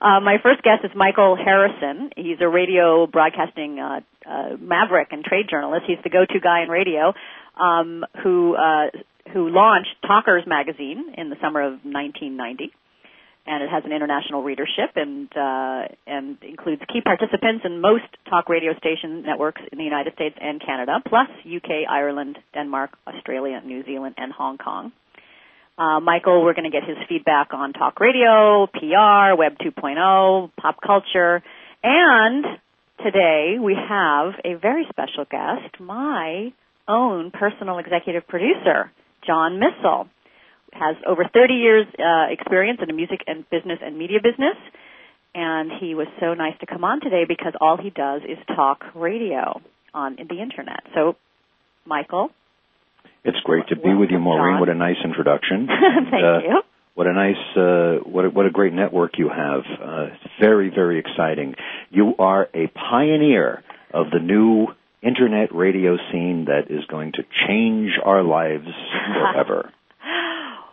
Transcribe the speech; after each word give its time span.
Uh, 0.00 0.20
my 0.20 0.36
first 0.42 0.62
guest 0.62 0.84
is 0.84 0.92
Michael 0.94 1.36
Harrison. 1.36 2.10
He's 2.16 2.38
a 2.40 2.48
radio 2.48 3.06
broadcasting 3.06 3.80
uh, 3.80 4.00
uh, 4.28 4.56
maverick 4.60 5.08
and 5.10 5.24
trade 5.24 5.46
journalist. 5.50 5.84
He's 5.86 5.98
the 6.04 6.10
go-to 6.10 6.38
guy 6.40 6.62
in 6.62 6.68
radio 6.68 7.14
um, 7.60 8.04
who 8.22 8.54
uh, 8.54 8.90
who 9.32 9.48
launched 9.48 9.90
Talkers 10.06 10.44
magazine 10.46 11.14
in 11.18 11.30
the 11.30 11.36
summer 11.42 11.62
of 11.62 11.72
1990 11.82 12.72
and 13.46 13.62
it 13.62 13.70
has 13.70 13.84
an 13.84 13.92
international 13.92 14.42
readership 14.42 14.90
and 14.96 15.28
uh, 15.36 15.88
and 16.06 16.38
includes 16.42 16.82
key 16.92 17.00
participants 17.00 17.64
in 17.64 17.80
most 17.80 18.04
talk 18.28 18.48
radio 18.48 18.74
station 18.76 19.22
networks 19.22 19.62
in 19.70 19.78
the 19.78 19.84
United 19.84 20.14
States 20.14 20.36
and 20.40 20.60
Canada, 20.64 21.00
plus 21.06 21.28
UK, 21.46 21.88
Ireland, 21.88 22.38
Denmark, 22.54 22.90
Australia, 23.06 23.60
New 23.64 23.84
Zealand, 23.84 24.16
and 24.18 24.32
Hong 24.32 24.58
Kong. 24.58 24.92
Uh, 25.78 26.00
Michael, 26.00 26.42
we're 26.42 26.54
going 26.54 26.70
to 26.70 26.70
get 26.70 26.88
his 26.88 26.96
feedback 27.08 27.52
on 27.52 27.72
talk 27.72 28.00
radio, 28.00 28.66
PR, 28.66 29.36
Web 29.36 29.58
2.0, 29.58 30.50
pop 30.56 30.76
culture, 30.84 31.42
and 31.82 32.44
today 33.04 33.56
we 33.60 33.76
have 33.76 34.32
a 34.44 34.54
very 34.54 34.86
special 34.88 35.26
guest, 35.30 35.78
my 35.78 36.52
own 36.88 37.30
personal 37.30 37.78
executive 37.78 38.26
producer, 38.26 38.90
John 39.26 39.60
Missel 39.60 40.08
has 40.78 40.96
over 41.06 41.24
30 41.32 41.54
years 41.54 41.86
uh, 41.98 42.32
experience 42.32 42.80
in 42.80 42.88
the 42.88 42.94
music 42.94 43.20
and 43.26 43.48
business 43.50 43.78
and 43.82 43.96
media 43.96 44.18
business. 44.22 44.56
And 45.34 45.70
he 45.80 45.94
was 45.94 46.06
so 46.20 46.34
nice 46.34 46.58
to 46.60 46.66
come 46.66 46.84
on 46.84 47.00
today 47.00 47.24
because 47.28 47.52
all 47.60 47.76
he 47.76 47.90
does 47.90 48.22
is 48.22 48.38
talk 48.54 48.84
radio 48.94 49.60
on 49.92 50.16
the 50.16 50.40
internet. 50.40 50.80
So, 50.94 51.16
Michael. 51.84 52.30
It's 53.24 53.38
great 53.44 53.66
to 53.68 53.76
be 53.76 53.92
with 53.92 54.10
you, 54.10 54.18
Maureen. 54.18 54.54
John. 54.54 54.60
What 54.60 54.68
a 54.68 54.74
nice 54.74 54.96
introduction. 55.04 55.66
Thank 56.10 56.24
uh, 56.24 56.38
you. 56.38 56.62
What 56.94 57.06
a 57.06 57.12
nice, 57.12 57.56
uh, 57.56 58.08
what 58.08 58.24
a, 58.24 58.30
what 58.30 58.46
a 58.46 58.50
great 58.50 58.72
network 58.72 59.18
you 59.18 59.28
have. 59.28 59.60
Uh, 59.82 60.06
very, 60.40 60.70
very 60.70 60.98
exciting. 60.98 61.54
You 61.90 62.14
are 62.18 62.48
a 62.54 62.68
pioneer 62.68 63.62
of 63.92 64.06
the 64.10 64.18
new 64.18 64.68
internet 65.02 65.54
radio 65.54 65.96
scene 66.10 66.46
that 66.46 66.70
is 66.70 66.84
going 66.86 67.12
to 67.12 67.22
change 67.46 67.90
our 68.02 68.22
lives 68.22 68.68
forever. 69.12 69.72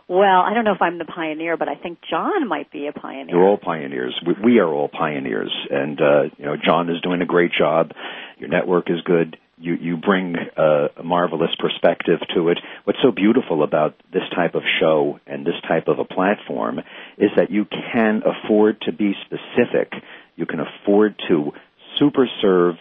Well, 0.08 0.42
I 0.42 0.52
don't 0.52 0.64
know 0.64 0.74
if 0.74 0.82
I'm 0.82 0.98
the 0.98 1.06
pioneer, 1.06 1.56
but 1.56 1.68
I 1.68 1.76
think 1.76 1.98
John 2.10 2.46
might 2.46 2.70
be 2.70 2.88
a 2.88 2.92
pioneer. 2.92 3.36
You're 3.36 3.48
all 3.48 3.56
pioneers. 3.56 4.14
We, 4.26 4.34
we 4.44 4.58
are 4.58 4.68
all 4.68 4.88
pioneers, 4.88 5.50
and 5.70 5.98
uh, 6.00 6.22
you 6.36 6.44
know 6.44 6.56
John 6.62 6.90
is 6.90 7.00
doing 7.00 7.22
a 7.22 7.26
great 7.26 7.52
job. 7.56 7.92
Your 8.38 8.50
network 8.50 8.90
is 8.90 9.00
good. 9.02 9.38
You 9.56 9.74
you 9.80 9.96
bring 9.96 10.34
uh, 10.58 10.88
a 10.98 11.02
marvelous 11.02 11.52
perspective 11.58 12.18
to 12.34 12.50
it. 12.50 12.58
What's 12.84 12.98
so 13.02 13.12
beautiful 13.12 13.62
about 13.62 13.94
this 14.12 14.24
type 14.34 14.54
of 14.54 14.62
show 14.78 15.20
and 15.26 15.46
this 15.46 15.54
type 15.66 15.88
of 15.88 15.98
a 15.98 16.04
platform 16.04 16.80
is 17.16 17.30
that 17.36 17.50
you 17.50 17.64
can 17.64 18.22
afford 18.26 18.82
to 18.82 18.92
be 18.92 19.14
specific. 19.24 19.92
You 20.36 20.44
can 20.44 20.60
afford 20.60 21.14
to 21.28 21.52
super 21.98 22.28
serve 22.42 22.74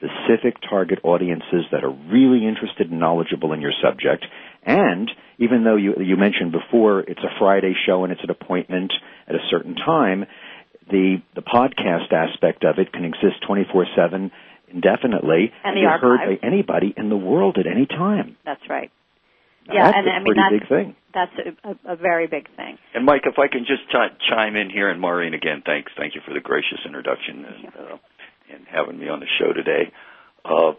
specific 0.00 0.56
target 0.68 1.00
audiences 1.02 1.66
that 1.72 1.84
are 1.84 1.90
really 1.90 2.46
interested 2.46 2.90
and 2.90 2.98
knowledgeable 2.98 3.52
in 3.52 3.60
your 3.60 3.72
subject 3.82 4.24
and 4.64 5.10
even 5.38 5.64
though 5.64 5.76
you, 5.76 5.94
you 6.00 6.16
mentioned 6.16 6.52
before 6.52 7.00
it's 7.00 7.20
a 7.20 7.38
Friday 7.38 7.74
show 7.86 8.04
and 8.04 8.12
it's 8.12 8.22
an 8.22 8.30
appointment 8.30 8.92
at 9.26 9.34
a 9.34 9.40
certain 9.50 9.74
time, 9.74 10.26
the, 10.90 11.22
the 11.34 11.42
podcast 11.42 12.12
aspect 12.12 12.64
of 12.64 12.78
it 12.78 12.92
can 12.92 13.04
exist 13.04 13.42
24-7 13.48 14.30
indefinitely 14.72 15.52
And 15.64 15.76
the 15.76 15.80
be 15.80 15.86
heard 15.86 16.40
by 16.40 16.46
anybody 16.46 16.94
in 16.96 17.08
the 17.08 17.16
world 17.16 17.58
at 17.58 17.66
any 17.66 17.86
time. 17.86 18.36
That's 18.44 18.62
right. 18.68 18.90
Now, 19.66 19.74
yeah, 19.74 19.84
that's 19.92 19.98
and 19.98 20.08
a 20.08 20.10
I 20.10 20.18
mean 20.18 20.24
pretty 20.24 20.40
that's 20.40 20.60
big 20.60 20.68
thing. 20.68 20.96
that's 21.12 21.32
a, 21.64 21.90
a, 21.90 21.94
a 21.94 21.96
very 21.96 22.26
big 22.26 22.48
thing. 22.56 22.78
And 22.94 23.04
Mike, 23.04 23.22
if 23.24 23.38
I 23.38 23.48
can 23.48 23.66
just 23.66 23.82
chi- 23.92 24.16
chime 24.28 24.56
in 24.56 24.70
here, 24.70 24.88
and 24.90 25.00
Maureen 25.00 25.34
again, 25.34 25.62
thanks, 25.64 25.92
thank 25.96 26.14
you 26.14 26.20
for 26.26 26.32
the 26.32 26.40
gracious 26.40 26.80
introduction 26.84 27.44
and, 27.44 27.66
uh, 27.66 27.96
and 28.52 28.66
having 28.70 28.98
me 28.98 29.08
on 29.08 29.20
the 29.20 29.26
show 29.38 29.52
today. 29.52 29.92
Uh, 30.44 30.72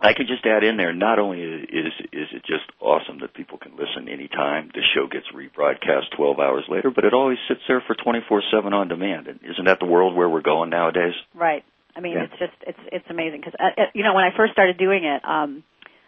I 0.00 0.12
could 0.12 0.28
just 0.28 0.44
add 0.44 0.62
in 0.62 0.76
there. 0.76 0.92
Not 0.92 1.18
only 1.18 1.40
is 1.40 1.92
is 2.12 2.28
it 2.32 2.44
just 2.44 2.68
awesome 2.80 3.20
that 3.20 3.32
people 3.32 3.56
can 3.58 3.72
listen 3.72 4.08
anytime, 4.08 4.70
the 4.74 4.82
show 4.94 5.06
gets 5.06 5.26
rebroadcast 5.32 6.10
12 6.16 6.38
hours 6.38 6.64
later, 6.68 6.90
but 6.90 7.04
it 7.04 7.14
always 7.14 7.38
sits 7.48 7.62
there 7.66 7.80
for 7.86 7.94
24/7 7.94 8.72
on 8.74 8.88
demand. 8.88 9.26
And 9.26 9.40
isn't 9.42 9.64
that 9.64 9.80
the 9.80 9.86
world 9.86 10.14
where 10.14 10.28
we're 10.28 10.42
going 10.42 10.68
nowadays? 10.70 11.14
Right. 11.34 11.64
I 11.96 12.00
mean, 12.00 12.12
Yeah. 12.12 12.24
it's 12.24 12.38
just 12.38 12.52
it's 12.66 12.78
it's 12.92 13.10
amazing 13.10 13.40
because 13.40 13.54
uh, 13.58 13.72
uh, 13.80 13.84
you 13.94 14.04
know 14.04 14.12
when 14.12 14.24
I 14.24 14.36
first 14.36 14.52
started 14.52 14.76
doing 14.76 15.04
it, 15.04 15.24
um, 15.24 15.64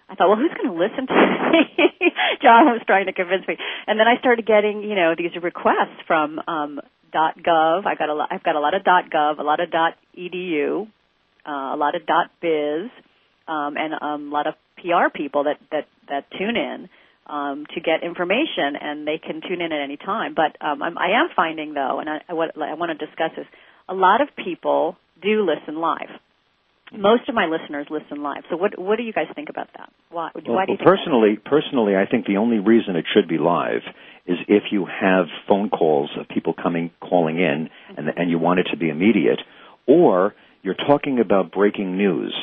I 0.08 0.14
thought, 0.14 0.28
well, 0.28 0.36
who's 0.38 0.52
going 0.52 0.68
to 0.68 0.78
listen 0.78 1.06
to 1.06 1.14
me? 1.52 2.12
John 2.42 2.66
was 2.66 2.82
trying 2.86 3.06
to 3.06 3.12
convince 3.12 3.48
me, 3.48 3.56
and 3.86 3.98
then 3.98 4.06
I 4.06 4.18
started 4.20 4.44
getting 4.46 4.82
you 4.82 4.94
know 4.96 5.14
these 5.16 5.32
requests 5.42 5.96
from 6.06 6.40
um, 6.46 6.80
.gov. 7.12 7.86
I 7.86 7.94
got 7.94 8.10
a 8.10 8.14
lot. 8.14 8.28
I've 8.30 8.42
got 8.42 8.54
a 8.54 8.60
lot 8.60 8.74
of 8.74 8.82
.gov, 8.84 9.38
a 9.38 9.42
lot 9.42 9.60
of 9.60 9.70
.edu, 9.70 10.88
uh, 11.46 11.50
a 11.50 11.76
lot 11.76 11.94
of 11.94 12.02
.biz, 12.42 12.90
um, 13.48 13.76
and 13.76 13.94
um, 14.00 14.30
a 14.30 14.34
lot 14.34 14.46
of 14.46 14.54
PR 14.76 15.10
people 15.12 15.44
that 15.44 15.58
that 15.70 15.86
that 16.08 16.24
tune 16.38 16.56
in. 16.56 16.88
Um, 17.30 17.66
to 17.74 17.80
get 17.82 18.02
information, 18.02 18.72
and 18.80 19.06
they 19.06 19.18
can 19.18 19.42
tune 19.46 19.60
in 19.60 19.70
at 19.70 19.82
any 19.82 19.98
time. 19.98 20.32
But 20.34 20.56
um, 20.66 20.82
I'm, 20.82 20.96
I 20.96 21.20
am 21.20 21.28
finding, 21.36 21.74
though, 21.74 21.98
and 22.00 22.08
I, 22.08 22.22
I, 22.26 22.32
what 22.32 22.56
I 22.56 22.72
want 22.72 22.98
to 22.98 23.06
discuss 23.06 23.32
is 23.36 23.44
a 23.86 23.92
lot 23.92 24.22
of 24.22 24.28
people 24.34 24.96
do 25.22 25.44
listen 25.44 25.78
live. 25.78 26.08
Most 26.90 27.28
of 27.28 27.34
my 27.34 27.44
listeners 27.44 27.86
listen 27.90 28.22
live. 28.22 28.44
So 28.48 28.56
what 28.56 28.78
what 28.78 28.96
do 28.96 29.02
you 29.02 29.12
guys 29.12 29.26
think 29.34 29.50
about 29.50 29.68
that? 29.76 29.92
Why 30.10 30.30
Well, 30.34 30.42
do 30.42 30.50
you 30.50 30.56
well, 30.56 30.66
think 30.66 30.80
personally, 30.80 31.38
personally, 31.44 31.96
I 31.96 32.06
think 32.06 32.24
the 32.24 32.38
only 32.38 32.60
reason 32.60 32.96
it 32.96 33.04
should 33.12 33.28
be 33.28 33.36
live 33.36 33.82
is 34.26 34.38
if 34.48 34.64
you 34.70 34.86
have 34.86 35.26
phone 35.46 35.68
calls 35.68 36.10
of 36.18 36.28
people 36.28 36.54
coming, 36.54 36.90
calling 37.00 37.38
in, 37.38 37.68
and 37.96 38.08
and 38.16 38.30
you 38.30 38.38
want 38.38 38.60
it 38.60 38.68
to 38.70 38.78
be 38.78 38.88
immediate, 38.88 39.40
or 39.86 40.34
you're 40.62 40.74
talking 40.74 41.20
about 41.20 41.52
breaking 41.52 41.98
news. 41.98 42.34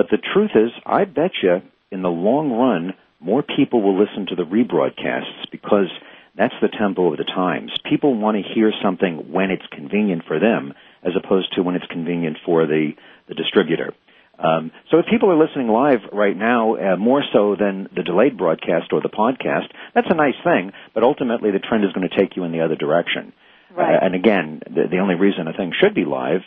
But 0.00 0.08
the 0.08 0.28
truth 0.32 0.52
is, 0.54 0.70
I 0.86 1.04
bet 1.04 1.32
you, 1.42 1.60
in 1.90 2.00
the 2.00 2.08
long 2.08 2.50
run, 2.50 2.94
more 3.20 3.42
people 3.42 3.82
will 3.82 4.00
listen 4.00 4.24
to 4.28 4.34
the 4.34 4.44
rebroadcasts 4.44 5.50
because 5.52 5.90
that's 6.34 6.54
the 6.62 6.70
tempo 6.70 7.12
of 7.12 7.18
the 7.18 7.24
times. 7.24 7.70
People 7.84 8.14
want 8.14 8.38
to 8.38 8.54
hear 8.54 8.72
something 8.82 9.30
when 9.30 9.50
it's 9.50 9.66
convenient 9.70 10.22
for 10.26 10.40
them, 10.40 10.72
as 11.02 11.12
opposed 11.22 11.52
to 11.52 11.62
when 11.62 11.74
it's 11.74 11.84
convenient 11.90 12.38
for 12.46 12.66
the 12.66 12.92
the 13.28 13.34
distributor. 13.34 13.92
Um, 14.38 14.72
so 14.90 15.00
if 15.00 15.04
people 15.10 15.30
are 15.32 15.36
listening 15.36 15.68
live 15.68 16.00
right 16.14 16.34
now, 16.34 16.76
uh, 16.76 16.96
more 16.96 17.22
so 17.34 17.54
than 17.60 17.90
the 17.94 18.02
delayed 18.02 18.38
broadcast 18.38 18.94
or 18.94 19.02
the 19.02 19.10
podcast, 19.10 19.68
that's 19.94 20.08
a 20.08 20.14
nice 20.14 20.40
thing. 20.42 20.72
But 20.94 21.02
ultimately, 21.02 21.50
the 21.50 21.58
trend 21.58 21.84
is 21.84 21.92
going 21.92 22.08
to 22.08 22.16
take 22.16 22.36
you 22.36 22.44
in 22.44 22.52
the 22.52 22.62
other 22.62 22.74
direction. 22.74 23.34
Right. 23.76 23.96
Uh, 23.96 24.06
and 24.06 24.14
again, 24.14 24.62
the, 24.64 24.88
the 24.90 24.98
only 25.00 25.16
reason 25.16 25.46
a 25.46 25.52
thing 25.52 25.74
should 25.78 25.94
be 25.94 26.06
live 26.06 26.40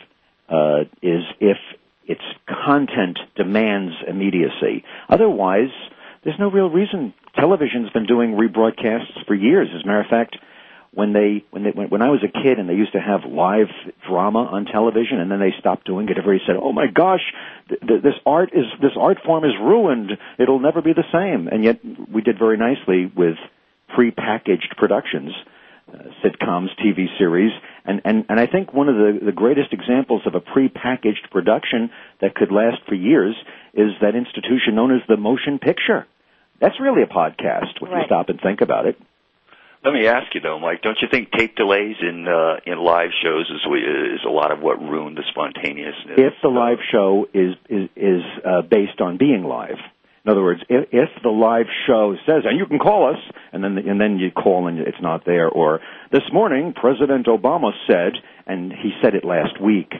uh, 0.48 0.90
is 1.00 1.22
if 1.38 1.56
its 2.06 2.22
content 2.66 3.18
demands 3.36 3.94
immediacy. 4.06 4.84
Otherwise, 5.08 5.70
there's 6.22 6.38
no 6.38 6.50
real 6.50 6.70
reason. 6.70 7.14
Television's 7.36 7.90
been 7.90 8.06
doing 8.06 8.32
rebroadcasts 8.32 9.26
for 9.26 9.34
years. 9.34 9.68
As 9.74 9.82
a 9.82 9.86
matter 9.86 10.00
of 10.00 10.06
fact, 10.06 10.36
when 10.94 11.12
they 11.12 11.44
when 11.50 11.64
they 11.64 11.70
when, 11.70 11.88
when 11.88 12.02
I 12.02 12.08
was 12.08 12.22
a 12.22 12.28
kid 12.28 12.58
and 12.58 12.68
they 12.68 12.74
used 12.74 12.92
to 12.92 13.00
have 13.00 13.24
live 13.28 13.66
drama 14.08 14.44
on 14.44 14.64
television 14.64 15.18
and 15.18 15.30
then 15.30 15.40
they 15.40 15.52
stopped 15.58 15.86
doing 15.86 16.08
it. 16.08 16.16
Everybody 16.16 16.42
said, 16.46 16.56
"Oh 16.60 16.72
my 16.72 16.86
gosh, 16.86 17.22
th- 17.68 17.80
th- 17.80 18.02
this 18.02 18.14
art 18.24 18.50
is 18.54 18.64
this 18.80 18.92
art 18.98 19.18
form 19.24 19.44
is 19.44 19.52
ruined. 19.60 20.12
It'll 20.38 20.60
never 20.60 20.82
be 20.82 20.92
the 20.92 21.04
same." 21.12 21.48
And 21.48 21.64
yet 21.64 21.80
we 22.12 22.22
did 22.22 22.38
very 22.38 22.56
nicely 22.56 23.06
with 23.06 23.36
pre-packaged 23.94 24.74
productions, 24.76 25.32
sitcoms, 26.24 26.68
TV 26.84 27.06
series, 27.18 27.52
and 27.84 28.00
and 28.04 28.24
and 28.28 28.40
I 28.40 28.46
think 28.46 28.72
one 28.72 28.88
of 28.88 28.96
the 28.96 29.20
the 29.26 29.32
greatest 29.32 29.72
examples 29.72 30.22
of 30.26 30.34
a 30.34 30.40
pre-packaged 30.40 31.28
production 31.30 31.90
that 32.20 32.34
could 32.34 32.50
last 32.50 32.78
for 32.88 32.94
years 32.94 33.34
is 33.74 33.90
that 34.00 34.14
institution 34.14 34.74
known 34.74 34.94
as 34.94 35.02
the 35.08 35.16
motion 35.16 35.58
picture. 35.58 36.06
That's 36.60 36.80
really 36.80 37.02
a 37.02 37.06
podcast 37.06 37.80
when 37.80 37.90
Right. 37.90 38.00
you 38.00 38.06
stop 38.06 38.28
and 38.28 38.40
think 38.40 38.60
about 38.60 38.86
it. 38.86 38.96
Let 39.84 39.92
me 39.92 40.06
ask 40.06 40.34
you 40.34 40.40
though, 40.40 40.58
Mike. 40.58 40.80
Don't 40.80 40.96
you 41.02 41.08
think 41.10 41.30
tape 41.30 41.56
delays 41.56 41.96
in 42.00 42.26
uh, 42.26 42.56
in 42.64 42.78
live 42.78 43.10
shows 43.22 43.50
is 43.50 43.60
is 43.66 44.20
a 44.26 44.30
lot 44.30 44.50
of 44.50 44.60
what 44.60 44.80
ruined 44.80 45.18
the 45.18 45.24
spontaneousness? 45.30 46.16
if 46.16 46.32
the 46.42 46.48
live 46.48 46.78
show 46.90 47.28
is 47.34 47.54
is, 47.68 47.90
is 47.94 48.22
uh, 48.44 48.62
based 48.62 49.00
on 49.00 49.18
being 49.18 49.44
live. 49.44 49.76
In 50.24 50.30
other 50.30 50.42
words, 50.42 50.62
if, 50.70 50.88
if 50.90 51.08
the 51.22 51.28
live 51.28 51.66
show 51.86 52.16
says, 52.26 52.44
and 52.44 52.58
you 52.58 52.64
can 52.64 52.78
call 52.78 53.10
us, 53.10 53.20
and 53.52 53.62
then 53.62 53.76
and 53.76 54.00
then 54.00 54.18
you 54.18 54.30
call 54.30 54.68
and 54.68 54.78
it's 54.78 55.00
not 55.00 55.24
there, 55.26 55.48
or 55.48 55.80
this 56.12 56.22
morning 56.32 56.72
President 56.74 57.26
Obama 57.26 57.72
said, 57.86 58.12
and 58.46 58.72
he 58.72 58.92
said 59.02 59.14
it 59.14 59.24
last 59.24 59.60
week, 59.60 59.92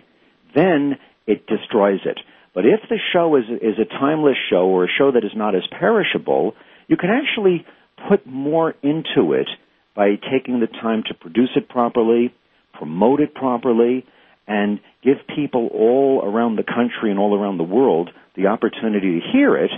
then 0.55 0.97
it 1.27 1.47
destroys 1.47 2.01
it. 2.07 2.19
But 2.55 2.65
if 2.65 2.81
the 2.89 2.99
show 3.13 3.37
is 3.37 3.45
is 3.61 3.79
a 3.79 3.85
timeless 3.85 4.37
show 4.51 4.67
or 4.67 4.85
a 4.85 4.89
show 4.99 5.13
that 5.13 5.25
is 5.25 5.33
not 5.37 5.55
as 5.55 5.63
perishable, 5.79 6.55
you 6.89 6.97
can 6.97 7.11
actually 7.11 7.67
put 8.09 8.27
more 8.27 8.75
into 8.83 9.35
it 9.35 9.49
by 9.95 10.17
taking 10.33 10.61
the 10.61 10.67
time 10.67 11.03
to 11.09 11.15
produce 11.15 11.51
it 11.55 11.69
properly, 11.69 12.35
promote 12.73 13.21
it 13.21 13.35
properly, 13.35 14.07
and 14.47 14.81
give 15.03 15.17
people 15.37 15.69
all 15.73 16.23
around 16.25 16.57
the 16.57 16.65
country 16.65 17.11
and 17.11 17.19
all 17.19 17.39
around 17.39 17.59
the 17.59 17.65
world 17.65 18.11
the 18.37 18.47
opportunity 18.47 19.21
to 19.21 19.27
hear 19.33 19.57
it. 19.57 19.71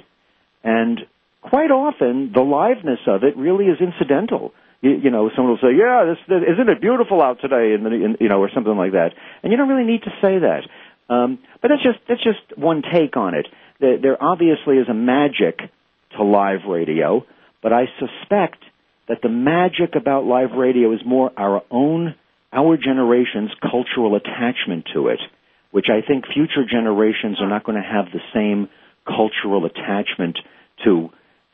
And 0.66 1.06
quite 1.42 1.70
often, 1.70 2.32
the 2.34 2.40
liveness 2.40 3.06
of 3.06 3.22
it 3.22 3.36
really 3.36 3.66
is 3.66 3.78
incidental. 3.80 4.52
You, 4.80 4.98
you 5.04 5.10
know, 5.10 5.30
someone 5.34 5.52
will 5.54 5.62
say, 5.62 5.78
"Yeah, 5.78 6.04
this, 6.04 6.18
this 6.26 6.42
isn't 6.54 6.68
it 6.68 6.80
beautiful 6.80 7.22
out 7.22 7.40
today?" 7.40 7.74
And, 7.74 8.16
you 8.20 8.28
know, 8.28 8.40
or 8.42 8.50
something 8.52 8.76
like 8.76 8.92
that. 8.92 9.12
And 9.42 9.52
you 9.52 9.56
don't 9.56 9.68
really 9.68 9.88
need 9.90 10.02
to 10.02 10.10
say 10.20 10.40
that. 10.40 10.62
Um, 11.08 11.38
but 11.62 11.68
that's 11.68 11.84
just 11.84 12.00
that's 12.08 12.22
just 12.22 12.58
one 12.58 12.82
take 12.82 13.16
on 13.16 13.34
it. 13.34 13.46
There, 13.78 13.98
there 13.98 14.22
obviously 14.22 14.78
is 14.78 14.88
a 14.88 14.94
magic 14.94 15.60
to 16.16 16.24
live 16.24 16.66
radio, 16.68 17.24
but 17.62 17.72
I 17.72 17.84
suspect 18.00 18.58
that 19.08 19.22
the 19.22 19.28
magic 19.28 19.94
about 19.94 20.24
live 20.24 20.50
radio 20.50 20.92
is 20.92 21.00
more 21.06 21.30
our 21.36 21.62
own, 21.70 22.16
our 22.52 22.76
generation's 22.76 23.52
cultural 23.62 24.16
attachment 24.16 24.88
to 24.94 25.08
it, 25.08 25.20
which 25.70 25.86
I 25.90 26.04
think 26.04 26.24
future 26.26 26.66
generations 26.68 27.40
are 27.40 27.48
not 27.48 27.62
going 27.62 27.80
to 27.80 27.88
have 27.88 28.06
the 28.12 28.20
same 28.34 28.68
cultural 29.06 29.64
attachment 29.64 30.38
to 30.84 31.10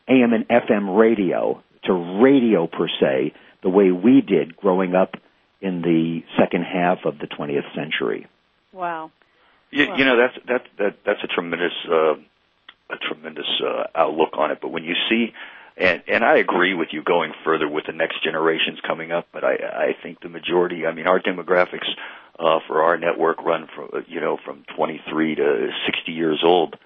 AM 0.08 0.32
and 0.32 0.46
FM 0.48 0.98
radio, 0.98 1.62
to 1.84 2.20
radio 2.22 2.66
per 2.66 2.88
se, 2.88 3.34
the 3.62 3.70
way 3.70 3.90
we 3.90 4.20
did 4.20 4.56
growing 4.56 4.94
up 4.94 5.14
in 5.60 5.82
the 5.82 6.22
second 6.38 6.62
half 6.64 6.98
of 7.04 7.18
the 7.18 7.26
20th 7.26 7.74
century. 7.74 8.26
Wow. 8.72 9.12
You, 9.70 9.94
you 9.96 10.04
know 10.04 10.18
that's 10.18 10.46
that 10.48 10.62
that 10.78 10.96
that's 11.06 11.24
a 11.24 11.28
tremendous 11.28 11.72
uh, 11.88 12.14
a 12.90 12.98
tremendous 13.08 13.48
uh, 13.64 13.84
outlook 13.94 14.30
on 14.34 14.50
it. 14.50 14.58
But 14.60 14.68
when 14.68 14.84
you 14.84 14.94
see, 15.08 15.32
and 15.78 16.02
and 16.06 16.22
I 16.22 16.36
agree 16.36 16.74
with 16.74 16.88
you 16.92 17.02
going 17.02 17.32
further 17.42 17.66
with 17.66 17.86
the 17.86 17.92
next 17.92 18.22
generations 18.22 18.80
coming 18.86 19.12
up. 19.12 19.28
But 19.32 19.44
I 19.44 19.54
I 19.54 19.96
think 20.02 20.20
the 20.20 20.28
majority. 20.28 20.86
I 20.86 20.92
mean, 20.92 21.06
our 21.06 21.20
demographics 21.20 21.88
uh, 22.38 22.58
for 22.66 22.82
our 22.82 22.98
network 22.98 23.42
run 23.42 23.66
from 23.74 24.04
you 24.08 24.20
know 24.20 24.36
from 24.44 24.64
23 24.76 25.36
to 25.36 25.68
60 25.86 26.12
years 26.12 26.42
old. 26.44 26.76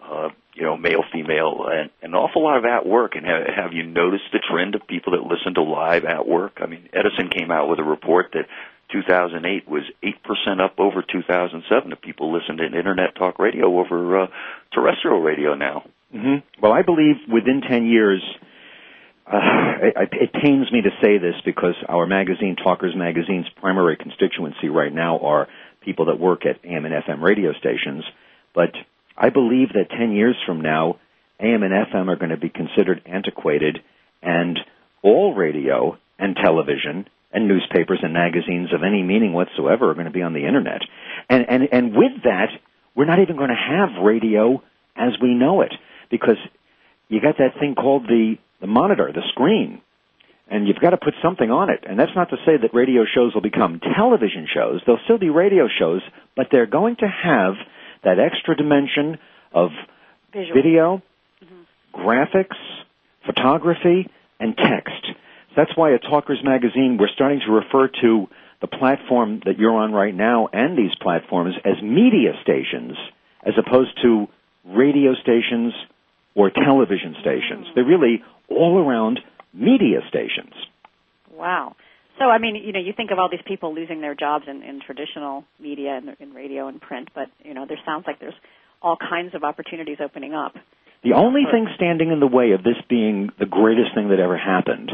Uh, 0.00 0.28
you 0.58 0.64
know, 0.64 0.76
male, 0.76 1.04
female, 1.12 1.66
and 1.70 1.90
an 2.02 2.14
awful 2.14 2.42
lot 2.42 2.58
of 2.58 2.64
at 2.64 2.84
work. 2.84 3.14
And 3.14 3.24
have, 3.24 3.46
have 3.46 3.72
you 3.72 3.84
noticed 3.84 4.24
the 4.32 4.40
trend 4.50 4.74
of 4.74 4.86
people 4.88 5.12
that 5.12 5.22
listen 5.22 5.54
to 5.54 5.62
live 5.62 6.04
at 6.04 6.26
work? 6.26 6.58
I 6.60 6.66
mean, 6.66 6.88
Edison 6.92 7.30
came 7.30 7.52
out 7.52 7.68
with 7.68 7.78
a 7.78 7.84
report 7.84 8.30
that 8.32 8.46
2008 8.90 9.68
was 9.68 9.84
8% 10.02 10.60
up 10.60 10.80
over 10.80 11.02
2007 11.02 11.92
of 11.92 12.00
people 12.00 12.32
listen 12.32 12.56
to 12.56 12.64
internet 12.64 13.14
talk 13.16 13.38
radio 13.38 13.78
over 13.78 14.22
uh, 14.22 14.26
terrestrial 14.72 15.20
radio 15.20 15.54
now. 15.54 15.84
hmm 16.10 16.36
Well, 16.60 16.72
I 16.72 16.82
believe 16.82 17.16
within 17.32 17.60
10 17.60 17.86
years, 17.86 18.22
uh, 19.26 19.38
it, 19.82 20.08
it 20.12 20.32
pains 20.32 20.72
me 20.72 20.82
to 20.82 20.90
say 21.00 21.18
this 21.18 21.34
because 21.44 21.74
our 21.88 22.06
magazine, 22.06 22.56
Talkers 22.56 22.94
Magazine's 22.96 23.46
primary 23.60 23.96
constituency 23.96 24.70
right 24.70 24.92
now 24.92 25.18
are 25.20 25.46
people 25.84 26.06
that 26.06 26.18
work 26.18 26.46
at 26.46 26.64
AM 26.64 26.84
and 26.84 26.94
FM 26.94 27.22
radio 27.22 27.52
stations. 27.52 28.04
But 28.54 28.72
I 29.18 29.30
believe 29.30 29.72
that 29.74 29.90
10 29.90 30.12
years 30.12 30.36
from 30.46 30.60
now, 30.60 30.98
AM 31.40 31.64
and 31.64 31.72
FM 31.72 32.08
are 32.08 32.16
going 32.16 32.30
to 32.30 32.36
be 32.36 32.48
considered 32.48 33.02
antiquated 33.04 33.78
and 34.22 34.58
all 35.02 35.34
radio 35.34 35.98
and 36.18 36.36
television 36.36 37.08
and 37.32 37.48
newspapers 37.48 37.98
and 38.02 38.12
magazines 38.12 38.72
of 38.72 38.82
any 38.82 39.02
meaning 39.02 39.32
whatsoever 39.32 39.90
are 39.90 39.94
going 39.94 40.06
to 40.06 40.12
be 40.12 40.22
on 40.22 40.34
the 40.34 40.46
internet. 40.46 40.80
And, 41.28 41.44
and, 41.48 41.68
and 41.72 41.96
with 41.96 42.22
that, 42.24 42.48
we're 42.94 43.06
not 43.06 43.20
even 43.20 43.36
going 43.36 43.50
to 43.50 43.54
have 43.54 44.02
radio 44.04 44.62
as 44.96 45.12
we 45.20 45.34
know 45.34 45.62
it 45.62 45.72
because 46.10 46.38
you 47.08 47.20
got 47.20 47.38
that 47.38 47.58
thing 47.60 47.74
called 47.74 48.04
the, 48.04 48.36
the 48.60 48.66
monitor, 48.66 49.10
the 49.12 49.22
screen, 49.30 49.80
and 50.50 50.66
you've 50.66 50.80
got 50.80 50.90
to 50.90 50.96
put 50.96 51.14
something 51.22 51.50
on 51.50 51.70
it. 51.70 51.84
And 51.88 51.98
that's 51.98 52.14
not 52.16 52.30
to 52.30 52.36
say 52.46 52.56
that 52.60 52.72
radio 52.72 53.02
shows 53.04 53.34
will 53.34 53.42
become 53.42 53.80
television 53.96 54.46
shows. 54.52 54.80
They'll 54.86 55.02
still 55.04 55.18
be 55.18 55.28
radio 55.28 55.68
shows, 55.78 56.02
but 56.36 56.46
they're 56.50 56.66
going 56.66 56.96
to 56.96 57.06
have 57.06 57.54
that 58.04 58.18
extra 58.18 58.56
dimension 58.56 59.18
of 59.52 59.70
Visual. 60.32 60.54
video, 60.54 61.02
mm-hmm. 61.44 62.00
graphics, 62.00 62.56
photography, 63.26 64.08
and 64.40 64.56
text. 64.56 65.04
So 65.04 65.54
that's 65.56 65.76
why 65.76 65.94
at 65.94 66.02
Talkers 66.02 66.40
Magazine 66.44 66.98
we're 66.98 67.08
starting 67.14 67.40
to 67.46 67.52
refer 67.52 67.88
to 68.02 68.28
the 68.60 68.66
platform 68.66 69.40
that 69.44 69.58
you're 69.58 69.76
on 69.76 69.92
right 69.92 70.14
now 70.14 70.48
and 70.52 70.76
these 70.76 70.94
platforms 71.00 71.54
as 71.64 71.82
media 71.82 72.32
stations 72.42 72.96
as 73.44 73.54
opposed 73.56 73.90
to 74.02 74.26
radio 74.64 75.14
stations 75.14 75.72
or 76.34 76.50
television 76.50 77.16
stations. 77.20 77.66
Mm. 77.66 77.74
They're 77.74 77.84
really 77.84 78.22
all 78.48 78.78
around 78.78 79.20
media 79.52 80.00
stations. 80.08 80.54
Wow. 81.32 81.76
So, 82.18 82.24
I 82.24 82.38
mean, 82.38 82.56
you 82.56 82.72
know, 82.72 82.80
you 82.80 82.92
think 82.96 83.10
of 83.10 83.18
all 83.18 83.28
these 83.30 83.44
people 83.46 83.74
losing 83.74 84.00
their 84.00 84.14
jobs 84.14 84.44
in, 84.48 84.62
in 84.62 84.80
traditional 84.84 85.44
media 85.60 85.96
and 85.96 86.16
in 86.18 86.34
radio 86.34 86.66
and 86.68 86.80
print, 86.80 87.10
but 87.14 87.28
you 87.44 87.54
know, 87.54 87.64
there 87.66 87.78
sounds 87.86 88.04
like 88.06 88.18
there's 88.18 88.34
all 88.82 88.96
kinds 88.96 89.34
of 89.34 89.44
opportunities 89.44 89.98
opening 90.02 90.34
up. 90.34 90.54
The 91.04 91.12
only 91.12 91.42
thing 91.50 91.68
standing 91.76 92.10
in 92.10 92.18
the 92.18 92.26
way 92.26 92.52
of 92.52 92.64
this 92.64 92.76
being 92.88 93.30
the 93.38 93.46
greatest 93.46 93.94
thing 93.94 94.08
that 94.08 94.18
ever 94.18 94.36
happened 94.36 94.90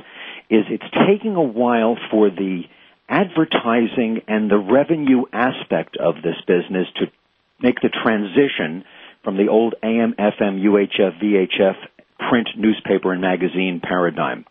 is 0.51 0.65
it's 0.69 0.85
taking 1.09 1.35
a 1.35 1.43
while 1.43 1.97
for 2.11 2.29
the 2.29 2.63
advertising 3.09 4.21
and 4.29 4.51
the 4.51 4.59
revenue 4.59 5.25
aspect 5.33 5.97
of 5.97 6.17
this 6.17 6.37
business 6.47 6.87
to 6.97 7.07
make 7.61 7.81
the 7.81 7.89
transition 7.89 8.85
from 9.23 9.37
the 9.39 9.49
old 9.49 9.75
AM, 9.83 10.15
FM, 10.19 10.61
UHF, 10.63 11.23
VHF 11.23 11.77
print 12.29 12.49
newspaper 12.57 13.13
and 13.13 13.21
magazine 13.21 13.81
paradigm. 13.83 14.45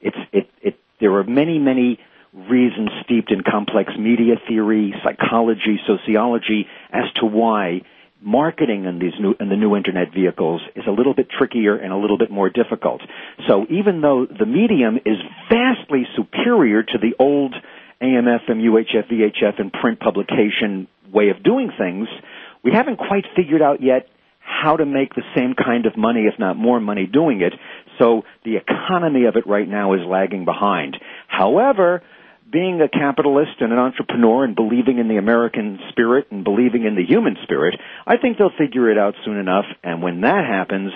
It's 0.00 0.16
it 0.32 0.50
it 0.60 0.78
there 1.00 1.14
are 1.14 1.24
many 1.24 1.58
many 1.58 1.98
reasons 2.36 2.90
steeped 3.04 3.32
in 3.32 3.42
complex 3.42 3.92
media 3.98 4.34
theory, 4.46 4.94
psychology, 5.02 5.80
sociology 5.86 6.66
as 6.92 7.04
to 7.20 7.26
why 7.26 7.80
marketing 8.20 8.84
in 8.84 8.98
these 8.98 9.12
new 9.20 9.34
in 9.40 9.48
the 9.48 9.56
new 9.56 9.76
internet 9.76 10.12
vehicles 10.12 10.60
is 10.74 10.84
a 10.86 10.90
little 10.90 11.14
bit 11.14 11.28
trickier 11.30 11.76
and 11.76 11.92
a 11.92 11.96
little 11.96 12.18
bit 12.18 12.30
more 12.30 12.50
difficult. 12.50 13.00
So 13.48 13.66
even 13.70 14.00
though 14.00 14.26
the 14.26 14.46
medium 14.46 14.96
is 14.96 15.16
vastly 15.50 16.04
superior 16.14 16.82
to 16.82 16.98
the 16.98 17.14
old 17.18 17.54
AM, 18.00 18.24
FM, 18.24 18.60
UHF, 18.60 19.10
VHF, 19.10 19.58
and 19.58 19.72
print 19.72 20.00
publication 20.00 20.88
way 21.12 21.30
of 21.30 21.42
doing 21.42 21.70
things, 21.78 22.08
we 22.62 22.72
haven't 22.72 22.96
quite 22.98 23.24
figured 23.34 23.62
out 23.62 23.82
yet 23.82 24.08
how 24.40 24.76
to 24.76 24.86
make 24.86 25.14
the 25.14 25.22
same 25.34 25.54
kind 25.54 25.86
of 25.86 25.96
money, 25.96 26.26
if 26.32 26.38
not 26.38 26.56
more 26.56 26.78
money, 26.78 27.06
doing 27.06 27.40
it. 27.40 27.52
So 27.98 28.22
the 28.44 28.56
economy 28.56 29.24
of 29.24 29.36
it 29.36 29.46
right 29.46 29.68
now 29.68 29.94
is 29.94 30.00
lagging 30.06 30.44
behind. 30.44 30.96
However, 31.26 32.02
being 32.50 32.80
a 32.80 32.88
capitalist 32.88 33.60
and 33.60 33.72
an 33.72 33.78
entrepreneur 33.78 34.44
and 34.44 34.54
believing 34.54 34.98
in 34.98 35.08
the 35.08 35.16
American 35.16 35.78
spirit 35.90 36.28
and 36.30 36.44
believing 36.44 36.84
in 36.84 36.94
the 36.94 37.04
human 37.04 37.36
spirit, 37.42 37.74
I 38.06 38.16
think 38.18 38.38
they'll 38.38 38.56
figure 38.56 38.90
it 38.90 38.98
out 38.98 39.14
soon 39.24 39.38
enough. 39.38 39.64
And 39.82 40.02
when 40.02 40.20
that 40.20 40.44
happens, 40.48 40.92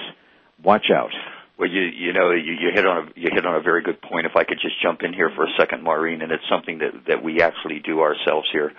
watch 0.63 0.87
out. 0.95 1.11
Well, 1.59 1.69
you 1.69 1.83
you 1.83 2.13
know 2.15 2.31
you, 2.31 2.53
you 2.53 2.71
hit 2.75 2.87
on 2.87 3.09
a 3.09 3.21
you 3.21 3.29
hit 3.33 3.45
on 3.45 3.55
a 3.55 3.61
very 3.61 3.83
good 3.83 4.01
point. 4.01 4.25
If 4.25 4.33
I 4.35 4.45
could 4.45 4.59
just 4.63 4.81
jump 4.83 5.03
in 5.03 5.13
here 5.13 5.31
for 5.37 5.45
a 5.45 5.51
second, 5.59 5.83
Maureen, 5.83 6.23
and 6.23 6.33
it's 6.33 6.49
something 6.49 6.79
that 6.79 6.93
that 7.09 7.23
we 7.23 7.43
actually 7.43 7.81
do 7.85 8.01
ourselves 8.01 8.49
here 8.51 8.73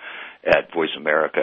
at 0.44 0.72
Voice 0.74 0.90
America, 0.98 1.42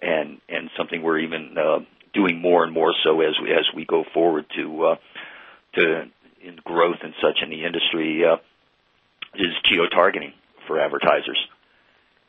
and 0.00 0.40
and 0.48 0.70
something 0.76 1.00
we're 1.00 1.20
even 1.20 1.54
uh, 1.56 1.78
doing 2.14 2.40
more 2.40 2.64
and 2.64 2.72
more 2.74 2.92
so 3.04 3.20
as 3.20 3.34
we, 3.40 3.52
as 3.52 3.64
we 3.76 3.84
go 3.84 4.02
forward 4.12 4.44
to 4.56 4.84
uh, 4.84 4.96
to 5.74 6.02
in 6.42 6.56
growth 6.64 6.98
and 7.04 7.14
such 7.22 7.38
in 7.44 7.50
the 7.50 7.64
industry 7.64 8.22
uh, 8.24 8.38
is 9.36 9.54
geo 9.70 9.86
targeting 9.86 10.32
for 10.66 10.80
advertisers. 10.80 11.38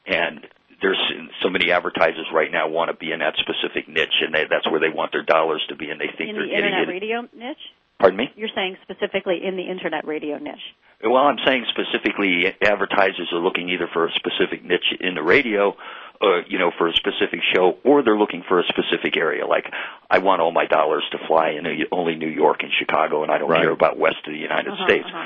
And 0.06 0.42
there's 0.82 1.00
so 1.42 1.50
many 1.50 1.72
advertisers 1.72 2.28
right 2.34 2.52
now 2.52 2.68
want 2.68 2.92
to 2.92 2.98
be 2.98 3.12
in 3.12 3.20
that 3.20 3.36
specific 3.40 3.88
niche, 3.88 4.20
and 4.22 4.34
they, 4.34 4.44
that's 4.50 4.70
where 4.70 4.80
they 4.82 4.90
want 4.90 5.12
their 5.14 5.24
dollars 5.24 5.64
to 5.70 5.76
be, 5.76 5.90
and 5.90 6.00
they 6.00 6.08
think 6.18 6.30
in 6.32 6.36
they're 6.36 6.44
the 6.46 6.50
getting 6.50 6.66
internet 6.66 6.90
it. 6.90 6.92
radio 6.92 7.22
niche. 7.34 7.66
Pardon 8.00 8.18
me? 8.18 8.28
You're 8.36 8.52
saying 8.54 8.76
specifically 8.84 9.40
in 9.46 9.56
the 9.56 9.64
internet 9.64 10.06
radio 10.06 10.38
niche. 10.38 10.60
Well, 11.04 11.24
I'm 11.24 11.38
saying 11.46 11.66
specifically, 11.70 12.48
advertisers 12.62 13.30
are 13.32 13.40
looking 13.40 13.70
either 13.70 13.88
for 13.94 14.08
a 14.08 14.12
specific 14.14 14.64
niche 14.66 14.92
in 15.00 15.16
the 15.16 15.24
radio, 15.24 15.76
uh, 16.22 16.44
you 16.48 16.60
know, 16.60 16.72
for 16.78 16.88
a 16.90 16.94
specific 16.94 17.40
show, 17.54 17.78
or 17.84 18.04
they're 18.04 18.18
looking 18.18 18.44
for 18.48 18.60
a 18.60 18.64
specific 18.68 19.16
area. 19.16 19.46
Like, 19.46 19.66
I 20.10 20.20
want 20.20 20.42
all 20.42 20.52
my 20.52 20.66
dollars 20.66 21.04
to 21.12 21.18
fly 21.28 21.52
in 21.52 21.66
only 21.92 22.16
New 22.16 22.28
York 22.30 22.64
and 22.64 22.72
Chicago, 22.78 23.24
and 23.24 23.32
I 23.32 23.38
don't 23.38 23.50
Right. 23.50 23.62
care 23.62 23.72
about 23.72 23.98
west 23.98 24.18
of 24.28 24.34
the 24.34 24.40
United 24.40 24.72
Uh-huh, 24.72 24.86
States. 24.88 25.06
uh-huh. 25.08 25.26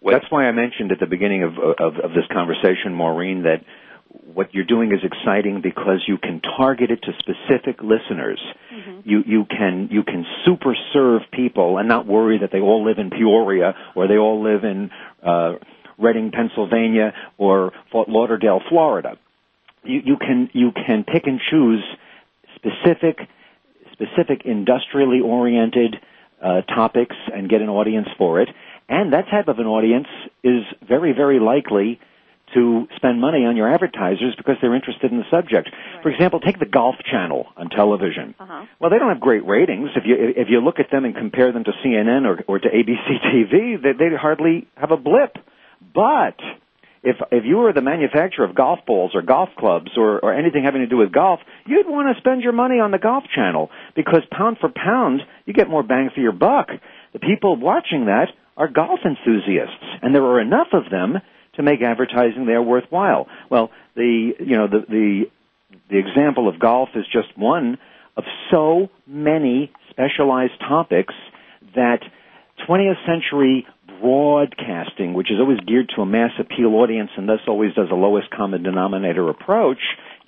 What- 0.00 0.12
That's 0.12 0.30
why 0.30 0.46
I 0.46 0.52
mentioned 0.52 0.92
at 0.92 1.00
the 1.00 1.06
beginning 1.06 1.42
of, 1.42 1.52
of, 1.58 1.96
of 1.96 2.10
this 2.12 2.24
conversation, 2.32 2.94
Maureen, 2.94 3.42
that 3.42 3.64
what 4.32 4.54
you're 4.54 4.64
doing 4.64 4.92
is 4.92 5.00
exciting 5.02 5.60
because 5.62 6.02
you 6.06 6.16
can 6.18 6.40
target 6.56 6.90
it 6.90 7.00
to 7.02 7.12
specific 7.18 7.82
listeners. 7.82 8.40
You 9.04 9.22
you 9.26 9.44
can 9.44 9.88
you 9.90 10.02
can 10.02 10.24
super 10.46 10.74
serve 10.92 11.22
people 11.32 11.78
and 11.78 11.88
not 11.88 12.06
worry 12.06 12.38
that 12.38 12.50
they 12.52 12.60
all 12.60 12.84
live 12.84 12.98
in 12.98 13.10
Peoria 13.10 13.74
or 13.94 14.06
they 14.08 14.16
all 14.16 14.42
live 14.42 14.64
in 14.64 14.90
uh, 15.22 15.54
Reading, 15.98 16.30
Pennsylvania, 16.30 17.12
or 17.38 17.72
Fort 17.90 18.08
Lauderdale, 18.08 18.60
Florida. 18.68 19.18
You 19.84 20.00
you 20.04 20.16
can 20.16 20.48
you 20.54 20.70
can 20.72 21.04
pick 21.04 21.24
and 21.26 21.40
choose 21.50 21.84
specific 22.54 23.18
specific 23.92 24.42
industrially 24.44 25.20
oriented 25.20 25.96
uh, 26.42 26.62
topics 26.62 27.16
and 27.34 27.48
get 27.50 27.60
an 27.62 27.68
audience 27.68 28.08
for 28.16 28.40
it. 28.40 28.48
And 28.88 29.12
that 29.12 29.26
type 29.30 29.48
of 29.48 29.58
an 29.58 29.66
audience 29.66 30.08
is 30.42 30.62
very, 30.86 31.12
very 31.12 31.40
likely 31.40 32.00
to 32.54 32.88
spend 32.96 33.20
money 33.20 33.44
on 33.44 33.56
your 33.56 33.72
advertisers 33.72 34.34
because 34.36 34.56
they're 34.60 34.74
interested 34.74 35.12
in 35.12 35.18
the 35.18 35.28
subject. 35.30 35.68
For 36.02 36.10
example, 36.10 36.40
take 36.40 36.58
the 36.58 36.66
Golf 36.66 36.94
Channel 37.10 37.46
on 37.56 37.68
television. 37.68 38.34
Uh-huh. 38.38 38.64
Well, 38.80 38.90
they 38.90 38.98
don't 38.98 39.10
have 39.10 39.20
great 39.20 39.46
ratings. 39.46 39.90
If 39.94 40.04
you 40.06 40.16
if 40.18 40.48
you 40.48 40.60
look 40.60 40.78
at 40.78 40.90
them 40.90 41.04
and 41.04 41.14
compare 41.14 41.52
them 41.52 41.64
to 41.64 41.72
CNN 41.84 42.24
or 42.24 42.42
or 42.48 42.58
to 42.58 42.68
ABC 42.68 43.08
TV, 43.26 43.82
they, 43.82 43.92
they 43.92 44.16
hardly 44.16 44.66
have 44.76 44.90
a 44.90 44.96
blip. 44.96 45.36
But 45.94 46.40
if 47.02 47.16
if 47.30 47.44
you 47.44 47.58
were 47.58 47.72
the 47.72 47.82
manufacturer 47.82 48.44
of 48.44 48.54
golf 48.54 48.80
balls 48.86 49.12
or 49.14 49.22
golf 49.22 49.50
clubs 49.58 49.90
or, 49.96 50.18
or 50.20 50.32
anything 50.32 50.64
having 50.64 50.80
to 50.80 50.86
do 50.86 50.96
with 50.96 51.12
golf, 51.12 51.40
you'd 51.66 51.86
want 51.86 52.14
to 52.14 52.20
spend 52.20 52.42
your 52.42 52.52
money 52.52 52.80
on 52.80 52.90
the 52.90 52.98
Golf 52.98 53.24
Channel 53.34 53.70
because 53.94 54.22
pound 54.30 54.58
for 54.58 54.70
pound, 54.70 55.20
you 55.44 55.52
get 55.52 55.68
more 55.68 55.82
bang 55.82 56.10
for 56.14 56.20
your 56.20 56.32
buck. 56.32 56.68
The 57.12 57.18
people 57.18 57.56
watching 57.56 58.06
that 58.06 58.28
are 58.58 58.68
golf 58.68 59.00
enthusiasts, 59.04 59.84
and 60.02 60.14
there 60.14 60.24
are 60.24 60.40
enough 60.40 60.68
of 60.72 60.90
them 60.90 61.14
to 61.54 61.62
make 61.62 61.80
advertising 61.80 62.44
there 62.44 62.60
worthwhile. 62.60 63.26
Well, 63.50 63.70
the 63.94 64.32
you 64.38 64.56
know 64.56 64.66
the 64.66 64.84
the 64.88 65.22
the 65.88 65.98
example 65.98 66.48
of 66.48 66.58
golf 66.58 66.90
is 66.94 67.04
just 67.10 67.36
one 67.38 67.78
of 68.16 68.24
so 68.50 68.88
many 69.06 69.72
specialized 69.90 70.58
topics 70.60 71.14
that 71.74 72.00
20th 72.68 73.06
century 73.06 73.66
broadcasting, 74.00 75.14
which 75.14 75.30
is 75.30 75.38
always 75.40 75.60
geared 75.60 75.90
to 75.94 76.02
a 76.02 76.06
mass 76.06 76.32
appeal 76.38 76.74
audience 76.74 77.10
and 77.16 77.28
thus 77.28 77.40
always 77.46 77.74
does 77.74 77.88
a 77.90 77.94
lowest 77.94 78.30
common 78.30 78.62
denominator 78.62 79.28
approach, 79.28 79.78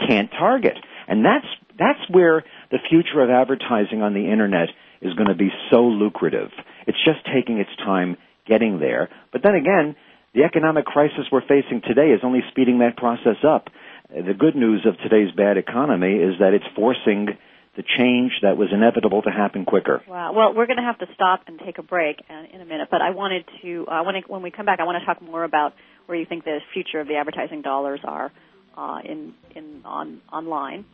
can't 0.06 0.30
target. 0.30 0.76
And 1.08 1.24
that's 1.24 1.46
that's 1.78 2.10
where 2.10 2.44
the 2.70 2.78
future 2.88 3.20
of 3.22 3.30
advertising 3.30 4.02
on 4.02 4.14
the 4.14 4.30
internet 4.30 4.68
is 5.00 5.14
going 5.14 5.28
to 5.28 5.34
be 5.34 5.50
so 5.70 5.82
lucrative. 5.82 6.50
It's 6.86 6.98
just 7.04 7.20
taking 7.34 7.58
its 7.58 7.70
time 7.78 8.16
getting 8.46 8.78
there. 8.78 9.08
But 9.32 9.42
then 9.42 9.54
again, 9.54 9.96
the 10.34 10.44
economic 10.44 10.84
crisis 10.84 11.26
we're 11.30 11.42
facing 11.42 11.82
today 11.86 12.10
is 12.10 12.20
only 12.22 12.40
speeding 12.50 12.78
that 12.78 12.96
process 12.96 13.42
up. 13.46 13.68
The 14.10 14.34
good 14.34 14.56
news 14.56 14.86
of 14.86 14.96
today's 14.98 15.32
bad 15.36 15.56
economy 15.56 16.14
is 16.14 16.38
that 16.40 16.54
it's 16.54 16.64
forcing 16.74 17.28
the 17.76 17.84
change 17.96 18.32
that 18.42 18.56
was 18.56 18.68
inevitable 18.72 19.22
to 19.22 19.30
happen 19.30 19.64
quicker. 19.64 20.02
Wow. 20.08 20.32
Well, 20.32 20.54
we're 20.54 20.66
going 20.66 20.78
to 20.78 20.82
have 20.82 20.98
to 20.98 21.06
stop 21.14 21.42
and 21.46 21.58
take 21.64 21.78
a 21.78 21.82
break 21.82 22.16
uh, 22.28 22.42
in 22.52 22.60
a 22.60 22.64
minute, 22.64 22.88
but 22.90 23.00
I 23.00 23.10
wanted 23.10 23.44
to, 23.62 23.86
uh, 23.86 24.02
when, 24.02 24.16
when 24.26 24.42
we 24.42 24.50
come 24.50 24.66
back, 24.66 24.80
I 24.80 24.84
want 24.84 25.00
to 25.00 25.06
talk 25.06 25.22
more 25.22 25.44
about 25.44 25.74
where 26.06 26.18
you 26.18 26.26
think 26.26 26.44
the 26.44 26.58
future 26.74 27.00
of 27.00 27.06
the 27.06 27.14
advertising 27.14 27.62
dollars 27.62 28.00
are 28.04 28.32
uh, 28.76 28.98
in, 29.04 29.34
in 29.54 29.82
on 29.84 30.20
online, 30.32 30.84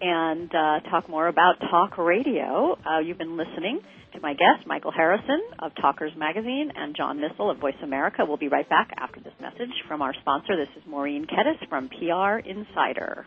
and 0.00 0.50
uh, 0.54 0.80
talk 0.90 1.08
more 1.08 1.28
about 1.28 1.60
talk 1.70 1.98
radio. 1.98 2.76
Uh, 2.84 3.00
you've 3.00 3.18
been 3.18 3.36
listening 3.36 3.80
to 4.14 4.20
my 4.20 4.32
guest, 4.32 4.66
Michael 4.66 4.92
Harrison 4.92 5.42
of 5.58 5.72
Talkers 5.74 6.12
Magazine, 6.16 6.72
and 6.74 6.96
John 6.96 7.20
Missel 7.20 7.50
of 7.50 7.58
Voice 7.58 7.76
America. 7.82 8.24
We'll 8.26 8.36
be 8.36 8.48
right 8.48 8.68
back 8.68 8.90
after 8.98 9.20
this 9.20 9.34
message 9.40 9.72
from 9.88 10.02
our 10.02 10.14
sponsor. 10.20 10.56
This 10.56 10.74
is 10.76 10.88
Maureen 10.88 11.26
Kettis 11.26 11.68
from 11.68 11.88
PR 11.88 12.38
Insider. 12.38 13.26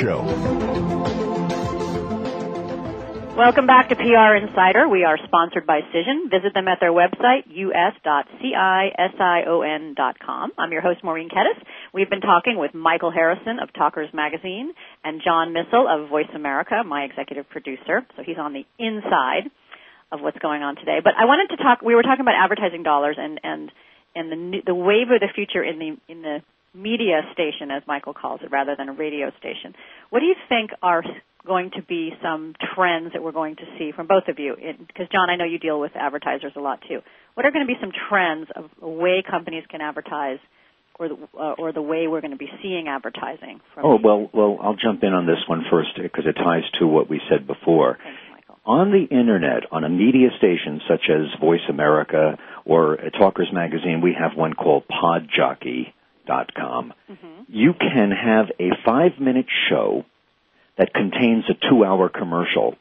Welcome 3.37 3.67
back 3.67 3.89
to 3.89 3.95
PR 3.95 4.33
Insider. 4.35 4.89
We 4.89 5.03
are 5.03 5.19
sponsored 5.25 5.67
by 5.67 5.81
Cision. 5.93 6.31
Visit 6.31 6.55
them 6.55 6.67
at 6.67 6.79
their 6.79 6.91
website, 6.91 7.45
us.cision.com. 7.47 8.01
I'm 10.57 10.71
your 10.71 10.81
host, 10.81 11.03
Maureen 11.03 11.29
Kettis. 11.29 11.61
We've 11.93 12.09
been 12.09 12.21
talking 12.21 12.57
with 12.57 12.73
Michael 12.73 13.11
Harrison 13.11 13.59
of 13.59 13.71
Talkers 13.73 14.11
Magazine 14.11 14.73
and 15.03 15.21
John 15.23 15.53
Missel 15.53 15.87
of 15.87 16.09
Voice 16.09 16.29
America, 16.33 16.81
my 16.83 17.03
executive 17.03 17.47
producer. 17.49 18.01
So 18.17 18.23
he's 18.23 18.39
on 18.39 18.53
the 18.53 18.65
inside 18.79 19.51
of 20.11 20.21
what's 20.21 20.39
going 20.39 20.63
on 20.63 20.77
today. 20.77 20.97
But 21.03 21.13
I 21.15 21.25
wanted 21.25 21.55
to 21.55 21.63
talk, 21.63 21.83
we 21.83 21.93
were 21.93 22.01
talking 22.01 22.21
about 22.21 22.33
advertising 22.43 22.81
dollars 22.81 23.17
and, 23.19 23.39
and, 23.43 23.71
and 24.15 24.31
the, 24.31 24.61
the 24.65 24.73
wave 24.73 25.11
of 25.11 25.19
the 25.19 25.29
future 25.35 25.63
in 25.63 25.77
the, 25.77 25.95
in 26.11 26.23
the 26.23 26.41
media 26.73 27.21
station, 27.33 27.71
as 27.71 27.83
Michael 27.87 28.13
calls 28.13 28.41
it, 28.43 28.51
rather 28.51 28.75
than 28.77 28.89
a 28.89 28.93
radio 28.93 29.31
station. 29.39 29.73
What 30.09 30.19
do 30.19 30.25
you 30.25 30.35
think 30.49 30.71
are 30.81 31.03
going 31.45 31.71
to 31.75 31.81
be 31.81 32.11
some 32.21 32.53
trends 32.75 33.13
that 33.13 33.23
we're 33.23 33.31
going 33.31 33.55
to 33.57 33.63
see 33.77 33.91
from 33.95 34.07
both 34.07 34.23
of 34.27 34.39
you? 34.39 34.55
Because 34.87 35.07
John, 35.11 35.29
I 35.29 35.35
know 35.35 35.45
you 35.45 35.59
deal 35.59 35.79
with 35.79 35.91
advertisers 35.95 36.53
a 36.55 36.59
lot 36.59 36.79
too. 36.87 36.99
What 37.33 37.45
are 37.45 37.51
going 37.51 37.65
to 37.65 37.71
be 37.71 37.79
some 37.79 37.91
trends 38.09 38.47
of 38.55 38.69
the 38.79 38.87
way 38.87 39.23
companies 39.27 39.63
can 39.69 39.81
advertise, 39.81 40.39
or 40.99 41.09
the, 41.09 41.15
uh, 41.37 41.53
or 41.57 41.73
the 41.73 41.81
way 41.81 42.07
we're 42.07 42.21
going 42.21 42.31
to 42.31 42.37
be 42.37 42.49
seeing 42.61 42.87
advertising? 42.87 43.59
From 43.73 43.85
oh 43.85 43.99
well, 44.01 44.29
well, 44.33 44.57
I'll 44.61 44.75
jump 44.75 45.03
in 45.03 45.13
on 45.13 45.25
this 45.25 45.39
one 45.47 45.63
first 45.69 45.89
because 46.01 46.25
it 46.25 46.33
ties 46.33 46.63
to 46.79 46.87
what 46.87 47.09
we 47.09 47.19
said 47.29 47.47
before. 47.47 47.97
Thanks, 48.03 48.19
Michael. 48.31 48.59
On 48.65 48.91
the 48.91 49.03
internet, 49.13 49.63
on 49.71 49.83
a 49.83 49.89
media 49.89 50.29
station 50.37 50.81
such 50.87 51.09
as 51.09 51.39
Voice 51.39 51.67
America 51.69 52.37
or 52.65 52.97
Talkers 53.17 53.49
Magazine, 53.51 54.01
we 54.01 54.15
have 54.17 54.37
one 54.37 54.53
called 54.53 54.83
podjockey.com. 56.27 56.93
Mm-hmm. 57.09 57.43
You 57.47 57.73
can 57.73 58.11
have 58.11 58.47
a 58.59 58.69
five 58.85 59.19
minute 59.19 59.47
show 59.69 60.05
that 60.77 60.93
contains 60.93 61.45
a 61.49 61.69
two 61.69 61.83
hour 61.83 62.09
commercial 62.09 62.75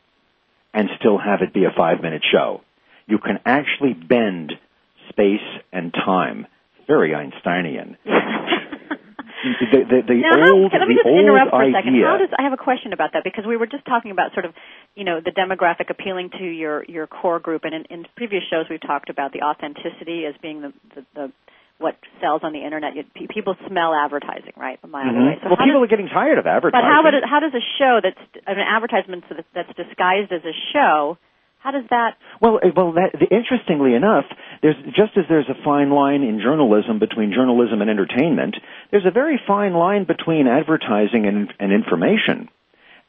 and 0.73 0.88
still 0.99 1.18
have 1.18 1.40
it 1.42 1.52
be 1.52 1.64
a 1.64 1.75
five 1.76 2.02
minute 2.02 2.23
show. 2.30 2.62
You 3.06 3.18
can 3.18 3.40
actually 3.44 3.94
bend 3.94 4.52
space 5.09 5.40
and 5.73 5.92
time. 5.92 6.47
Very 6.87 7.14
Einsteinian. 7.14 7.97
the, 8.04 9.78
the, 9.88 10.02
the 10.06 10.14
now, 10.14 10.45
how, 10.45 10.54
old, 10.54 10.73
let 10.73 10.88
me 10.88 10.95
just 10.95 11.06
interrupt 11.06 11.50
for 11.50 11.62
a 11.62 11.67
idea. 11.67 11.78
second. 11.78 12.02
How 12.02 12.19
does 12.19 12.30
I 12.38 12.43
have 12.43 12.52
a 12.52 12.62
question 12.62 12.93
about 12.93 13.10
that 13.14 13.25
because 13.25 13.45
we 13.47 13.56
were 13.56 13.67
just 13.67 13.84
talking 13.84 14.10
about 14.10 14.32
sort 14.32 14.45
of, 14.45 14.54
you 14.95 15.04
know, 15.04 15.21
the 15.21 15.30
demographic 15.30 15.91
appealing 15.91 16.30
to 16.38 16.45
your 16.45 16.84
your 16.84 17.06
core 17.06 17.41
group, 17.41 17.64
and 17.64 17.75
in, 17.75 17.84
in 17.91 18.06
previous 18.17 18.43
shows 18.50 18.67
we've 18.71 18.80
talked 18.80 19.10
about 19.10 19.32
the 19.32 19.43
authenticity 19.43 20.25
as 20.26 20.34
being 20.43 20.62
the 20.62 20.73
the, 20.95 21.06
the 21.14 21.32
what 21.80 21.97
sells 22.21 22.43
on 22.45 22.52
the 22.52 22.62
internet. 22.62 22.95
You, 22.95 23.04
people 23.28 23.56
smell 23.66 23.95
advertising, 23.95 24.52
right, 24.56 24.78
a 24.84 24.86
mile 24.86 25.12
Mhm. 25.12 25.23
away. 25.23 25.38
So 25.43 25.49
well, 25.49 25.56
people 25.56 25.80
does, 25.80 25.84
are 25.84 25.86
getting 25.88 26.08
tired 26.08 26.38
of 26.38 26.47
advertising. 26.47 26.86
but 26.86 26.93
how 26.93 27.02
would 27.02 27.14
it, 27.14 27.25
how 27.25 27.40
does 27.40 27.54
a 27.54 27.64
show 27.78 28.00
that's 28.02 28.21
an 28.47 28.58
advertisement 28.58 29.25
that's, 29.54 29.73
disguised 29.75 30.30
as 30.30 30.45
a 30.45 30.52
show? 30.73 31.16
How 31.60 31.73
does 31.73 31.84
that? 31.90 32.16
Well, 32.40 32.60
eh, 32.62 32.71
well, 32.75 32.93
that, 32.93 33.12
the, 33.19 33.26
interestingly 33.26 33.95
enough, 33.95 34.25
there's 34.62 34.76
just 34.95 35.16
as 35.16 35.25
there's 35.28 35.49
a 35.49 35.54
fine 35.64 35.90
line 35.90 36.23
in 36.23 36.40
journalism 36.40 36.99
between 36.99 37.32
journalism 37.32 37.80
and 37.80 37.90
entertainment, 37.90 38.56
there's 38.90 39.06
a 39.06 39.10
very 39.10 39.38
fine 39.47 39.73
line 39.75 40.04
between 40.04 40.47
advertising 40.47 41.26
and, 41.26 41.52
and 41.58 41.73
information. 41.73 42.49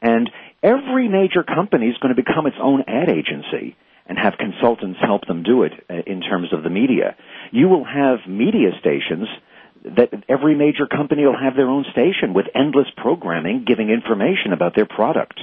And 0.00 0.30
every 0.62 1.08
major 1.08 1.42
company 1.42 1.88
is 1.88 1.96
going 1.98 2.14
to 2.14 2.20
become 2.20 2.46
its 2.46 2.56
own 2.60 2.84
ad 2.88 3.08
agency 3.08 3.76
and 4.06 4.18
have 4.18 4.34
consultants 4.38 4.98
help 5.00 5.26
them 5.26 5.42
do 5.42 5.62
it 5.62 5.72
uh, 5.88 5.94
in 6.06 6.20
terms 6.20 6.52
of 6.52 6.62
the 6.62 6.70
media. 6.70 7.16
You 7.52 7.68
will 7.68 7.84
have 7.84 8.26
media 8.26 8.70
stations 8.80 9.28
that 9.84 10.10
every 10.28 10.54
major 10.54 10.86
company 10.86 11.24
will 11.24 11.38
have 11.38 11.54
their 11.54 11.68
own 11.68 11.84
station 11.92 12.34
with 12.34 12.46
endless 12.54 12.86
programming 12.96 13.64
giving 13.66 13.90
information 13.90 14.52
about 14.52 14.74
their 14.74 14.86
product. 14.86 15.40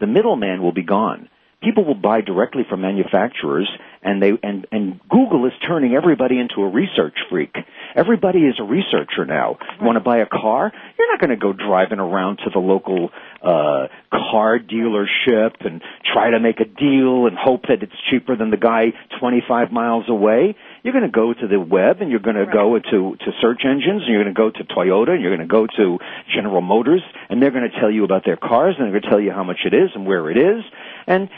The 0.00 0.06
middleman 0.06 0.62
will 0.62 0.72
be 0.72 0.82
gone. 0.82 1.28
People 1.62 1.84
will 1.84 1.94
buy 1.94 2.20
directly 2.20 2.64
from 2.68 2.82
manufacturers 2.82 3.68
and 4.02 4.22
they 4.22 4.32
and, 4.42 4.66
and 4.70 5.00
Google 5.08 5.46
is 5.46 5.52
turning 5.66 5.94
everybody 5.94 6.38
into 6.38 6.60
a 6.62 6.68
research 6.68 7.14
freak. 7.30 7.56
Everybody 7.94 8.40
is 8.40 8.54
a 8.60 8.62
researcher 8.62 9.24
now. 9.24 9.56
You 9.80 9.86
want 9.86 9.96
to 9.96 10.04
buy 10.04 10.18
a 10.18 10.26
car? 10.26 10.70
You're 10.98 11.12
not 11.12 11.20
going 11.20 11.30
to 11.30 11.36
go 11.36 11.52
driving 11.52 11.98
around 11.98 12.36
to 12.44 12.50
the 12.52 12.60
local 12.60 13.10
uh 13.42 13.88
car 14.10 14.58
dealership 14.58 15.64
and 15.64 15.82
try 16.12 16.30
to 16.30 16.40
make 16.40 16.60
a 16.60 16.64
deal 16.64 17.26
and 17.26 17.36
hope 17.36 17.62
that 17.68 17.82
it's 17.82 17.92
cheaper 18.10 18.36
than 18.36 18.50
the 18.50 18.56
guy 18.56 18.92
25 19.18 19.72
miles 19.72 20.04
away. 20.08 20.54
You're 20.86 20.92
going 20.92 21.10
to 21.10 21.10
go 21.10 21.34
to 21.34 21.48
the 21.48 21.58
web 21.58 22.00
and 22.00 22.12
you're 22.12 22.20
going 22.20 22.36
to 22.36 22.46
go 22.46 22.78
to 22.78 23.16
to 23.18 23.30
search 23.42 23.62
engines 23.64 24.02
and 24.06 24.14
you're 24.14 24.22
going 24.22 24.32
to 24.32 24.38
go 24.38 24.50
to 24.52 24.62
Toyota 24.72 25.10
and 25.10 25.20
you're 25.20 25.34
going 25.34 25.48
to 25.48 25.52
go 25.52 25.66
to 25.66 25.98
General 26.32 26.60
Motors 26.60 27.02
and 27.28 27.42
they're 27.42 27.50
going 27.50 27.68
to 27.68 27.80
tell 27.80 27.90
you 27.90 28.04
about 28.04 28.24
their 28.24 28.36
cars 28.36 28.76
and 28.78 28.84
they're 28.86 28.92
going 28.92 29.02
to 29.02 29.10
tell 29.10 29.20
you 29.20 29.32
how 29.32 29.42
much 29.42 29.66
it 29.66 29.74
is 29.74 29.90
and 29.96 30.06
where 30.06 30.30
it 30.30 30.36
is. 30.36 30.62
And 31.08 31.28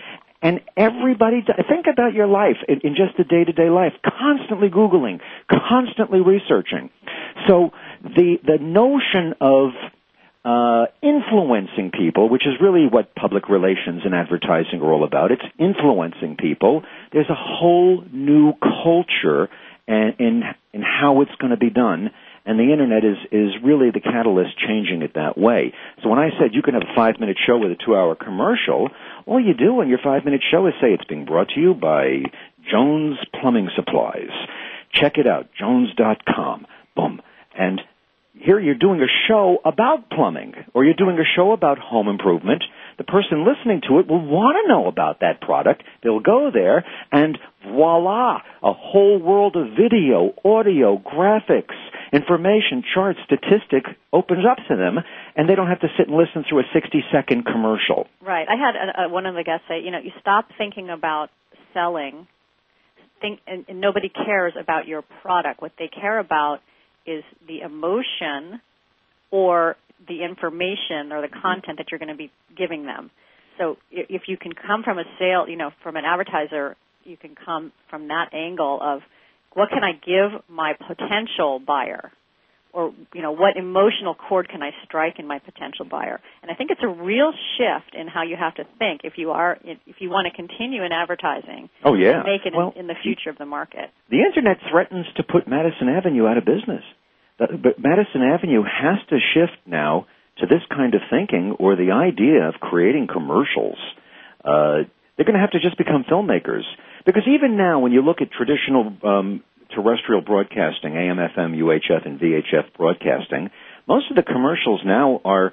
and 0.42 0.60
everybody 0.76 1.40
think 1.66 1.86
about 1.90 2.12
your 2.12 2.26
life 2.26 2.58
in, 2.68 2.80
in 2.84 2.94
just 2.94 3.16
the 3.16 3.24
day-to-day 3.24 3.70
life. 3.70 3.94
Constantly 4.04 4.68
googling 4.68 5.18
constantly 5.48 6.20
researching. 6.20 6.90
So 7.48 7.70
the 8.02 8.36
the 8.44 8.58
notion 8.60 9.32
of 9.40 9.70
uh, 10.48 10.86
influencing 11.02 11.90
people, 11.90 12.30
which 12.30 12.46
is 12.46 12.54
really 12.58 12.86
what 12.90 13.14
public 13.14 13.50
relations 13.50 14.00
and 14.06 14.14
advertising 14.14 14.80
are 14.80 14.90
all 14.90 15.04
about. 15.04 15.30
It's 15.30 15.42
influencing 15.58 16.36
people. 16.38 16.84
There's 17.12 17.28
a 17.28 17.36
whole 17.36 18.02
new 18.10 18.54
culture 18.54 19.50
and 19.86 20.14
in 20.18 20.42
in 20.72 20.82
how 20.82 21.20
it's 21.20 21.34
going 21.38 21.50
to 21.50 21.58
be 21.58 21.68
done, 21.68 22.10
and 22.46 22.58
the 22.58 22.72
internet 22.72 23.04
is 23.04 23.18
is 23.30 23.50
really 23.62 23.90
the 23.90 24.00
catalyst 24.00 24.56
changing 24.58 25.02
it 25.02 25.14
that 25.16 25.36
way. 25.36 25.74
So 26.02 26.08
when 26.08 26.18
I 26.18 26.30
said 26.38 26.54
you 26.54 26.62
can 26.62 26.72
have 26.72 26.82
a 26.82 26.94
five 26.94 27.20
minute 27.20 27.36
show 27.46 27.58
with 27.58 27.72
a 27.72 27.76
two 27.84 27.94
hour 27.94 28.14
commercial, 28.14 28.88
all 29.26 29.40
you 29.40 29.52
do 29.52 29.80
on 29.80 29.88
your 29.90 29.98
five 30.02 30.24
minute 30.24 30.42
show 30.50 30.66
is 30.66 30.72
say 30.80 30.94
it's 30.94 31.04
being 31.04 31.26
brought 31.26 31.48
to 31.50 31.60
you 31.60 31.74
by 31.74 32.22
Jones 32.70 33.18
Plumbing 33.38 33.68
Supplies. 33.76 34.32
Check 34.94 35.18
it 35.18 35.26
out, 35.26 35.48
Jones.com. 35.58 36.66
Boom. 36.96 37.20
And 37.58 37.82
here 38.48 38.58
you're 38.58 38.74
doing 38.74 39.00
a 39.02 39.12
show 39.28 39.58
about 39.62 40.08
plumbing 40.08 40.54
or 40.72 40.82
you're 40.82 40.94
doing 40.94 41.18
a 41.18 41.36
show 41.36 41.52
about 41.52 41.78
home 41.78 42.08
improvement. 42.08 42.64
The 42.96 43.04
person 43.04 43.44
listening 43.44 43.82
to 43.86 43.98
it 43.98 44.08
will 44.08 44.24
want 44.24 44.56
to 44.56 44.72
know 44.72 44.86
about 44.86 45.20
that 45.20 45.42
product. 45.42 45.82
They'll 46.02 46.20
go 46.20 46.48
there 46.50 46.82
and 47.12 47.36
voila, 47.62 48.38
a 48.62 48.72
whole 48.72 49.20
world 49.20 49.54
of 49.54 49.76
video, 49.76 50.32
audio, 50.46 50.96
graphics, 50.96 51.76
information, 52.10 52.82
charts, 52.94 53.18
statistics 53.26 53.90
opens 54.14 54.46
up 54.50 54.56
to 54.68 54.76
them 54.76 54.96
and 55.36 55.46
they 55.46 55.54
don't 55.54 55.68
have 55.68 55.80
to 55.80 55.88
sit 55.98 56.08
and 56.08 56.16
listen 56.16 56.42
through 56.48 56.60
a 56.60 56.68
60 56.72 57.04
second 57.12 57.44
commercial. 57.44 58.06
Right. 58.24 58.48
I 58.48 58.56
had 58.56 58.74
a, 58.76 59.02
a, 59.02 59.08
one 59.10 59.26
of 59.26 59.34
the 59.34 59.44
guests 59.44 59.66
say, 59.68 59.80
you 59.84 59.90
know, 59.90 60.00
you 60.02 60.12
stop 60.22 60.46
thinking 60.56 60.88
about 60.88 61.28
selling, 61.74 62.26
think, 63.20 63.40
and, 63.46 63.66
and 63.68 63.78
nobody 63.78 64.08
cares 64.08 64.54
about 64.58 64.88
your 64.88 65.02
product. 65.20 65.60
What 65.60 65.72
they 65.78 65.88
care 65.88 66.18
about 66.18 66.60
is 67.08 67.24
the 67.46 67.60
emotion 67.60 68.60
or 69.30 69.76
the 70.06 70.24
information 70.24 71.12
or 71.12 71.20
the 71.20 71.28
mm-hmm. 71.28 71.40
content 71.40 71.78
that 71.78 71.86
you're 71.90 71.98
going 71.98 72.10
to 72.10 72.16
be 72.16 72.30
giving 72.56 72.84
them. 72.84 73.10
So 73.58 73.76
if 73.90 74.22
you 74.28 74.36
can 74.36 74.52
come 74.52 74.84
from 74.84 74.98
a 74.98 75.04
sale, 75.18 75.48
you 75.48 75.56
know, 75.56 75.70
from 75.82 75.96
an 75.96 76.04
advertiser, 76.04 76.76
you 77.04 77.16
can 77.16 77.34
come 77.34 77.72
from 77.90 78.08
that 78.08 78.32
angle 78.32 78.78
of 78.80 79.00
what 79.54 79.70
can 79.70 79.82
I 79.82 79.92
give 79.92 80.40
my 80.48 80.74
potential 80.74 81.58
buyer? 81.58 82.12
Or, 82.72 82.92
you 83.14 83.22
know, 83.22 83.32
what 83.32 83.56
emotional 83.56 84.14
chord 84.14 84.48
can 84.48 84.62
I 84.62 84.70
strike 84.84 85.18
in 85.18 85.26
my 85.26 85.40
potential 85.40 85.86
buyer? 85.90 86.20
And 86.42 86.50
I 86.52 86.54
think 86.54 86.70
it's 86.70 86.82
a 86.84 86.88
real 86.88 87.32
shift 87.56 87.96
in 87.96 88.06
how 88.06 88.22
you 88.22 88.36
have 88.38 88.54
to 88.56 88.64
think 88.78 89.00
if 89.04 89.14
you 89.16 89.30
are, 89.30 89.58
if 89.64 89.96
you 89.98 90.10
want 90.10 90.28
to 90.30 90.36
continue 90.36 90.84
in 90.84 90.92
advertising. 90.92 91.70
Oh 91.82 91.94
yeah. 91.94 92.22
make 92.24 92.44
it 92.44 92.52
well, 92.54 92.72
in, 92.76 92.82
in 92.82 92.86
the 92.86 92.94
future 93.02 93.30
of 93.30 93.38
the 93.38 93.46
market. 93.46 93.90
The 94.10 94.20
internet 94.20 94.58
threatens 94.70 95.06
to 95.16 95.22
put 95.24 95.48
Madison 95.48 95.88
Avenue 95.88 96.28
out 96.28 96.36
of 96.36 96.44
business. 96.44 96.84
But 97.38 97.78
Madison 97.78 98.22
Avenue 98.22 98.62
has 98.64 98.98
to 99.10 99.18
shift 99.34 99.58
now 99.64 100.06
to 100.38 100.46
this 100.46 100.62
kind 100.68 100.94
of 100.94 101.00
thinking 101.10 101.56
or 101.58 101.76
the 101.76 101.92
idea 101.92 102.48
of 102.48 102.54
creating 102.60 103.06
commercials. 103.06 103.78
Uh, 104.44 104.86
they're 105.16 105.26
going 105.26 105.34
to 105.34 105.40
have 105.40 105.52
to 105.52 105.60
just 105.60 105.78
become 105.78 106.04
filmmakers. 106.04 106.62
Because 107.06 107.22
even 107.26 107.56
now, 107.56 107.80
when 107.80 107.92
you 107.92 108.02
look 108.02 108.20
at 108.20 108.30
traditional 108.30 108.92
um, 109.02 109.42
terrestrial 109.74 110.20
broadcasting, 110.20 110.96
AM, 110.96 111.16
FM, 111.16 111.56
UHF, 111.56 112.06
and 112.06 112.20
VHF 112.20 112.74
broadcasting, 112.76 113.50
most 113.86 114.10
of 114.10 114.16
the 114.16 114.22
commercials 114.22 114.80
now 114.84 115.20
are 115.24 115.52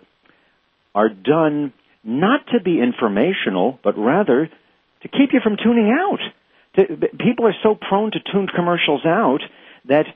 are 0.93 1.10
done 1.10 1.74
not 2.04 2.48
to 2.54 2.62
be 2.62 2.80
informational, 2.82 3.80
but 3.84 3.98
rather 3.98 4.50
to 5.02 5.08
keep 5.08 5.32
you 5.34 5.39
from 5.43 5.58
tuning 5.62 5.91
out. 5.91 6.19
To, 6.76 7.08
people 7.19 7.48
are 7.48 7.56
so 7.63 7.76
prone 7.76 8.12
to 8.12 8.19
tune 8.32 8.48
commercials 8.54 9.06
out 9.06 9.39
that 9.86 10.06
uh, 10.08 10.12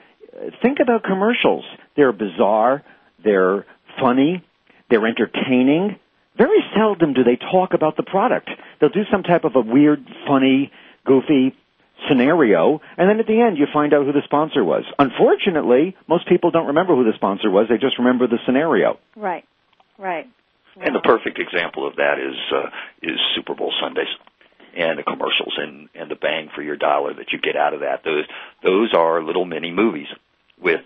think 0.61 0.79
about 0.81 1.03
commercials. 1.03 1.65
They're 1.95 2.11
bizarre, 2.11 2.83
they're 3.23 3.65
funny, 3.99 4.43
they're 4.89 5.05
entertaining. 5.05 5.99
Very 6.37 6.59
seldom 6.75 7.13
do 7.13 7.23
they 7.23 7.35
talk 7.35 7.73
about 7.73 7.97
the 7.97 8.03
product. 8.03 8.49
They'll 8.79 8.89
do 8.89 9.03
some 9.11 9.23
type 9.23 9.43
of 9.43 9.55
a 9.55 9.61
weird, 9.61 10.05
funny, 10.27 10.71
goofy 11.05 11.55
scenario, 12.07 12.79
and 12.97 13.09
then 13.09 13.19
at 13.19 13.27
the 13.27 13.41
end 13.41 13.57
you 13.57 13.67
find 13.73 13.93
out 13.93 14.05
who 14.05 14.13
the 14.13 14.21
sponsor 14.23 14.63
was. 14.63 14.85
Unfortunately, 14.97 15.97
most 16.07 16.27
people 16.29 16.51
don't 16.51 16.67
remember 16.67 16.95
who 16.95 17.03
the 17.03 17.15
sponsor 17.15 17.49
was; 17.49 17.67
they 17.69 17.77
just 17.77 17.97
remember 17.97 18.27
the 18.27 18.39
scenario. 18.45 18.97
Right, 19.15 19.43
right. 19.97 20.27
And 20.81 20.95
the 20.95 21.01
perfect 21.01 21.39
example 21.39 21.85
of 21.85 21.97
that 21.97 22.19
is 22.19 22.37
uh, 22.55 22.69
is 23.01 23.19
Super 23.35 23.53
Bowl 23.53 23.73
Sundays 23.81 24.07
and 24.75 24.97
the 24.97 25.03
commercials 25.03 25.53
and 25.57 25.89
and 25.95 26.09
the 26.09 26.15
bang 26.15 26.49
for 26.55 26.61
your 26.61 26.77
dollar 26.77 27.13
that 27.13 27.31
you 27.31 27.39
get 27.39 27.55
out 27.55 27.73
of 27.73 27.81
that. 27.81 28.03
Those 28.03 28.25
those 28.63 28.93
are 28.93 29.23
little 29.23 29.45
mini 29.45 29.71
movies 29.71 30.07
with 30.61 30.81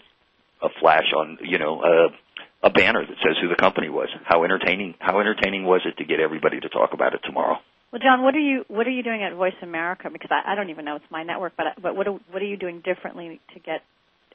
a 0.62 0.70
flash 0.80 1.12
on 1.16 1.38
you 1.42 1.58
know 1.58 1.82
a, 1.84 2.68
a 2.68 2.70
banner 2.70 3.06
that 3.06 3.18
says 3.24 3.36
who 3.42 3.50
the 3.50 3.56
company 3.56 3.90
was. 3.90 4.10
How 4.24 4.44
entertaining 4.44 4.96
how 5.00 5.20
entertaining 5.20 5.64
was 5.66 5.82
it 5.86 5.98
to 5.98 6.06
get 6.06 6.20
everybody 6.20 6.60
to 6.60 6.70
talk 6.70 6.94
about 6.94 7.14
it 7.14 7.22
tomorrow? 7.24 7.58
Well, 7.92 8.02
John, 8.02 8.24
what 8.24 8.34
are 8.36 8.40
you 8.40 8.66
what 8.70 8.88
are 8.88 8.92
you 8.92 9.04
doing 9.04 9.22
at 9.22 9.36
Voice 9.36 9.54
America? 9.62 10.10
Because 10.12 10.32
I, 10.32 10.54
I 10.54 10.56
don't 10.56 10.72
even 10.72 10.86
know 10.86 10.96
it's 10.96 11.06
my 11.12 11.24
network, 11.24 11.54
but 11.56 11.82
but 11.82 11.96
what 11.96 12.08
are, 12.08 12.20
what 12.32 12.42
are 12.42 12.46
you 12.46 12.58
doing 12.58 12.82
differently 12.84 13.40
to 13.54 13.60
get 13.60 13.82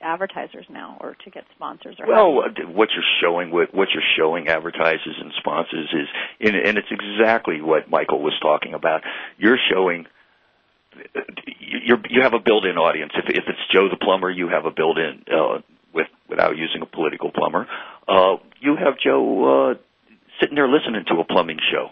advertisers 0.00 0.66
now 0.70 0.96
or 1.00 1.16
to 1.24 1.30
get 1.30 1.44
sponsors? 1.54 1.96
Or 1.98 2.06
well, 2.06 2.32
what 2.32 2.88
you're 2.94 3.04
showing 3.22 3.50
what 3.50 3.74
what 3.74 3.88
you're 3.92 4.02
showing 4.16 4.48
advertisers 4.48 5.16
and 5.20 5.32
sponsors 5.38 5.88
is, 5.92 6.08
and, 6.40 6.56
and 6.56 6.78
it's 6.78 6.88
exactly 6.90 7.60
what 7.60 7.90
Michael 7.90 8.22
was 8.22 8.34
talking 8.40 8.74
about. 8.74 9.02
You're 9.38 9.58
showing 9.70 10.06
you're, 11.60 11.98
you 12.08 12.22
have 12.22 12.34
a 12.34 12.40
built-in 12.40 12.76
audience. 12.76 13.12
If, 13.14 13.28
if 13.28 13.44
it's 13.46 13.58
Joe 13.72 13.88
the 13.88 13.96
plumber, 13.96 14.30
you 14.30 14.48
have 14.48 14.64
a 14.64 14.70
built-in 14.70 15.24
uh, 15.32 15.60
with 15.94 16.08
without 16.28 16.56
using 16.56 16.82
a 16.82 16.86
political 16.86 17.30
plumber. 17.30 17.66
Uh, 18.06 18.36
you 18.60 18.76
have 18.76 18.98
Joe 18.98 19.72
uh, 19.72 19.74
sitting 20.40 20.54
there 20.54 20.68
listening 20.68 21.04
to 21.08 21.20
a 21.20 21.24
plumbing 21.24 21.58
show 21.70 21.90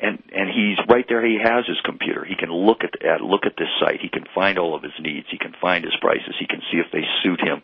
and 0.00 0.22
and 0.32 0.48
he's 0.48 0.78
right 0.88 1.04
there. 1.08 1.24
He 1.24 1.38
has 1.42 1.66
his 1.66 1.80
computer. 1.84 2.24
He 2.24 2.36
can 2.36 2.52
look 2.52 2.78
at, 2.84 3.04
at 3.04 3.20
look 3.20 3.46
at 3.46 3.56
this 3.56 3.68
site. 3.80 4.00
He 4.00 4.08
can 4.08 4.24
find 4.34 4.58
all 4.58 4.74
of 4.74 4.82
his 4.82 4.92
needs. 5.00 5.26
He 5.30 5.38
can 5.38 5.54
find 5.60 5.84
his 5.84 5.94
prices. 6.00 6.34
He 6.38 6.46
can 6.46 6.60
see 6.70 6.78
if 6.78 6.86
they 6.92 7.02
suit 7.22 7.40
him, 7.40 7.62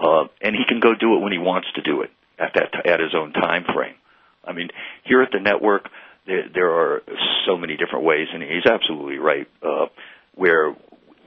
uh, 0.00 0.28
and 0.40 0.56
he 0.56 0.64
can 0.66 0.80
go 0.80 0.94
do 0.94 1.16
it 1.16 1.22
when 1.22 1.32
he 1.32 1.38
wants 1.38 1.68
to 1.74 1.82
do 1.82 2.02
it 2.02 2.10
at 2.38 2.54
that 2.54 2.86
at 2.86 3.00
his 3.00 3.14
own 3.14 3.32
time 3.32 3.64
frame. 3.74 3.94
I 4.44 4.52
mean, 4.52 4.68
here 5.04 5.22
at 5.22 5.30
the 5.32 5.40
network, 5.40 5.88
there, 6.26 6.48
there 6.52 6.70
are 6.70 7.02
so 7.46 7.56
many 7.56 7.76
different 7.76 8.04
ways, 8.04 8.28
and 8.32 8.42
he's 8.42 8.66
absolutely 8.66 9.18
right. 9.18 9.46
Uh, 9.62 9.86
where 10.34 10.74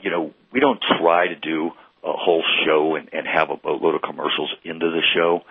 you 0.02 0.10
know 0.10 0.34
we 0.52 0.60
don't 0.60 0.80
try 1.00 1.28
to 1.28 1.36
do 1.36 1.72
a 2.04 2.14
whole 2.14 2.44
show 2.66 2.96
and, 2.96 3.10
and 3.14 3.28
have 3.28 3.52
a 3.52 3.58
boatload 3.58 3.94
of 3.96 4.02
commercials 4.02 4.52
into 4.64 4.90
the 4.90 5.02
show 5.14 5.42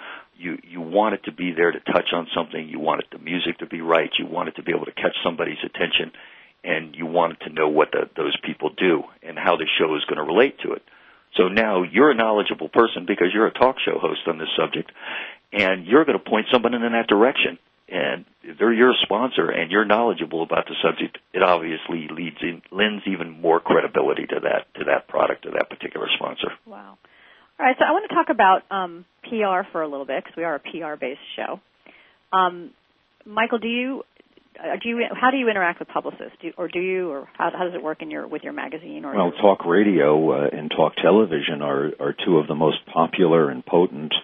you 0.41 0.59
you 0.67 0.81
want 0.81 1.15
it 1.15 1.25
to 1.25 1.33
be 1.33 1.53
there 1.53 1.71
to 1.71 1.81
touch 1.81 2.09
on 2.13 2.27
something. 2.35 2.69
You 2.69 2.81
want 2.81 3.03
it 3.03 3.09
the 3.13 3.19
music 3.19 3.59
to 3.59 3.67
be 3.67 3.81
right. 3.81 4.11
You 4.19 4.27
want 4.27 4.49
it 4.49 4.57
to 4.57 4.63
be 4.63 4.73
able 4.75 4.87
to 4.87 4.93
catch 4.93 5.15
somebody's 5.23 5.63
attention, 5.65 6.13
and 6.65 6.97
you 6.97 7.07
want 7.07 7.35
it 7.35 7.45
to 7.45 7.53
know 7.53 7.69
what 7.69 7.93
the, 7.93 8.09
those 8.17 8.37
people 8.43 8.71
do 8.77 9.03
and 9.23 9.39
how 9.39 9.57
the 9.57 9.67
show 9.79 9.95
is 9.97 10.05
going 10.05 10.17
to 10.17 10.25
relate 10.25 10.59
to 10.65 10.73
it. 10.73 10.83
So 11.37 11.49
now 11.49 11.83
you're 11.83 12.11
a 12.11 12.15
knowledgeable 12.15 12.69
person 12.69 13.05
because 13.07 13.29
you're 13.33 13.47
a 13.47 13.53
talk 13.53 13.77
show 13.85 13.99
host 13.99 14.23
on 14.27 14.39
this 14.39 14.49
subject, 14.59 14.91
and 15.53 15.87
you're 15.87 16.05
going 16.05 16.19
to 16.19 16.31
point 16.31 16.47
someone 16.51 16.75
in 16.75 16.83
that 16.83 17.07
direction. 17.07 17.59
And 17.89 18.25
if 18.43 18.57
they're 18.57 18.73
your 18.73 18.95
sponsor 19.03 19.51
and 19.51 19.71
you're 19.71 19.85
knowledgeable 19.85 20.43
about 20.43 20.67
the 20.67 20.77
subject, 20.83 21.19
it 21.35 21.43
obviously 21.43 22.09
leads 22.09 22.37
in, 22.41 22.63
lends 22.71 23.03
even 23.07 23.41
more 23.41 23.59
credibility 23.59 24.27
to 24.27 24.41
that 24.45 24.73
to 24.79 24.85
that 24.85 25.09
product 25.09 25.43
to 25.43 25.51
that 25.51 25.69
particular 25.69 26.07
sponsor. 26.15 26.53
Wow. 26.67 26.99
All 27.61 27.67
right, 27.67 27.77
so 27.79 27.85
I 27.85 27.93
want 27.93 28.09
to 28.09 28.15
talk 28.15 28.31
about 28.31 28.63
um, 28.71 29.05
PR 29.25 29.69
for 29.71 29.83
a 29.83 29.87
little 29.89 30.07
bit 30.07 30.25
because 30.25 30.35
we 30.35 30.45
are 30.45 30.55
a 30.55 30.61
PR-based 30.61 31.21
show. 31.37 31.61
Um, 32.33 32.71
Michael, 33.27 33.59
do 33.59 33.69
you 33.69 34.03
uh, 34.59 34.77
do 34.83 34.89
you 34.89 35.05
how 35.13 35.31
do 35.31 35.37
you 35.37 35.51
interact 35.51 35.79
with 35.79 35.89
publicists, 35.89 36.39
do, 36.41 36.53
or 36.57 36.69
do 36.69 36.81
you, 36.81 37.11
or 37.11 37.29
how, 37.37 37.51
how 37.53 37.65
does 37.65 37.75
it 37.75 37.83
work 37.83 38.01
in 38.01 38.11
your 38.11 38.27
with 38.27 38.45
your 38.45 38.55
magazine? 38.55 39.05
Or 39.05 39.15
well, 39.15 39.27
your... 39.27 39.43
talk 39.43 39.67
radio 39.67 40.33
uh, 40.33 40.49
and 40.51 40.71
talk 40.71 40.95
television 41.03 41.61
are 41.61 41.91
are 42.01 42.15
two 42.25 42.39
of 42.39 42.47
the 42.47 42.55
most 42.55 42.79
popular 42.87 43.51
and 43.51 43.65
potent 43.67 44.15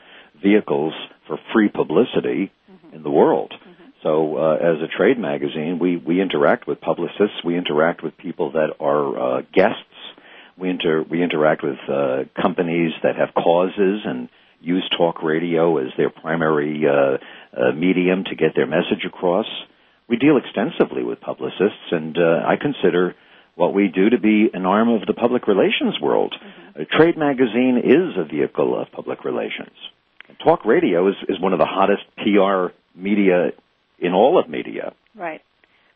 vehicles 0.43 0.95
for 1.27 1.39
free 1.53 1.69
publicity 1.69 2.51
mm-hmm. 2.71 2.97
in 2.97 3.03
the 3.03 3.11
world. 3.11 3.53
Mm-hmm. 3.53 3.91
So, 4.03 4.39
uh, 4.39 4.55
as 4.55 4.81
a 4.81 4.89
trade 4.97 5.19
magazine, 5.19 5.79
we 5.79 5.99
we 5.99 6.23
interact 6.23 6.67
with 6.67 6.81
publicists, 6.81 7.45
we 7.45 7.59
interact 7.59 8.03
with 8.03 8.17
people 8.17 8.53
that 8.53 8.71
are 8.81 9.41
uh, 9.41 9.43
guests 9.53 9.85
we 10.59 10.71
inter 10.71 11.05
we 11.09 11.23
interact 11.23 11.63
with 11.63 11.79
uh, 11.89 12.25
companies 12.41 12.93
that 13.03 13.17
have 13.17 13.35
causes 13.35 14.01
and 14.05 14.29
use 14.61 14.89
talk 14.97 15.23
radio 15.23 15.79
as 15.79 15.89
their 15.97 16.11
primary 16.11 16.83
uh, 16.87 17.19
uh, 17.57 17.73
medium 17.73 18.25
to 18.25 18.35
get 18.35 18.55
their 18.55 18.67
message 18.67 19.05
across. 19.07 19.47
We 20.09 20.17
deal 20.17 20.37
extensively 20.37 21.03
with 21.03 21.21
publicists, 21.21 21.91
and 21.91 22.17
uh, 22.17 22.47
I 22.47 22.57
consider 22.61 23.15
what 23.55 23.75
we 23.75 23.89
do 23.89 24.11
to 24.11 24.19
be 24.19 24.49
an 24.53 24.67
arm 24.67 24.89
of 24.89 25.07
the 25.07 25.15
public 25.15 25.49
relations 25.49 26.01
world. 26.01 26.35
Mm-hmm. 26.35 26.83
A 26.83 26.85
trade 26.85 27.17
magazine 27.17 27.81
is 27.83 28.17
a 28.17 28.25
vehicle 28.25 28.81
of 28.81 28.93
public 28.93 29.25
relations. 29.25 29.77
Talk 30.45 30.65
radio 30.65 31.09
is, 31.09 31.15
is 31.29 31.41
one 31.41 31.53
of 31.53 31.59
the 31.59 31.67
hottest 31.67 32.03
PR 32.19 32.75
media 32.95 33.51
in 33.99 34.13
all 34.13 34.39
of 34.39 34.49
media. 34.49 34.93
Right. 35.15 35.41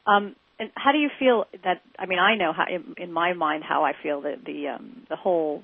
Um, 0.07 0.35
and 0.61 0.71
how 0.77 0.93
do 0.93 0.99
you 0.99 1.09
feel 1.19 1.47
that? 1.65 1.81
I 1.99 2.07
mean, 2.07 2.19
I 2.19 2.37
know 2.37 2.53
how 2.53 2.67
in, 2.71 2.95
in 3.03 3.13
my 3.13 3.33
mind 3.33 3.65
how 3.67 3.85
I 3.85 3.93
feel 4.01 4.21
that 4.23 4.45
the 4.45 4.69
um, 4.69 5.07
the 5.09 5.17
whole 5.17 5.63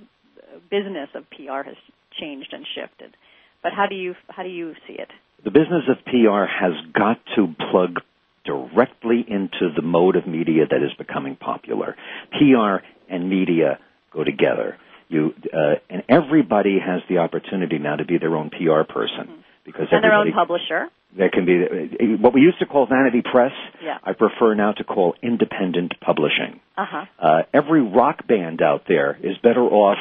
business 0.70 1.10
of 1.14 1.28
PR 1.30 1.62
has 1.64 1.76
changed 2.18 2.52
and 2.52 2.66
shifted. 2.74 3.14
But 3.62 3.72
how 3.72 3.86
do 3.86 3.94
you 3.94 4.14
how 4.28 4.42
do 4.42 4.48
you 4.48 4.72
see 4.88 4.94
it? 4.94 5.10
The 5.44 5.50
business 5.50 5.84
of 5.88 6.04
PR 6.06 6.46
has 6.46 6.72
got 6.92 7.20
to 7.36 7.54
plug 7.70 8.00
directly 8.46 9.24
into 9.28 9.74
the 9.74 9.82
mode 9.82 10.16
of 10.16 10.26
media 10.26 10.64
that 10.70 10.82
is 10.82 10.92
becoming 10.96 11.36
popular. 11.36 11.94
PR 12.32 12.84
and 13.12 13.28
media 13.28 13.78
go 14.12 14.24
together. 14.24 14.78
You 15.08 15.34
uh, 15.52 15.74
and 15.90 16.04
everybody 16.08 16.78
has 16.84 17.02
the 17.08 17.18
opportunity 17.18 17.78
now 17.78 17.96
to 17.96 18.04
be 18.06 18.16
their 18.18 18.34
own 18.34 18.48
PR 18.50 18.90
person 18.90 19.28
mm-hmm. 19.28 19.40
Because 19.66 19.88
and 19.90 20.02
their 20.02 20.14
own 20.14 20.32
publisher 20.32 20.88
that 21.18 21.32
can 21.32 21.44
be 21.44 22.16
what 22.16 22.34
we 22.34 22.40
used 22.40 22.58
to 22.58 22.66
call 22.66 22.86
vanity 22.86 23.22
press. 23.22 23.52
Yeah. 23.82 23.98
I 24.02 24.12
prefer 24.12 24.54
now 24.54 24.72
to 24.72 24.84
call 24.84 25.14
independent 25.22 25.94
publishing. 26.00 26.60
Uh-huh. 26.76 27.04
Uh, 27.18 27.42
every 27.54 27.82
rock 27.82 28.26
band 28.26 28.62
out 28.62 28.84
there 28.86 29.18
is 29.22 29.36
better 29.42 29.62
off 29.62 29.98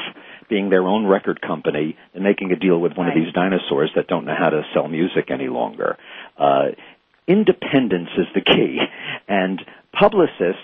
being 0.50 0.70
their 0.70 0.84
own 0.84 1.08
record 1.08 1.42
company 1.42 1.98
than 2.14 2.24
making 2.24 2.52
a 2.52 2.56
deal 2.56 2.80
with 2.80 2.94
one 2.96 3.08
right. 3.08 3.18
of 3.18 3.24
these 3.24 3.34
dinosaurs 3.34 3.92
that 3.96 4.08
don't 4.08 4.26
know 4.26 4.36
how 4.38 4.50
to 4.50 4.64
sell 4.74 4.88
music 4.88 5.32
any 5.32 5.48
longer. 5.48 5.98
Uh, 6.38 6.68
independence 7.28 8.10
is 8.18 8.28
the 8.36 8.42
key, 8.42 8.80
and 9.28 9.62
publicists 9.98 10.60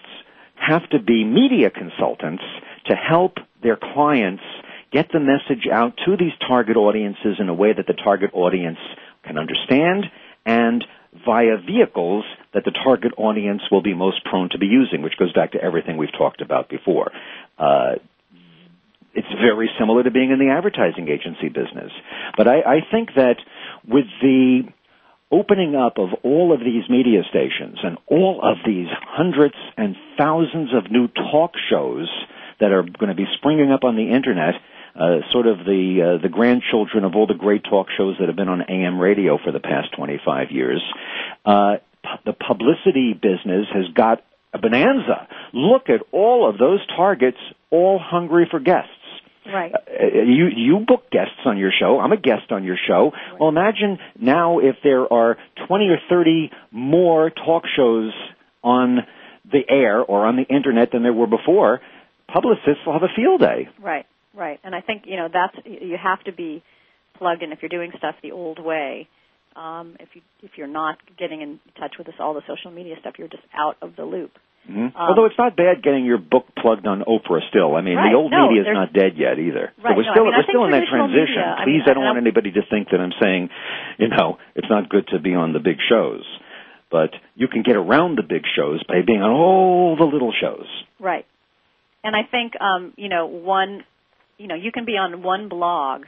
have 0.55 0.87
to 0.89 0.99
be 0.99 1.23
media 1.23 1.69
consultants 1.71 2.43
to 2.85 2.95
help 2.95 3.37
their 3.63 3.77
clients 3.77 4.43
get 4.91 5.07
the 5.11 5.19
message 5.19 5.67
out 5.71 5.93
to 6.05 6.17
these 6.17 6.33
target 6.47 6.77
audiences 6.77 7.37
in 7.39 7.49
a 7.49 7.53
way 7.53 7.73
that 7.73 7.87
the 7.87 7.93
target 7.93 8.31
audience 8.33 8.79
can 9.23 9.37
understand 9.37 10.05
and 10.45 10.83
via 11.25 11.57
vehicles 11.57 12.23
that 12.53 12.63
the 12.65 12.71
target 12.71 13.13
audience 13.17 13.61
will 13.71 13.81
be 13.81 13.93
most 13.93 14.23
prone 14.25 14.49
to 14.49 14.57
be 14.57 14.65
using, 14.65 15.01
which 15.01 15.17
goes 15.17 15.33
back 15.33 15.51
to 15.51 15.61
everything 15.61 15.97
we've 15.97 16.17
talked 16.17 16.41
about 16.41 16.69
before. 16.69 17.11
Uh, 17.57 17.95
it's 19.13 19.27
very 19.41 19.69
similar 19.77 20.03
to 20.03 20.11
being 20.11 20.31
in 20.31 20.39
the 20.39 20.51
advertising 20.51 21.09
agency 21.09 21.49
business. 21.49 21.91
But 22.37 22.47
I, 22.47 22.61
I 22.61 22.77
think 22.89 23.09
that 23.15 23.35
with 23.87 24.05
the 24.21 24.63
opening 25.31 25.75
up 25.75 25.97
of 25.97 26.09
all 26.23 26.53
of 26.53 26.59
these 26.59 26.89
media 26.89 27.21
stations 27.29 27.79
and 27.83 27.97
all 28.07 28.41
of 28.43 28.57
these 28.65 28.87
hundreds 29.07 29.55
and 29.77 29.95
thousands 30.17 30.69
of 30.73 30.91
new 30.91 31.07
talk 31.07 31.51
shows 31.69 32.09
that 32.59 32.71
are 32.71 32.83
going 32.83 33.09
to 33.09 33.15
be 33.15 33.25
springing 33.37 33.71
up 33.71 33.83
on 33.83 33.95
the 33.95 34.11
internet, 34.13 34.55
uh, 34.95 35.19
sort 35.31 35.47
of 35.47 35.59
the 35.59 36.17
uh, 36.17 36.21
the 36.21 36.29
grandchildren 36.29 37.03
of 37.03 37.15
all 37.15 37.27
the 37.27 37.33
great 37.33 37.63
talk 37.63 37.87
shows 37.97 38.15
that 38.19 38.27
have 38.27 38.35
been 38.35 38.49
on 38.49 38.61
AM 38.61 38.99
radio 38.99 39.37
for 39.43 39.51
the 39.51 39.59
past 39.59 39.89
25 39.95 40.51
years. 40.51 40.81
Uh, 41.45 41.75
the 42.25 42.33
publicity 42.33 43.13
business 43.13 43.67
has 43.73 43.85
got 43.93 44.23
a 44.53 44.57
bonanza. 44.57 45.27
Look 45.53 45.89
at 45.89 46.01
all 46.11 46.49
of 46.49 46.57
those 46.57 46.85
targets, 46.87 47.37
all 47.69 47.99
hungry 47.99 48.47
for 48.49 48.59
guests. 48.59 48.89
Right. 49.45 49.73
Uh, 49.73 50.05
you 50.25 50.47
you 50.55 50.79
book 50.85 51.09
guests 51.09 51.39
on 51.45 51.57
your 51.57 51.71
show. 51.77 51.99
I'm 51.99 52.11
a 52.11 52.17
guest 52.17 52.51
on 52.51 52.63
your 52.63 52.77
show. 52.87 53.11
Right. 53.11 53.39
Well, 53.39 53.49
imagine 53.49 53.97
now 54.19 54.59
if 54.59 54.75
there 54.83 55.11
are 55.11 55.37
20 55.67 55.85
or 55.85 55.97
30 56.09 56.51
more 56.71 57.29
talk 57.31 57.63
shows 57.75 58.11
on 58.63 58.99
the 59.51 59.61
air 59.67 59.99
or 59.99 60.25
on 60.25 60.35
the 60.35 60.43
internet 60.43 60.91
than 60.91 61.03
there 61.03 61.13
were 61.13 61.27
before. 61.27 61.81
Publicists 62.27 62.85
will 62.85 62.93
have 62.93 63.03
a 63.03 63.13
field 63.15 63.41
day. 63.41 63.67
Right. 63.79 64.05
Right. 64.33 64.59
And 64.63 64.73
I 64.73 64.81
think 64.81 65.03
you 65.05 65.17
know 65.17 65.27
that's 65.31 65.65
you 65.65 65.97
have 66.01 66.23
to 66.25 66.31
be 66.31 66.63
plugged 67.17 67.43
in 67.43 67.51
if 67.51 67.59
you're 67.61 67.69
doing 67.69 67.91
stuff 67.97 68.15
the 68.23 68.31
old 68.31 68.63
way. 68.63 69.07
Um, 69.55 69.97
if 69.99 70.09
you 70.13 70.21
if 70.41 70.51
you're 70.55 70.67
not 70.67 70.97
getting 71.17 71.41
in 71.41 71.59
touch 71.79 71.95
with 71.97 72.07
this 72.07 72.15
all 72.19 72.33
the 72.33 72.41
social 72.47 72.71
media 72.71 72.95
stuff, 72.99 73.15
you're 73.17 73.27
just 73.27 73.43
out 73.53 73.75
of 73.81 73.95
the 73.95 74.03
loop. 74.03 74.31
Mm-hmm. 74.69 74.95
Um, 74.95 75.09
Although 75.09 75.25
it's 75.25 75.37
not 75.37 75.57
bad 75.57 75.81
getting 75.83 76.05
your 76.05 76.19
book 76.19 76.45
plugged 76.55 76.85
on 76.85 77.01
Oprah 77.01 77.41
still. 77.49 77.75
I 77.75 77.81
mean, 77.81 77.95
right. 77.95 78.11
the 78.11 78.15
old 78.15 78.31
no, 78.31 78.47
media 78.47 78.61
is 78.61 78.67
not 78.71 78.93
dead 78.93 79.17
yet 79.17 79.39
either. 79.39 79.73
Right. 79.81 79.91
So 79.91 79.97
we're 79.97 80.05
no, 80.05 80.13
still 80.13 80.23
I 80.23 80.29
mean, 80.29 80.37
we're 80.37 80.49
still 80.49 80.65
in 80.65 80.71
that 80.71 80.87
transition. 80.87 81.41
Media, 81.41 81.65
Please, 81.65 81.81
I, 81.83 81.89
mean, 81.89 81.89
I 81.89 81.93
don't 81.93 82.05
want 82.05 82.17
anybody 82.21 82.51
to 82.53 82.61
think 82.69 82.89
that 82.91 83.01
I'm 83.01 83.15
saying, 83.19 83.49
you 83.97 84.09
know, 84.09 84.37
it's 84.55 84.69
not 84.69 84.87
good 84.87 85.07
to 85.09 85.19
be 85.19 85.33
on 85.33 85.53
the 85.53 85.59
big 85.59 85.77
shows. 85.89 86.23
But 86.91 87.11
you 87.35 87.47
can 87.47 87.63
get 87.63 87.75
around 87.75 88.17
the 88.17 88.23
big 88.23 88.43
shows 88.55 88.83
by 88.83 89.01
being 89.01 89.21
on 89.21 89.31
all 89.31 89.95
the 89.97 90.05
little 90.05 90.33
shows. 90.39 90.67
Right. 90.99 91.25
And 92.03 92.15
I 92.15 92.21
think 92.29 92.53
um, 92.61 92.93
you 92.97 93.09
know, 93.09 93.25
one 93.27 93.83
you 94.41 94.47
know, 94.47 94.55
you 94.55 94.71
can 94.71 94.85
be 94.85 94.93
on 94.93 95.23
one 95.23 95.49
blog. 95.49 96.03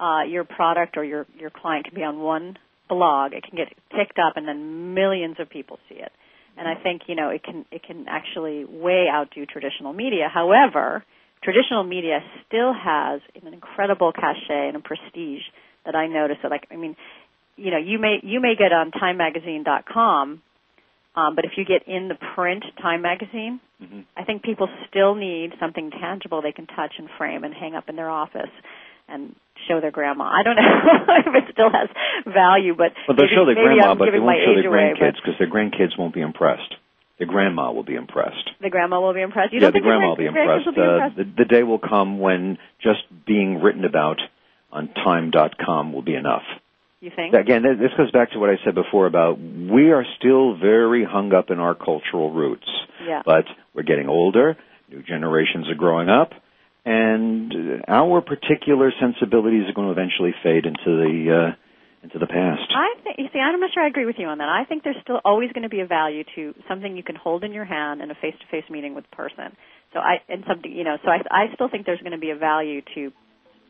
Uh, 0.00 0.22
your 0.28 0.44
product 0.44 0.96
or 0.96 1.04
your 1.04 1.26
your 1.38 1.50
client 1.50 1.86
can 1.86 1.94
be 1.94 2.04
on 2.04 2.20
one 2.20 2.56
blog. 2.88 3.32
It 3.32 3.42
can 3.42 3.56
get 3.56 3.68
picked 3.90 4.18
up, 4.18 4.36
and 4.36 4.46
then 4.46 4.94
millions 4.94 5.36
of 5.40 5.50
people 5.50 5.78
see 5.88 5.96
it 5.96 6.12
and 6.58 6.66
I 6.66 6.74
think 6.74 7.02
you 7.06 7.14
know 7.14 7.30
it 7.30 7.42
can 7.42 7.64
it 7.70 7.82
can 7.82 8.06
actually 8.08 8.64
way 8.64 9.06
outdo 9.10 9.46
traditional 9.46 9.92
media. 9.92 10.28
However, 10.32 11.04
traditional 11.42 11.84
media 11.84 12.18
still 12.46 12.74
has 12.74 13.20
an 13.40 13.52
incredible 13.54 14.12
cachet 14.12 14.68
and 14.68 14.76
a 14.76 14.80
prestige 14.80 15.42
that 15.86 15.94
I 15.94 16.08
notice. 16.08 16.38
That 16.42 16.50
like 16.50 16.66
I 16.70 16.76
mean, 16.76 16.96
you 17.56 17.70
know, 17.70 17.78
you 17.78 17.98
may 17.98 18.18
you 18.22 18.40
may 18.40 18.54
get 18.58 18.72
on 18.72 18.90
TimeMagazine.com, 18.90 20.42
um, 21.18 21.34
but 21.34 21.44
if 21.44 21.52
you 21.56 21.64
get 21.64 21.88
in 21.88 22.08
the 22.08 22.14
print 22.34 22.64
Time 22.80 23.02
Magazine, 23.02 23.60
mm-hmm. 23.82 24.00
I 24.16 24.24
think 24.24 24.42
people 24.42 24.68
still 24.88 25.14
need 25.14 25.50
something 25.58 25.90
tangible 25.90 26.42
they 26.42 26.52
can 26.52 26.66
touch 26.66 26.94
and 26.98 27.08
frame 27.18 27.42
and 27.42 27.52
hang 27.52 27.74
up 27.74 27.88
in 27.88 27.96
their 27.96 28.10
office 28.10 28.50
and 29.08 29.34
show 29.66 29.80
their 29.80 29.90
grandma. 29.90 30.24
I 30.24 30.42
don't 30.44 30.56
know 30.56 30.62
if 30.62 31.34
it 31.34 31.52
still 31.52 31.70
has 31.70 31.88
value, 32.24 32.74
but 32.76 32.92
well, 33.08 33.16
they'll 33.16 33.26
maybe, 33.26 33.34
show 33.34 33.46
their 33.46 33.54
grandma, 33.54 33.90
I'm 33.90 33.98
but 33.98 34.10
they 34.12 34.20
won't 34.20 34.38
show 34.44 34.54
their 34.54 34.70
grandkids 34.70 35.16
because 35.16 35.34
their 35.38 35.50
grandkids 35.50 35.98
won't 35.98 36.14
be 36.14 36.20
impressed. 36.20 36.74
The 37.18 37.26
grandma 37.26 37.72
will 37.72 37.82
be 37.82 37.96
impressed. 37.96 38.50
The 38.62 38.70
grandma 38.70 39.00
will 39.00 39.14
be 39.14 39.22
impressed. 39.22 39.52
You 39.52 39.60
yeah, 39.60 39.72
the 39.72 39.80
grandma 39.80 40.10
will 40.10 40.16
be 40.16 40.26
impressed. 40.26 40.66
Will 40.66 40.72
be 40.72 40.80
impressed? 40.80 41.18
Uh, 41.18 41.24
the, 41.24 41.42
the 41.42 41.44
day 41.44 41.64
will 41.64 41.80
come 41.80 42.20
when 42.20 42.58
just 42.80 43.00
being 43.26 43.60
written 43.60 43.84
about 43.84 44.20
on 44.70 44.88
Time.com 44.94 45.92
will 45.92 46.02
be 46.02 46.14
enough. 46.14 46.44
You 47.00 47.10
think? 47.14 47.34
Again, 47.34 47.62
this 47.62 47.92
goes 47.96 48.10
back 48.10 48.32
to 48.32 48.38
what 48.38 48.50
I 48.50 48.56
said 48.64 48.74
before 48.74 49.06
about 49.06 49.38
we 49.38 49.92
are 49.92 50.04
still 50.18 50.56
very 50.56 51.04
hung 51.04 51.32
up 51.32 51.50
in 51.50 51.60
our 51.60 51.74
cultural 51.74 52.32
roots. 52.32 52.68
Yeah. 53.06 53.22
But 53.24 53.44
we're 53.74 53.84
getting 53.84 54.08
older. 54.08 54.56
New 54.90 55.02
generations 55.02 55.68
are 55.68 55.76
growing 55.76 56.08
up 56.08 56.32
and 56.88 57.52
our 57.86 58.22
particular 58.22 58.92
sensibilities 58.98 59.68
are 59.68 59.74
going 59.74 59.92
to 59.92 60.00
eventually 60.00 60.32
fade 60.42 60.64
into 60.64 60.86
the 60.86 61.14
uh, 61.28 61.56
into 62.02 62.18
the 62.18 62.26
past. 62.26 62.72
I 62.72 62.94
think 63.02 63.18
you 63.18 63.26
see, 63.32 63.38
I'm 63.38 63.60
not 63.60 63.70
sure 63.74 63.82
I 63.82 63.88
agree 63.88 64.06
with 64.06 64.16
you 64.18 64.26
on 64.26 64.38
that. 64.38 64.48
I 64.48 64.64
think 64.64 64.84
there's 64.84 64.96
still 65.02 65.20
always 65.24 65.52
going 65.52 65.64
to 65.64 65.68
be 65.68 65.80
a 65.80 65.86
value 65.86 66.24
to 66.36 66.54
something 66.66 66.96
you 66.96 67.02
can 67.02 67.16
hold 67.16 67.44
in 67.44 67.52
your 67.52 67.66
hand 67.66 68.00
in 68.00 68.10
a 68.10 68.14
face-to-face 68.14 68.70
meeting 68.70 68.94
with 68.94 69.04
a 69.12 69.16
person. 69.16 69.56
So 69.92 69.98
I 69.98 70.22
and 70.28 70.44
something 70.48 70.72
you 70.72 70.84
know, 70.84 70.96
so 71.04 71.10
I 71.10 71.18
I 71.30 71.54
still 71.54 71.68
think 71.68 71.84
there's 71.84 72.00
going 72.00 72.12
to 72.12 72.18
be 72.18 72.30
a 72.30 72.36
value 72.36 72.80
to 72.94 73.12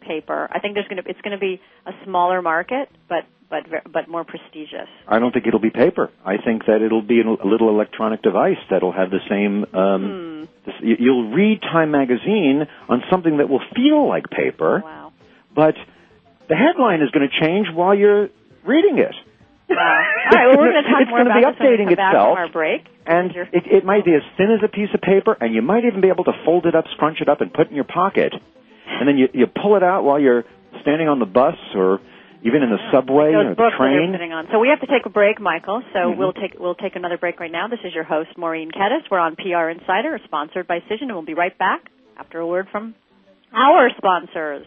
paper. 0.01 0.49
I 0.51 0.61
think 0.61 0.75
there's 0.75 0.89
going 0.89 1.03
to 1.03 1.09
it's 1.09 1.21
going 1.21 1.33
to 1.33 1.41
be 1.41 1.61
a 1.87 1.93
smaller 2.05 2.43
market, 2.43 2.89
but 3.09 3.25
but 3.51 3.65
but 3.91 4.09
more 4.09 4.25
prestigious. 4.25 4.89
I 5.07 5.19
don't 5.19 5.33
think 5.33 5.47
it'll 5.47 5.61
be 5.61 5.71
paper. 5.71 6.11
I 6.25 6.37
think 6.37 6.67
that 6.67 6.83
it'll 6.83 7.03
be 7.03 7.21
a 7.21 7.47
little 7.47 7.69
electronic 7.69 8.23
device 8.23 8.59
that'll 8.71 8.93
have 8.93 9.11
the 9.11 9.21
same. 9.29 9.65
Um, 9.75 10.49
hmm. 10.65 10.87
you'll 10.87 11.31
read 11.33 11.61
Time 11.63 11.91
magazine 11.91 12.67
on 12.89 13.03
something 13.11 13.39
that 13.39 13.49
will 13.49 13.63
feel 13.75 14.09
like 14.09 14.31
paper, 14.31 14.83
wow. 14.85 15.13
but 15.55 15.75
the 16.49 16.57
headline 16.57 17.03
is 17.03 17.11
going 17.11 17.29
to 17.29 17.47
change 17.47 17.69
while 17.73 17.95
you're 17.95 18.29
reading 18.65 18.99
it. 18.99 19.15
Wow. 19.69 19.77
All 20.33 20.39
right. 20.39 20.47
Well, 20.49 20.59
we're 20.59 20.73
going 20.73 20.85
to 20.85 20.91
talk 20.91 21.01
it's 21.03 21.11
more 21.11 21.25
going 21.25 21.31
about 21.31 21.53
to 21.53 21.59
be 21.59 21.65
updating 21.65 21.89
this 21.89 21.97
when 21.97 21.97
we 21.97 21.97
come 21.97 22.09
itself. 22.09 22.39
Our 22.39 22.49
break. 22.49 22.83
And 23.07 23.31
it, 23.53 23.65
it 23.67 23.85
might 23.85 24.05
be 24.05 24.15
as 24.15 24.23
thin 24.37 24.53
as 24.53 24.61
a 24.65 24.69
piece 24.69 24.93
of 24.93 25.01
paper, 25.01 25.37
and 25.41 25.55
you 25.55 25.63
might 25.63 25.85
even 25.85 26.01
be 26.01 26.09
able 26.09 26.25
to 26.25 26.33
fold 26.45 26.67
it 26.67 26.75
up, 26.75 26.85
scrunch 26.93 27.21
it 27.21 27.29
up, 27.29 27.41
and 27.41 27.53
put 27.53 27.69
it 27.69 27.71
in 27.71 27.77
your 27.77 27.89
pocket. 27.89 28.35
And 28.89 29.09
then 29.09 29.19
you, 29.19 29.29
you 29.33 29.47
pull 29.47 29.77
it 29.77 29.83
out 29.83 30.05
while 30.05 30.19
you're 30.21 30.45
standing 30.83 31.09
on 31.09 31.19
the 31.19 31.27
bus 31.27 31.55
or 31.75 32.01
even 32.43 32.63
in 32.63 32.71
the 32.71 32.79
subway 32.93 33.33
Those 33.33 33.47
or 33.47 33.55
the 33.55 33.71
train. 33.77 34.15
on. 34.33 34.47
So 34.53 34.59
we 34.59 34.69
have 34.69 34.81
to 34.81 34.87
take 34.87 35.07
a 35.07 35.11
break, 35.11 35.41
Michael. 35.41 35.83
So 35.93 35.99
Mhm. 36.13 36.17
we'll 36.17 36.33
take 36.33 36.55
we'll 36.59 36.77
take 36.77 36.95
another 36.97 37.19
break 37.19 37.41
right 37.41 37.51
now. 37.51 37.67
This 37.69 37.81
is 37.85 37.95
your 37.95 38.05
host 38.05 38.31
Maureen 38.37 38.71
Kettis. 38.71 39.11
We're 39.11 39.19
on 39.19 39.35
PR 39.37 39.69
Insider, 39.71 40.19
sponsored 40.25 40.67
by 40.67 40.81
Cision, 40.81 41.03
and 41.11 41.13
we'll 41.15 41.23
be 41.23 41.35
right 41.35 41.57
back 41.59 41.91
after 42.17 42.39
a 42.41 42.47
word 42.47 42.69
from 42.71 42.95
our 43.53 43.91
sponsors. 43.97 44.67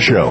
show. 0.01 0.29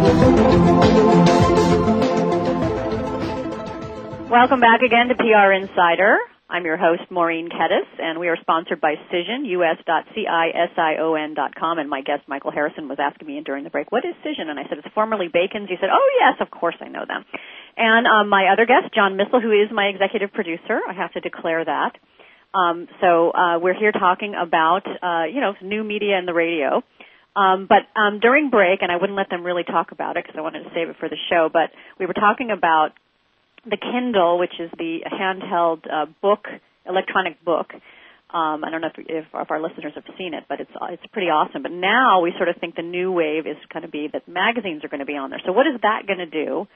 Welcome 4.30 4.60
back 4.60 4.82
again 4.82 5.08
to 5.08 5.14
PR 5.14 5.52
Insider. 5.52 6.18
I'm 6.50 6.64
your 6.64 6.76
host, 6.76 7.02
Maureen 7.10 7.48
Kettis, 7.48 7.86
and 7.98 8.18
we 8.18 8.26
are 8.26 8.36
sponsored 8.40 8.80
by 8.80 8.94
Cision, 9.12 9.46
us.cision.com. 9.46 10.58
And 11.78 11.88
my 11.88 12.00
guest, 12.02 12.22
Michael 12.26 12.50
Harrison, 12.50 12.88
was 12.88 12.98
asking 13.00 13.28
me 13.28 13.40
during 13.44 13.62
the 13.62 13.70
break, 13.70 13.92
what 13.92 14.04
is 14.04 14.14
Cision? 14.26 14.48
And 14.48 14.58
I 14.58 14.64
said, 14.68 14.78
it's 14.78 14.92
formerly 14.92 15.28
Bacon's. 15.28 15.68
He 15.68 15.76
said, 15.80 15.90
oh, 15.92 16.10
yes, 16.18 16.34
of 16.40 16.50
course 16.50 16.74
I 16.80 16.88
know 16.88 17.04
them. 17.06 17.24
And 17.76 18.06
um, 18.08 18.28
my 18.28 18.48
other 18.52 18.66
guest, 18.66 18.92
John 18.94 19.16
Missel, 19.16 19.40
who 19.40 19.52
is 19.52 19.70
my 19.72 19.84
executive 19.86 20.32
producer, 20.32 20.80
I 20.88 20.92
have 20.92 21.12
to 21.12 21.20
declare 21.20 21.64
that. 21.64 21.92
Um, 22.52 22.88
so 23.00 23.30
uh, 23.30 23.60
we're 23.60 23.78
here 23.78 23.92
talking 23.92 24.34
about, 24.34 24.82
uh, 24.86 25.24
you 25.32 25.40
know, 25.40 25.54
new 25.62 25.84
media 25.84 26.18
and 26.18 26.26
the 26.26 26.34
radio. 26.34 26.82
Um, 27.36 27.68
but 27.68 27.86
um, 27.98 28.18
during 28.20 28.50
break, 28.50 28.82
and 28.82 28.90
I 28.90 28.96
wouldn't 28.96 29.16
let 29.16 29.30
them 29.30 29.44
really 29.44 29.62
talk 29.62 29.92
about 29.92 30.16
it 30.16 30.24
because 30.24 30.36
I 30.36 30.42
wanted 30.42 30.64
to 30.64 30.70
save 30.74 30.88
it 30.88 30.96
for 30.98 31.08
the 31.08 31.16
show, 31.30 31.48
but 31.52 31.70
we 31.98 32.06
were 32.06 32.14
talking 32.14 32.50
about 32.50 32.90
the 33.64 33.76
Kindle, 33.76 34.38
which 34.38 34.54
is 34.58 34.70
the 34.76 35.00
handheld 35.06 35.86
uh, 35.90 36.06
book, 36.20 36.46
electronic 36.86 37.44
book. 37.44 37.72
Um, 38.32 38.62
I 38.64 38.70
don't 38.70 38.80
know 38.80 38.90
if, 38.96 38.98
if, 38.98 39.24
if 39.32 39.50
our 39.50 39.60
listeners 39.60 39.92
have 39.94 40.04
seen 40.16 40.34
it, 40.34 40.44
but 40.48 40.60
it's 40.60 40.70
it's 40.90 41.06
pretty 41.12 41.28
awesome. 41.28 41.62
But 41.62 41.72
now 41.72 42.20
we 42.20 42.32
sort 42.36 42.48
of 42.48 42.56
think 42.56 42.76
the 42.76 42.82
new 42.82 43.10
wave 43.10 43.46
is 43.46 43.56
going 43.72 43.82
to 43.82 43.88
be 43.88 44.08
that 44.12 44.28
magazines 44.28 44.84
are 44.84 44.88
going 44.88 45.00
to 45.00 45.06
be 45.06 45.16
on 45.16 45.30
there. 45.30 45.40
So 45.44 45.52
what 45.52 45.66
is 45.66 45.80
that 45.82 46.06
going 46.06 46.20
to 46.20 46.26
do 46.30 46.66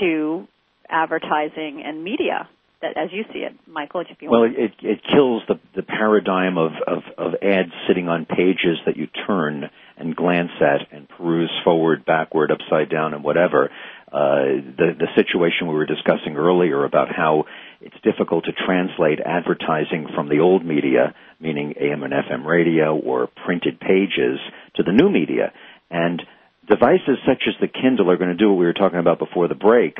to 0.00 0.46
advertising 0.88 1.82
and 1.84 2.04
media? 2.04 2.48
That, 2.82 2.96
as 2.96 3.10
you 3.12 3.22
see 3.32 3.40
it, 3.40 3.52
Michael, 3.68 4.00
if 4.00 4.20
you 4.20 4.28
Well, 4.28 4.40
want. 4.40 4.58
it 4.58 4.72
it 4.82 5.00
kills 5.04 5.42
the 5.46 5.58
the 5.76 5.84
paradigm 5.84 6.58
of, 6.58 6.72
of 6.86 7.02
of 7.16 7.34
ads 7.40 7.70
sitting 7.86 8.08
on 8.08 8.26
pages 8.26 8.78
that 8.86 8.96
you 8.96 9.06
turn 9.26 9.70
and 9.96 10.16
glance 10.16 10.50
at 10.60 10.92
and 10.92 11.08
peruse 11.08 11.52
forward, 11.62 12.04
backward, 12.04 12.50
upside 12.50 12.90
down, 12.90 13.14
and 13.14 13.22
whatever. 13.22 13.70
Uh, 14.10 14.58
the 14.76 14.96
the 14.98 15.06
situation 15.14 15.68
we 15.68 15.74
were 15.74 15.86
discussing 15.86 16.36
earlier 16.36 16.84
about 16.84 17.08
how 17.14 17.44
it's 17.80 17.94
difficult 18.02 18.44
to 18.46 18.52
translate 18.52 19.20
advertising 19.24 20.08
from 20.14 20.28
the 20.28 20.40
old 20.40 20.64
media, 20.64 21.14
meaning 21.40 21.74
AM 21.80 22.02
and 22.02 22.12
FM 22.12 22.44
radio 22.44 22.96
or 22.96 23.28
printed 23.46 23.78
pages, 23.78 24.40
to 24.74 24.82
the 24.82 24.92
new 24.92 25.08
media, 25.08 25.52
and 25.88 26.20
devices 26.68 27.18
such 27.24 27.44
as 27.46 27.54
the 27.60 27.68
Kindle 27.68 28.10
are 28.10 28.16
going 28.16 28.30
to 28.30 28.36
do 28.36 28.50
what 28.50 28.58
we 28.58 28.66
were 28.66 28.72
talking 28.72 28.98
about 28.98 29.20
before 29.20 29.46
the 29.46 29.54
break, 29.54 29.96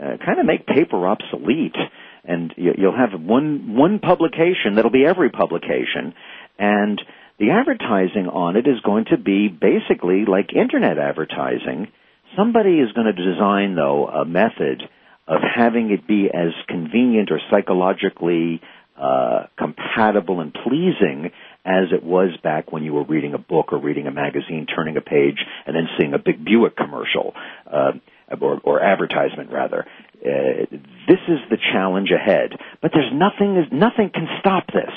uh, 0.00 0.16
kind 0.24 0.38
of 0.38 0.46
make 0.46 0.66
paper 0.66 1.06
obsolete 1.08 1.76
and 2.24 2.52
you- 2.56 2.74
you'll 2.76 2.96
have 2.96 3.12
one 3.20 3.74
one 3.74 3.98
publication 3.98 4.74
that'll 4.74 4.90
be 4.90 5.06
every 5.06 5.30
publication 5.30 6.14
and 6.58 7.02
the 7.38 7.50
advertising 7.50 8.28
on 8.28 8.56
it 8.56 8.66
is 8.66 8.80
going 8.80 9.06
to 9.06 9.16
be 9.16 9.48
basically 9.48 10.24
like 10.24 10.54
internet 10.54 10.98
advertising 10.98 11.88
somebody 12.36 12.78
is 12.80 12.92
going 12.92 13.06
to 13.06 13.12
design 13.12 13.74
though 13.74 14.06
a 14.08 14.24
method 14.24 14.88
of 15.26 15.40
having 15.42 15.90
it 15.90 16.06
be 16.06 16.28
as 16.32 16.52
convenient 16.68 17.30
or 17.30 17.40
psychologically 17.50 18.60
uh, 19.00 19.46
compatible 19.56 20.40
and 20.40 20.52
pleasing 20.52 21.30
as 21.64 21.84
it 21.92 22.02
was 22.02 22.36
back 22.42 22.72
when 22.72 22.82
you 22.82 22.92
were 22.92 23.04
reading 23.04 23.34
a 23.34 23.38
book 23.38 23.72
or 23.72 23.78
reading 23.78 24.06
a 24.06 24.10
magazine, 24.10 24.66
turning 24.66 24.96
a 24.96 25.00
page, 25.00 25.38
and 25.66 25.76
then 25.76 25.88
seeing 25.98 26.14
a 26.14 26.18
big 26.18 26.44
Buick 26.44 26.76
commercial 26.76 27.34
uh, 27.70 27.92
or, 28.40 28.60
or 28.62 28.82
advertisement 28.82 29.50
rather. 29.50 29.86
Uh, 30.20 30.66
this 31.08 31.18
is 31.28 31.38
the 31.48 31.56
challenge 31.72 32.10
ahead, 32.10 32.52
but 32.82 32.90
there's 32.92 33.10
nothing. 33.12 33.56
Nothing 33.72 34.10
can 34.12 34.28
stop 34.40 34.66
this. 34.66 34.92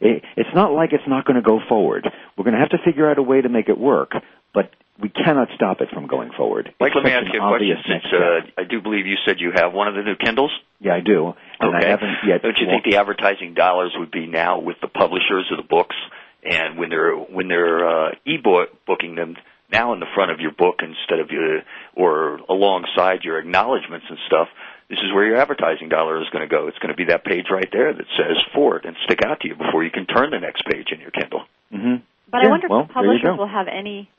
It, 0.00 0.24
it's 0.36 0.48
not 0.54 0.72
like 0.72 0.92
it's 0.92 1.06
not 1.06 1.24
going 1.26 1.36
to 1.36 1.42
go 1.42 1.60
forward. 1.68 2.08
We're 2.36 2.44
going 2.44 2.54
to 2.54 2.60
have 2.60 2.70
to 2.70 2.78
figure 2.84 3.08
out 3.10 3.18
a 3.18 3.22
way 3.22 3.40
to 3.40 3.48
make 3.48 3.68
it 3.68 3.78
work, 3.78 4.12
but 4.54 4.70
we 5.00 5.08
cannot 5.08 5.48
stop 5.54 5.80
it 5.80 5.88
from 5.92 6.06
going 6.06 6.30
forward. 6.36 6.72
Mike, 6.80 6.92
let 6.94 7.04
me 7.04 7.12
ask 7.12 7.26
you 7.32 7.40
a 7.40 7.48
question. 7.48 7.76
Since 7.86 8.04
uh, 8.12 8.60
I 8.60 8.64
do 8.64 8.80
believe 8.80 9.06
you 9.06 9.16
said 9.26 9.36
you 9.40 9.52
have 9.54 9.72
one 9.72 9.88
of 9.88 9.94
the 9.94 10.02
new 10.02 10.16
Kindles. 10.16 10.52
yeah, 10.80 10.94
I 10.94 11.00
do, 11.00 11.34
and 11.60 11.76
okay. 11.76 11.86
I 11.86 11.90
haven't 11.90 12.16
yet. 12.26 12.42
Don't 12.42 12.58
you 12.58 12.66
think 12.66 12.84
the 12.84 12.96
advertising 12.96 13.54
dollars 13.54 13.92
would 13.98 14.10
be 14.10 14.26
now 14.26 14.60
with 14.60 14.76
the 14.80 14.88
publishers 14.88 15.50
of 15.50 15.58
the 15.58 15.68
books, 15.68 15.96
and 16.42 16.78
when 16.78 16.88
they're 16.88 17.14
when 17.16 17.48
they're 17.48 17.88
uh, 17.88 18.10
e-book 18.26 18.70
booking 18.86 19.14
them 19.16 19.36
now 19.72 19.92
in 19.92 20.00
the 20.00 20.06
front 20.14 20.30
of 20.30 20.40
your 20.40 20.52
book 20.52 20.80
instead 20.80 21.18
of 21.18 21.30
your 21.30 21.62
or 21.94 22.38
alongside 22.48 23.24
your 23.24 23.38
acknowledgments 23.38 24.06
and 24.08 24.18
stuff? 24.26 24.48
This 24.88 24.98
is 24.98 25.12
where 25.14 25.24
your 25.24 25.36
advertising 25.36 25.88
dollar 25.88 26.20
is 26.20 26.28
going 26.30 26.46
to 26.46 26.52
go. 26.54 26.68
It's 26.68 26.78
going 26.78 26.92
to 26.92 26.96
be 26.96 27.06
that 27.06 27.24
page 27.24 27.46
right 27.50 27.68
there 27.72 27.94
that 27.94 28.06
says 28.16 28.36
Ford 28.54 28.84
and 28.84 28.94
stick 29.04 29.20
out 29.24 29.40
to 29.40 29.48
you 29.48 29.54
before 29.54 29.82
you 29.82 29.90
can 29.90 30.04
turn 30.06 30.30
the 30.30 30.38
next 30.38 30.64
page 30.66 30.88
in 30.92 31.00
your 31.00 31.10
Kindle. 31.10 31.44
hmm 31.70 32.04
But 32.30 32.42
Yeah, 32.42 32.48
I 32.48 32.50
wonder 32.50 32.68
well, 32.68 32.82
if 32.82 32.88
the 32.88 32.94
there 32.94 33.04
you 33.04 33.20
publishers 33.20 33.38
will 33.38 33.48
have 33.48 33.68
any 33.68 34.10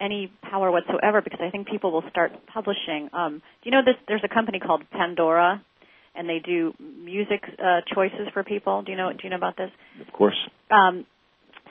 any 0.00 0.32
power 0.42 0.70
whatsoever 0.70 1.22
because 1.22 1.40
I 1.42 1.50
think 1.50 1.68
people 1.68 1.92
will 1.92 2.04
start 2.10 2.32
publishing. 2.46 3.08
Um, 3.12 3.42
do 3.62 3.64
you 3.64 3.70
know 3.70 3.82
this? 3.84 3.96
There's 4.08 4.24
a 4.24 4.28
company 4.32 4.58
called 4.58 4.82
Pandora, 4.90 5.62
and 6.14 6.28
they 6.28 6.38
do 6.38 6.74
music 6.80 7.42
uh, 7.58 7.80
choices 7.94 8.28
for 8.32 8.44
people. 8.44 8.82
Do 8.82 8.92
you 8.92 8.96
know? 8.96 9.10
Do 9.12 9.18
you 9.22 9.30
know 9.30 9.36
about 9.36 9.56
this? 9.56 9.70
Of 10.06 10.12
course. 10.12 10.36
Um, 10.70 11.06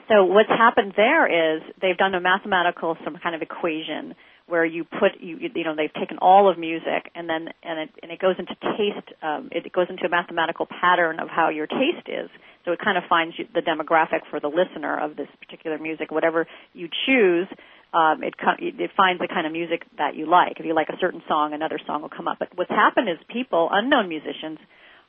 so 0.08 0.24
what's 0.24 0.48
happened 0.48 0.94
there 0.96 1.56
is 1.56 1.62
they've 1.80 1.96
done 1.96 2.14
a 2.14 2.20
mathematical 2.20 2.96
some 3.04 3.16
kind 3.22 3.34
of 3.34 3.42
equation 3.42 4.14
where 4.46 4.64
you 4.64 4.84
put 4.84 5.20
you 5.20 5.38
you 5.38 5.64
know 5.64 5.74
they've 5.76 5.92
taken 5.94 6.18
all 6.18 6.50
of 6.50 6.58
music 6.58 7.10
and 7.14 7.28
then 7.28 7.48
and 7.62 7.80
it 7.80 7.90
and 8.02 8.12
it 8.12 8.20
goes 8.20 8.36
into 8.38 8.54
taste 8.78 9.08
um, 9.22 9.48
it 9.50 9.72
goes 9.72 9.86
into 9.90 10.06
a 10.06 10.08
mathematical 10.08 10.66
pattern 10.66 11.18
of 11.18 11.28
how 11.28 11.48
your 11.48 11.66
taste 11.66 12.06
is. 12.06 12.30
So 12.64 12.72
it 12.72 12.80
kind 12.82 12.98
of 12.98 13.04
finds 13.08 13.38
you, 13.38 13.46
the 13.54 13.60
demographic 13.60 14.26
for 14.30 14.40
the 14.40 14.48
listener 14.48 14.98
of 14.98 15.16
this 15.16 15.28
particular 15.40 15.78
music. 15.78 16.10
Whatever 16.10 16.46
you 16.72 16.88
choose 17.06 17.48
um, 17.92 18.22
it 18.22 18.34
it 18.60 18.90
finds 18.96 19.20
the 19.20 19.28
kind 19.28 19.46
of 19.46 19.52
music 19.52 19.82
that 19.98 20.14
you 20.14 20.28
like. 20.30 20.60
If 20.60 20.66
you 20.66 20.74
like 20.74 20.88
a 20.90 20.98
certain 21.00 21.22
song 21.26 21.52
another 21.52 21.80
song 21.86 22.02
will 22.02 22.08
come 22.08 22.28
up. 22.28 22.38
But 22.38 22.48
what's 22.54 22.70
happened 22.70 23.08
is 23.08 23.16
people 23.32 23.68
unknown 23.72 24.08
musicians 24.08 24.58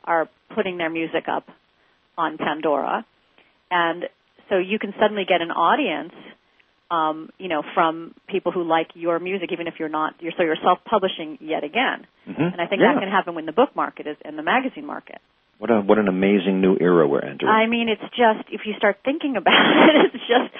are 0.03 0.29
putting 0.55 0.77
their 0.77 0.89
music 0.89 1.25
up 1.27 1.47
on 2.17 2.37
Pandora. 2.37 3.05
And 3.69 4.05
so 4.49 4.57
you 4.57 4.79
can 4.79 4.93
suddenly 4.99 5.23
get 5.27 5.41
an 5.41 5.51
audience 5.51 6.13
um, 6.89 7.29
you 7.37 7.49
know, 7.49 7.63
from 7.73 8.15
people 8.29 8.51
who 8.51 8.63
like 8.63 8.87
your 8.93 9.19
music, 9.19 9.49
even 9.51 9.67
if 9.67 9.75
you're 9.79 9.89
not, 9.89 10.15
you're, 10.19 10.31
so 10.37 10.43
you're 10.43 10.57
self-publishing 10.63 11.39
yet 11.41 11.63
again. 11.63 12.07
Mm-hmm. 12.27 12.41
And 12.41 12.61
I 12.61 12.67
think 12.67 12.81
yeah. 12.81 12.93
that 12.93 12.99
can 13.01 13.09
happen 13.09 13.37
in 13.37 13.45
the 13.45 13.51
book 13.51 13.75
market 13.75 14.07
is, 14.07 14.17
and 14.23 14.37
the 14.37 14.43
magazine 14.43 14.85
market. 14.85 15.19
What 15.59 15.71
a 15.71 15.81
what 15.81 15.97
an 15.97 16.07
amazing 16.07 16.61
new 16.61 16.77
era 16.79 17.07
we're 17.07 17.25
entering. 17.25 17.49
I 17.49 17.65
mean, 17.65 17.89
it's 17.89 18.05
just 18.13 18.45
if 18.53 18.61
you 18.69 18.73
start 18.77 18.97
thinking 19.03 19.37
about 19.37 19.57
it, 19.89 20.13
it's 20.13 20.23
just 20.29 20.53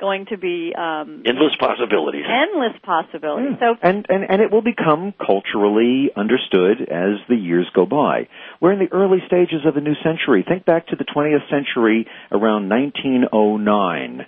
going 0.00 0.26
to 0.26 0.38
be 0.38 0.72
um, 0.76 1.22
endless 1.26 1.54
possibilities. 1.58 2.24
Endless 2.24 2.80
possibilities. 2.82 3.58
Yeah. 3.60 3.74
So 3.74 3.78
and, 3.82 4.06
and 4.08 4.24
and 4.28 4.42
it 4.42 4.50
will 4.50 4.62
become 4.62 5.14
culturally 5.24 6.10
understood 6.16 6.80
as 6.82 7.20
the 7.28 7.36
years 7.36 7.68
go 7.74 7.86
by. 7.86 8.28
We're 8.60 8.72
in 8.72 8.78
the 8.78 8.92
early 8.92 9.18
stages 9.26 9.60
of 9.66 9.76
a 9.76 9.80
new 9.80 9.94
century. 10.02 10.44
Think 10.46 10.64
back 10.64 10.88
to 10.88 10.96
the 10.96 11.04
20th 11.04 11.48
century 11.50 12.06
around 12.32 12.68
1909. 12.68 14.26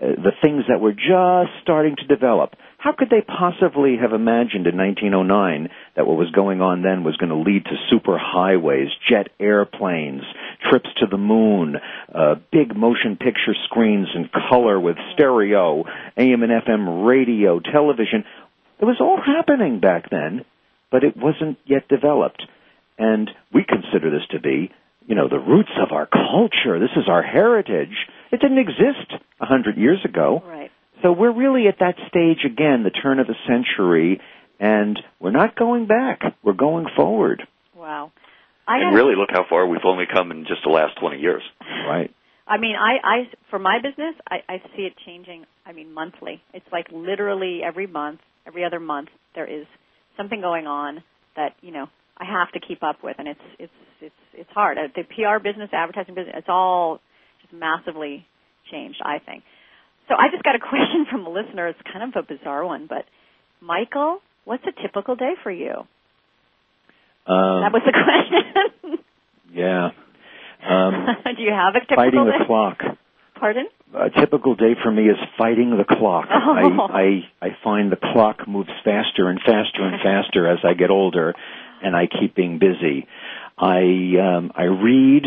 Uh, 0.00 0.14
the 0.14 0.32
things 0.40 0.62
that 0.68 0.80
were 0.80 0.92
just 0.92 1.50
starting 1.60 1.96
to 1.96 2.06
develop. 2.06 2.54
How 2.78 2.92
could 2.96 3.10
they 3.10 3.20
possibly 3.20 3.96
have 4.00 4.12
imagined 4.12 4.68
in 4.68 4.76
1909 4.76 5.70
that 5.96 6.06
what 6.06 6.16
was 6.16 6.30
going 6.30 6.60
on 6.60 6.82
then 6.82 7.02
was 7.02 7.16
going 7.16 7.30
to 7.30 7.50
lead 7.50 7.64
to 7.64 7.74
super 7.90 8.16
highways, 8.16 8.90
jet 9.08 9.26
airplanes, 9.40 10.22
trips 10.70 10.88
to 10.98 11.06
the 11.10 11.18
moon, 11.18 11.78
uh, 12.14 12.36
big 12.52 12.76
motion 12.76 13.16
picture 13.16 13.56
screens 13.64 14.06
in 14.14 14.30
color 14.48 14.78
with 14.78 14.96
stereo, 15.14 15.82
AM 16.16 16.44
and 16.44 16.52
FM 16.52 17.04
radio, 17.04 17.58
television? 17.58 18.22
It 18.78 18.84
was 18.84 19.00
all 19.00 19.20
happening 19.20 19.80
back 19.80 20.10
then, 20.10 20.44
but 20.92 21.02
it 21.02 21.16
wasn't 21.16 21.58
yet 21.66 21.88
developed. 21.88 22.44
And 22.98 23.28
we 23.52 23.64
consider 23.64 24.12
this 24.12 24.28
to 24.30 24.38
be, 24.38 24.70
you 25.08 25.16
know, 25.16 25.28
the 25.28 25.40
roots 25.40 25.72
of 25.82 25.90
our 25.90 26.06
culture. 26.06 26.78
This 26.78 26.94
is 26.96 27.08
our 27.08 27.22
heritage. 27.22 27.96
It 28.30 28.40
didn't 28.40 28.58
exist 28.58 29.12
a 29.40 29.46
hundred 29.46 29.76
years 29.76 29.98
ago. 30.04 30.42
Right. 30.44 30.70
So 31.02 31.12
we're 31.12 31.32
really 31.32 31.68
at 31.68 31.78
that 31.80 31.94
stage 32.08 32.44
again, 32.44 32.82
the 32.82 32.90
turn 32.90 33.20
of 33.20 33.26
the 33.26 33.36
century, 33.46 34.20
and 34.58 34.98
we're 35.20 35.30
not 35.30 35.56
going 35.56 35.86
back. 35.86 36.20
We're 36.42 36.54
going 36.54 36.86
forward. 36.96 37.42
Wow. 37.76 38.12
I 38.66 38.78
and 38.78 38.94
really 38.94 39.14
look 39.16 39.30
how 39.32 39.44
far 39.48 39.66
we've 39.66 39.84
only 39.84 40.04
come 40.12 40.30
in 40.30 40.42
just 40.42 40.62
the 40.64 40.70
last 40.70 40.98
20 41.00 41.18
years. 41.18 41.42
Right. 41.88 42.12
I 42.46 42.58
mean, 42.58 42.76
I, 42.76 42.96
I, 43.02 43.16
for 43.48 43.58
my 43.58 43.78
business, 43.82 44.14
I, 44.28 44.36
I 44.46 44.58
see 44.76 44.82
it 44.82 44.92
changing. 45.06 45.46
I 45.64 45.72
mean, 45.72 45.92
monthly. 45.92 46.42
It's 46.52 46.66
like 46.70 46.86
literally 46.92 47.60
every 47.66 47.86
month, 47.86 48.20
every 48.46 48.64
other 48.64 48.80
month, 48.80 49.08
there 49.34 49.46
is 49.46 49.66
something 50.16 50.40
going 50.40 50.66
on 50.66 51.02
that 51.36 51.54
you 51.62 51.72
know 51.72 51.86
I 52.18 52.24
have 52.24 52.52
to 52.52 52.60
keep 52.60 52.82
up 52.82 52.96
with, 53.02 53.16
and 53.18 53.28
it's 53.28 53.40
it's 53.58 53.72
it's 54.00 54.14
it's 54.34 54.50
hard. 54.50 54.76
Uh, 54.76 54.88
the 54.94 55.04
PR 55.04 55.42
business, 55.42 55.70
advertising 55.72 56.14
business, 56.14 56.34
it's 56.36 56.48
all 56.48 56.96
just 56.96 57.07
massively 57.52 58.26
changed. 58.70 59.00
I 59.04 59.18
think. 59.18 59.42
So 60.08 60.14
I 60.14 60.28
just 60.30 60.42
got 60.42 60.54
a 60.56 60.58
question 60.68 61.06
from 61.10 61.26
a 61.26 61.30
listener. 61.30 61.68
It's 61.68 61.80
kind 61.92 62.02
of 62.14 62.24
a 62.24 62.26
bizarre 62.26 62.64
one, 62.64 62.86
but 62.88 63.04
Michael, 63.60 64.20
what's 64.44 64.64
a 64.66 64.72
typical 64.82 65.16
day 65.16 65.32
for 65.42 65.50
you? 65.50 65.72
Um, 67.26 67.60
that 67.60 67.72
was 67.72 67.82
the 67.84 67.92
question. 68.82 68.98
yeah. 69.52 69.90
Um, 70.60 71.06
Do 71.36 71.42
you 71.44 71.52
have 71.52 71.76
a 71.76 71.80
typical 71.80 71.96
fighting 71.96 72.24
day? 72.24 72.32
the 72.40 72.44
clock. 72.46 72.78
Pardon? 73.38 73.68
A 73.94 74.10
typical 74.10 74.56
day 74.56 74.74
for 74.82 74.90
me 74.90 75.04
is 75.04 75.16
fighting 75.38 75.70
the 75.70 75.84
clock. 75.84 76.26
Oh. 76.28 76.88
I, 76.90 77.00
I 77.40 77.46
I 77.46 77.56
find 77.62 77.92
the 77.92 77.96
clock 77.96 78.48
moves 78.48 78.68
faster 78.84 79.28
and 79.30 79.38
faster 79.38 79.82
and 79.86 80.02
faster 80.02 80.48
as 80.50 80.58
I 80.64 80.74
get 80.74 80.90
older, 80.90 81.32
and 81.80 81.94
I 81.94 82.08
keep 82.08 82.34
being 82.34 82.58
busy. 82.58 83.06
I 83.56 83.78
um, 84.20 84.50
I 84.56 84.64
read 84.64 85.26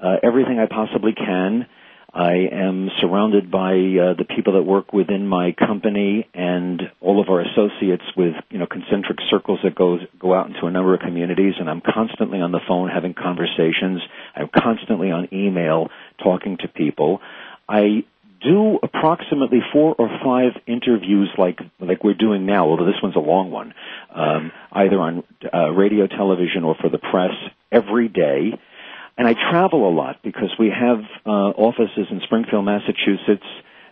uh, 0.00 0.16
everything 0.22 0.58
I 0.58 0.66
possibly 0.66 1.12
can. 1.12 1.66
I 2.12 2.48
am 2.50 2.88
surrounded 3.00 3.50
by 3.50 3.72
uh, 3.72 4.14
the 4.14 4.24
people 4.34 4.54
that 4.54 4.62
work 4.62 4.94
within 4.94 5.26
my 5.26 5.52
company 5.52 6.26
and 6.32 6.80
all 7.00 7.20
of 7.20 7.28
our 7.28 7.42
associates 7.42 8.04
with 8.16 8.34
you 8.50 8.58
know 8.58 8.66
concentric 8.66 9.18
circles 9.30 9.60
that 9.62 9.74
goes 9.74 10.00
go 10.18 10.32
out 10.32 10.46
into 10.46 10.66
a 10.66 10.70
number 10.70 10.94
of 10.94 11.00
communities 11.00 11.54
and 11.60 11.68
I'm 11.68 11.82
constantly 11.82 12.40
on 12.40 12.50
the 12.50 12.60
phone 12.66 12.88
having 12.88 13.12
conversations. 13.12 14.00
I'm 14.34 14.48
constantly 14.48 15.10
on 15.10 15.28
email 15.34 15.88
talking 16.22 16.56
to 16.62 16.68
people. 16.68 17.20
I 17.68 18.04
do 18.40 18.78
approximately 18.82 19.58
four 19.72 19.94
or 19.98 20.08
five 20.24 20.52
interviews 20.66 21.28
like 21.36 21.58
like 21.78 22.02
we're 22.04 22.14
doing 22.14 22.46
now, 22.46 22.66
although 22.66 22.86
this 22.86 23.02
one's 23.02 23.16
a 23.16 23.20
long 23.20 23.50
one, 23.50 23.74
um, 24.14 24.52
either 24.72 24.98
on 24.98 25.24
uh, 25.52 25.70
radio, 25.70 26.06
television, 26.06 26.64
or 26.64 26.74
for 26.80 26.88
the 26.88 26.98
press 26.98 27.32
every 27.70 28.08
day. 28.08 28.58
And 29.18 29.26
I 29.26 29.34
travel 29.50 29.88
a 29.88 29.92
lot 29.92 30.20
because 30.22 30.54
we 30.58 30.70
have 30.70 31.00
uh, 31.26 31.30
offices 31.30 32.06
in 32.10 32.20
Springfield, 32.22 32.64
Massachusetts, 32.64 33.46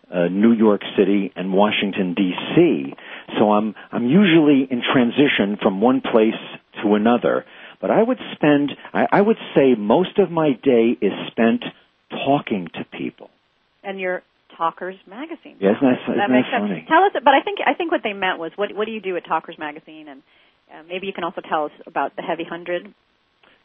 uh, 0.08 0.28
New 0.28 0.52
York 0.52 0.82
City, 0.96 1.32
and 1.34 1.52
Washington 1.52 2.14
D.C. 2.14 2.94
So 3.36 3.50
I'm 3.50 3.74
I'm 3.90 4.06
usually 4.06 4.68
in 4.70 4.82
transition 4.92 5.58
from 5.60 5.80
one 5.80 6.00
place 6.00 6.38
to 6.82 6.94
another. 6.94 7.44
But 7.80 7.90
I 7.90 8.02
would 8.02 8.18
spend 8.36 8.70
I, 8.94 9.06
I 9.10 9.20
would 9.20 9.38
say 9.56 9.74
most 9.76 10.18
of 10.18 10.30
my 10.30 10.52
day 10.62 10.96
is 11.00 11.12
spent 11.32 11.64
talking 12.10 12.68
to 12.74 12.84
people. 12.96 13.28
And 13.82 13.98
your 13.98 14.22
Talkers 14.56 14.96
Magazine. 15.06 15.56
Yeah, 15.58 15.76
isn't 15.76 15.82
that, 15.82 15.98
isn't 16.02 16.16
that 16.16 16.28
that 16.28 16.30
makes 16.30 16.48
funny? 16.50 16.86
sense. 16.86 16.88
Tell 16.88 17.02
us, 17.04 17.12
but 17.12 17.34
I 17.34 17.42
think 17.42 17.58
I 17.66 17.74
think 17.74 17.92
what 17.92 18.02
they 18.02 18.12
meant 18.12 18.38
was 18.38 18.52
what 18.56 18.74
what 18.74 18.86
do 18.86 18.92
you 18.92 19.00
do 19.00 19.16
at 19.16 19.26
Talkers 19.26 19.58
Magazine, 19.58 20.08
and 20.08 20.22
uh, 20.72 20.82
maybe 20.88 21.06
you 21.08 21.12
can 21.12 21.24
also 21.24 21.40
tell 21.40 21.66
us 21.66 21.72
about 21.86 22.16
the 22.16 22.22
Heavy 22.22 22.44
Hundred. 22.44 22.94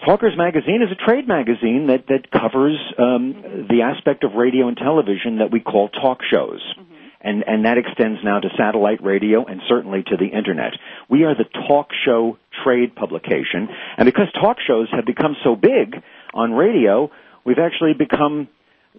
Talkers 0.05 0.33
Magazine 0.35 0.81
is 0.81 0.89
a 0.91 1.05
trade 1.05 1.27
magazine 1.27 1.87
that 1.87 2.05
that 2.07 2.31
covers 2.31 2.77
um, 2.97 3.35
mm-hmm. 3.35 3.67
the 3.69 3.83
aspect 3.83 4.23
of 4.23 4.33
radio 4.33 4.67
and 4.67 4.75
television 4.77 5.37
that 5.37 5.51
we 5.51 5.59
call 5.59 5.89
talk 5.89 6.19
shows. 6.29 6.61
Mm-hmm. 6.77 6.87
And, 7.23 7.43
and 7.45 7.65
that 7.65 7.77
extends 7.77 8.19
now 8.23 8.39
to 8.39 8.49
satellite 8.57 9.03
radio 9.03 9.45
and 9.45 9.61
certainly 9.69 10.01
to 10.07 10.17
the 10.17 10.25
internet. 10.25 10.73
We 11.07 11.23
are 11.23 11.35
the 11.35 11.45
talk 11.67 11.89
show 12.03 12.39
trade 12.63 12.95
publication, 12.95 13.69
and 13.95 14.07
because 14.07 14.25
talk 14.33 14.57
shows 14.65 14.87
have 14.91 15.05
become 15.05 15.35
so 15.43 15.55
big 15.55 16.01
on 16.33 16.53
radio, 16.53 17.11
we've 17.45 17.59
actually 17.59 17.93
become 17.93 18.47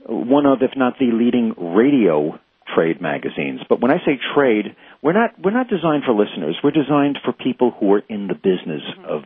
one 0.06 0.46
of, 0.46 0.62
if 0.62 0.70
not 0.76 1.00
the 1.00 1.10
leading 1.12 1.54
radio 1.74 2.38
trade 2.76 3.00
magazines. 3.00 3.60
But 3.68 3.80
when 3.80 3.90
I 3.90 3.98
say 4.06 4.20
trade, 4.36 4.76
we're 5.02 5.14
not 5.14 5.34
we're 5.42 5.50
not 5.50 5.68
designed 5.68 6.04
for 6.04 6.14
listeners. 6.14 6.56
We're 6.62 6.70
designed 6.70 7.18
for 7.24 7.32
people 7.32 7.72
who 7.72 7.92
are 7.94 8.02
in 8.08 8.28
the 8.28 8.34
business 8.34 8.82
mm-hmm. 8.96 9.04
of 9.04 9.24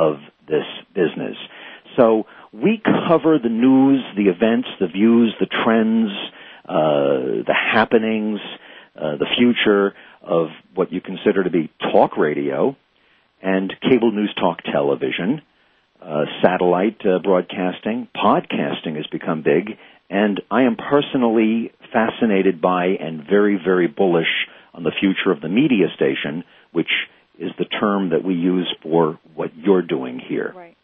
of 0.00 0.16
this 0.48 0.64
business. 0.94 1.36
So 1.98 2.24
we 2.52 2.80
cover 3.08 3.38
the 3.38 3.50
news, 3.50 4.02
the 4.16 4.28
events, 4.28 4.68
the 4.80 4.86
views, 4.86 5.34
the 5.38 5.46
trends, 5.46 6.10
uh, 6.64 7.44
the 7.46 7.54
happenings, 7.54 8.40
uh, 8.96 9.16
the 9.16 9.26
future 9.36 9.94
of 10.22 10.48
what 10.74 10.92
you 10.92 11.00
consider 11.00 11.44
to 11.44 11.50
be 11.50 11.70
talk 11.92 12.16
radio 12.16 12.76
and 13.42 13.72
cable 13.82 14.12
news 14.12 14.34
talk 14.38 14.58
television, 14.72 15.42
uh, 16.02 16.24
satellite 16.42 17.00
uh, 17.04 17.18
broadcasting, 17.18 18.08
podcasting 18.16 18.96
has 18.96 19.06
become 19.12 19.42
big, 19.42 19.76
and 20.08 20.40
I 20.50 20.62
am 20.62 20.76
personally 20.76 21.72
fascinated 21.92 22.60
by 22.60 22.86
and 23.00 23.22
very, 23.28 23.58
very 23.62 23.86
bullish 23.86 24.48
on 24.74 24.82
the 24.82 24.92
future 24.98 25.30
of 25.30 25.40
the 25.40 25.48
media 25.48 25.86
station, 25.94 26.44
which 26.72 26.90
is 27.40 27.50
the 27.58 27.64
term 27.64 28.10
that 28.10 28.22
we 28.22 28.34
use 28.34 28.72
for 28.82 29.18
what 29.34 29.50
you're 29.56 29.82
doing 29.82 30.20
here. 30.20 30.52
Right. 30.54 30.76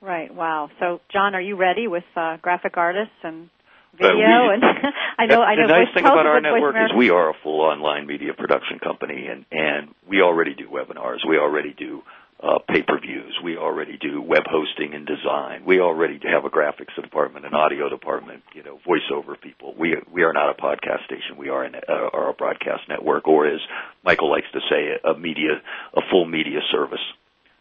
Right. 0.00 0.34
Wow. 0.34 0.70
So, 0.80 1.00
John, 1.12 1.34
are 1.34 1.40
you 1.40 1.56
ready 1.56 1.88
with 1.88 2.04
uh, 2.14 2.36
graphic 2.40 2.76
artists 2.76 3.14
and 3.22 3.48
video? 3.96 4.12
Uh, 4.12 4.48
we, 4.48 4.54
and 4.54 4.64
I 5.18 5.26
know. 5.26 5.40
the, 5.40 5.42
I 5.42 5.54
know. 5.56 5.66
The 5.66 5.72
nice 5.72 5.94
thing 5.94 6.04
about 6.04 6.26
our 6.26 6.40
network 6.40 6.76
is 6.76 6.96
we 6.96 7.10
are 7.10 7.30
a 7.30 7.34
full 7.42 7.60
online 7.60 8.06
media 8.06 8.34
production 8.36 8.78
company, 8.78 9.26
and 9.26 9.44
and 9.50 9.94
we 10.08 10.20
already 10.20 10.54
do 10.54 10.68
webinars. 10.68 11.26
We 11.28 11.38
already 11.38 11.74
do 11.76 12.02
uh, 12.42 12.58
pay-per-views. 12.68 13.38
We 13.42 13.56
already 13.56 13.96
do 13.96 14.20
web 14.20 14.44
hosting 14.48 14.94
and 14.94 15.06
design. 15.06 15.64
We 15.64 15.80
already 15.80 16.20
have 16.24 16.44
a 16.44 16.50
graphics 16.50 16.94
department, 17.00 17.46
an 17.46 17.54
audio 17.54 17.88
department, 17.88 18.42
you 18.54 18.62
know, 18.62 18.78
voiceover 18.86 19.40
people. 19.40 19.74
We 19.78 19.96
we 20.12 20.22
are 20.22 20.32
not 20.32 20.50
a 20.50 20.60
podcast 20.60 21.04
station. 21.06 21.36
We 21.38 21.48
are, 21.48 21.64
an, 21.64 21.76
uh, 21.76 22.10
are 22.12 22.30
a 22.30 22.34
broadcast 22.34 22.82
network, 22.88 23.26
or 23.28 23.46
as 23.46 23.60
Michael 24.04 24.30
likes 24.30 24.46
to 24.52 24.60
say, 24.70 24.98
a 25.04 25.18
media, 25.18 25.62
a 25.96 26.00
full 26.10 26.26
media 26.26 26.60
service. 26.70 27.00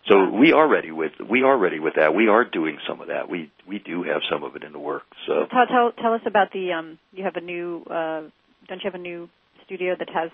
So 0.09 0.30
we 0.30 0.51
are 0.51 0.67
ready 0.67 0.91
with 0.91 1.13
we 1.30 1.43
are 1.43 1.57
ready 1.57 1.80
with 1.80 1.93
that. 1.95 2.13
We 2.13 2.28
are 2.28 2.43
doing 2.43 2.78
some 2.88 2.99
of 2.99 3.07
that. 3.07 3.30
We 3.30 3.51
we 3.67 3.80
do 3.80 4.03
have 4.03 4.21
some 4.30 4.43
of 4.43 4.55
it 4.55 4.63
in 4.63 4.74
the 4.74 4.80
works. 4.80 5.05
So 5.28 5.45
tell 5.49 5.65
tell, 5.67 5.91
tell 5.93 6.13
us 6.13 6.21
about 6.26 6.51
the 6.51 6.74
um. 6.74 6.99
You 7.13 7.24
have 7.24 7.36
a 7.36 7.41
new. 7.41 7.84
Uh, 7.89 8.24
don't 8.67 8.82
you 8.84 8.86
have 8.91 8.95
a 8.95 8.97
new 8.97 9.30
studio 9.65 9.95
that 9.97 10.09
has 10.13 10.30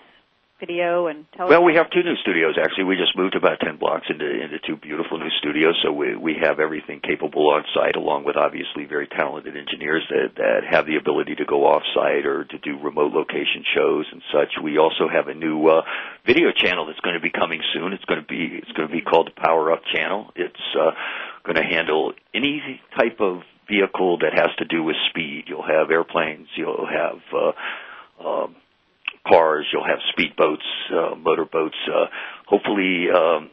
video 0.60 1.06
and 1.08 1.24
tell 1.36 1.48
well, 1.48 1.64
we 1.64 1.74
have 1.74 1.90
two 1.90 2.02
new 2.02 2.14
studios 2.22 2.54
actually. 2.60 2.84
We 2.84 2.96
just 2.96 3.16
moved 3.16 3.34
about 3.34 3.58
ten 3.60 3.76
blocks 3.76 4.06
into 4.08 4.28
into 4.28 4.58
two 4.66 4.76
beautiful 4.76 5.18
new 5.18 5.32
studios, 5.40 5.74
so 5.82 5.90
we 5.90 6.14
we 6.14 6.36
have 6.40 6.60
everything 6.60 7.00
capable 7.00 7.50
on 7.50 7.64
site, 7.74 7.96
along 7.96 8.24
with 8.24 8.36
obviously 8.36 8.84
very 8.84 9.08
talented 9.08 9.56
engineers 9.56 10.04
that 10.10 10.36
that 10.36 10.60
have 10.70 10.86
the 10.86 10.96
ability 10.96 11.34
to 11.36 11.44
go 11.44 11.66
off 11.66 11.82
site 11.94 12.26
or 12.26 12.44
to 12.44 12.58
do 12.58 12.78
remote 12.78 13.12
location 13.12 13.64
shows 13.74 14.06
and 14.12 14.22
such. 14.32 14.52
We 14.62 14.78
also 14.78 15.08
have 15.08 15.28
a 15.28 15.34
new 15.34 15.66
uh, 15.66 15.82
video 16.26 16.52
channel 16.52 16.86
that's 16.86 17.00
going 17.00 17.16
to 17.16 17.24
be 17.24 17.30
coming 17.30 17.60
soon. 17.72 17.92
It's 17.92 18.04
going 18.04 18.20
to 18.20 18.26
be 18.26 18.60
it's 18.60 18.72
going 18.72 18.88
to 18.88 18.94
be 18.94 19.00
called 19.02 19.32
the 19.32 19.40
Power 19.40 19.72
Up 19.72 19.82
Channel. 19.94 20.30
It's 20.36 20.66
uh, 20.78 20.92
going 21.44 21.56
to 21.56 21.64
handle 21.64 22.12
any 22.34 22.80
type 22.96 23.20
of 23.20 23.42
vehicle 23.68 24.18
that 24.18 24.34
has 24.34 24.50
to 24.58 24.64
do 24.64 24.82
with 24.82 24.96
speed. 25.08 25.44
You'll 25.46 25.62
have 25.62 25.90
airplanes. 25.90 26.48
You'll 26.56 26.86
have 26.86 27.20
uh, 27.32 28.28
um, 28.28 28.56
cars. 29.26 29.66
You'll 29.72 29.86
have 29.86 29.98
speedboats, 30.16 30.66
uh, 30.92 31.14
motorboats. 31.16 31.76
Uh, 31.86 32.06
hopefully, 32.46 33.06
um, 33.14 33.50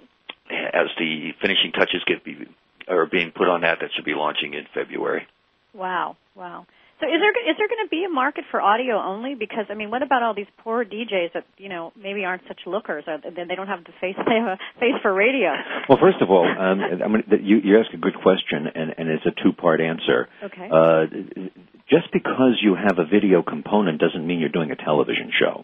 as 0.49 0.87
the 0.97 1.31
finishing 1.41 1.71
touches 1.71 2.03
get 2.05 2.23
be, 2.23 2.47
are 2.87 3.05
being 3.05 3.31
put 3.31 3.47
on 3.47 3.61
that, 3.61 3.79
that 3.81 3.89
should 3.95 4.05
be 4.05 4.13
launching 4.13 4.53
in 4.53 4.65
February. 4.73 5.27
Wow, 5.73 6.17
wow. 6.35 6.65
So 6.99 7.05
is 7.05 7.21
there 7.21 7.29
is 7.29 7.55
there 7.61 7.67
going 7.69 7.85
to 7.85 7.89
be 7.91 8.05
a 8.05 8.09
market 8.09 8.43
for 8.49 8.59
audio 8.59 8.97
only? 8.97 9.35
Because 9.35 9.65
I 9.69 9.75
mean, 9.75 9.91
what 9.91 10.01
about 10.01 10.23
all 10.23 10.33
these 10.33 10.49
poor 10.63 10.83
DJs 10.83 11.33
that 11.35 11.45
you 11.57 11.69
know 11.69 11.93
maybe 11.95 12.25
aren't 12.25 12.41
such 12.47 12.61
lookers? 12.65 13.03
Or 13.05 13.19
they 13.21 13.53
don't 13.53 13.67
have 13.67 13.83
the 13.83 13.93
face 14.01 14.15
they 14.25 14.33
have 14.41 14.57
a 14.57 14.79
face 14.79 14.97
for 15.03 15.13
radio. 15.13 15.53
Well, 15.87 15.99
first 16.01 16.17
of 16.21 16.31
all, 16.31 16.47
um, 16.49 16.81
I 16.81 17.07
mean, 17.07 17.23
you 17.43 17.61
you 17.63 17.79
ask 17.79 17.93
a 17.93 17.97
good 17.97 18.15
question, 18.19 18.65
and 18.73 18.95
and 18.97 19.09
it's 19.09 19.25
a 19.27 19.43
two 19.43 19.53
part 19.53 19.79
answer. 19.79 20.27
Okay. 20.43 20.69
Uh, 20.73 21.05
just 21.89 22.11
because 22.11 22.59
you 22.61 22.75
have 22.75 22.99
a 22.99 23.05
video 23.05 23.41
component 23.41 23.99
doesn't 23.99 24.25
mean 24.25 24.39
you're 24.39 24.49
doing 24.49 24.71
a 24.71 24.75
television 24.75 25.31
show. 25.37 25.63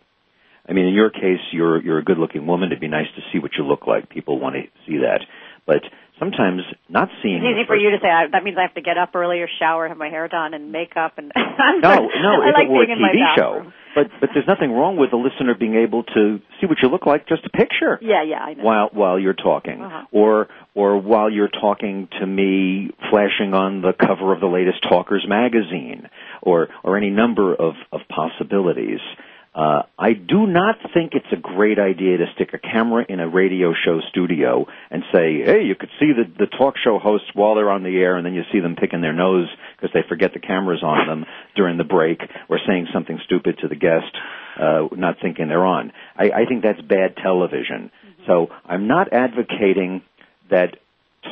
I 0.67 0.71
mean, 0.71 0.85
in 0.85 0.93
your 0.93 1.09
case, 1.09 1.41
you're 1.51 1.81
you're 1.81 1.99
a 1.99 2.03
good 2.03 2.17
looking 2.17 2.47
woman. 2.47 2.69
It'd 2.69 2.79
be 2.79 2.87
nice 2.87 3.07
to 3.15 3.21
see 3.31 3.39
what 3.39 3.51
you 3.57 3.65
look 3.65 3.85
like. 3.85 4.09
People 4.09 4.39
want 4.39 4.55
to 4.55 4.61
see 4.87 4.99
that, 4.99 5.19
but 5.65 5.81
sometimes 6.23 6.61
not 6.89 7.09
seeing. 7.21 7.37
It's 7.43 7.59
easy 7.59 7.67
for 7.67 7.75
you 7.75 7.91
to 7.91 7.97
say. 8.01 8.07
I, 8.07 8.27
that 8.31 8.43
means 8.43 8.57
I 8.57 8.63
have 8.63 8.73
to 8.75 8.81
get 8.81 8.97
up 8.97 9.15
earlier, 9.15 9.47
shower, 9.59 9.87
have 9.87 9.97
my 9.97 10.09
hair 10.09 10.27
done, 10.27 10.53
and 10.53 10.71
makeup. 10.71 11.13
And 11.17 11.31
no, 11.35 11.49
no, 11.81 12.41
I 12.41 12.49
if 12.49 12.53
like 12.55 12.65
it 12.65 12.69
were 12.69 12.83
a 12.83 12.87
TV 12.87 13.35
show, 13.35 13.71
but 13.95 14.07
but 14.19 14.29
there's 14.33 14.47
nothing 14.47 14.71
wrong 14.71 14.97
with 14.97 15.11
the 15.11 15.17
listener 15.17 15.55
being 15.57 15.75
able 15.75 16.03
to 16.03 16.39
see 16.59 16.67
what 16.67 16.77
you 16.81 16.89
look 16.89 17.05
like, 17.05 17.27
just 17.27 17.45
a 17.45 17.49
picture. 17.49 17.99
Yeah, 18.01 18.23
yeah, 18.23 18.39
I 18.39 18.53
know. 18.53 18.63
While 18.63 18.89
while 18.93 19.19
you're 19.19 19.33
talking, 19.33 19.81
Uh-huh. 19.81 20.05
or 20.11 20.47
or 20.75 20.99
while 20.99 21.29
you're 21.29 21.49
talking 21.49 22.07
to 22.19 22.25
me, 22.25 22.91
flashing 23.09 23.53
on 23.53 23.81
the 23.81 23.93
cover 23.93 24.33
of 24.33 24.39
the 24.39 24.47
latest 24.47 24.81
Talkers 24.83 25.25
magazine, 25.27 26.09
or 26.41 26.69
or 26.83 26.97
any 26.97 27.09
number 27.09 27.53
of 27.53 27.73
of 27.91 28.01
possibilities. 28.09 28.99
Uh, 29.55 29.83
I 29.99 30.13
do 30.13 30.47
not 30.47 30.77
think 30.95 31.13
it's 31.13 31.31
a 31.31 31.35
great 31.35 31.77
idea 31.77 32.17
to 32.17 32.25
stick 32.33 32.49
a 32.53 32.57
camera 32.57 33.05
in 33.07 33.19
a 33.19 33.29
radio 33.29 33.73
show 33.73 33.99
studio 34.09 34.65
and 34.89 35.03
say, 35.13 35.43
"Hey, 35.43 35.63
you 35.63 35.75
could 35.75 35.91
see 35.99 36.11
the 36.11 36.25
the 36.39 36.47
talk 36.47 36.75
show 36.77 36.97
hosts 36.97 37.29
while 37.35 37.53
they're 37.53 37.69
on 37.69 37.83
the 37.83 37.95
air, 37.97 38.15
and 38.15 38.25
then 38.25 38.33
you 38.33 38.43
see 38.51 38.59
them 38.59 38.75
picking 38.75 39.01
their 39.01 39.13
nose 39.13 39.47
because 39.75 39.93
they 39.93 40.01
forget 40.09 40.33
the 40.33 40.39
cameras 40.39 40.81
on 40.81 41.07
them 41.07 41.25
during 41.55 41.77
the 41.77 41.83
break, 41.83 42.19
or 42.49 42.59
saying 42.65 42.87
something 42.91 43.19
stupid 43.25 43.59
to 43.59 43.67
the 43.67 43.75
guest, 43.75 44.17
uh, 44.59 44.87
not 44.95 45.17
thinking 45.21 45.49
they're 45.49 45.65
on." 45.65 45.91
I, 46.17 46.31
I 46.31 46.45
think 46.47 46.63
that's 46.63 46.81
bad 46.81 47.15
television. 47.17 47.91
So 48.25 48.49
I'm 48.65 48.87
not 48.87 49.13
advocating 49.13 50.01
that 50.49 50.77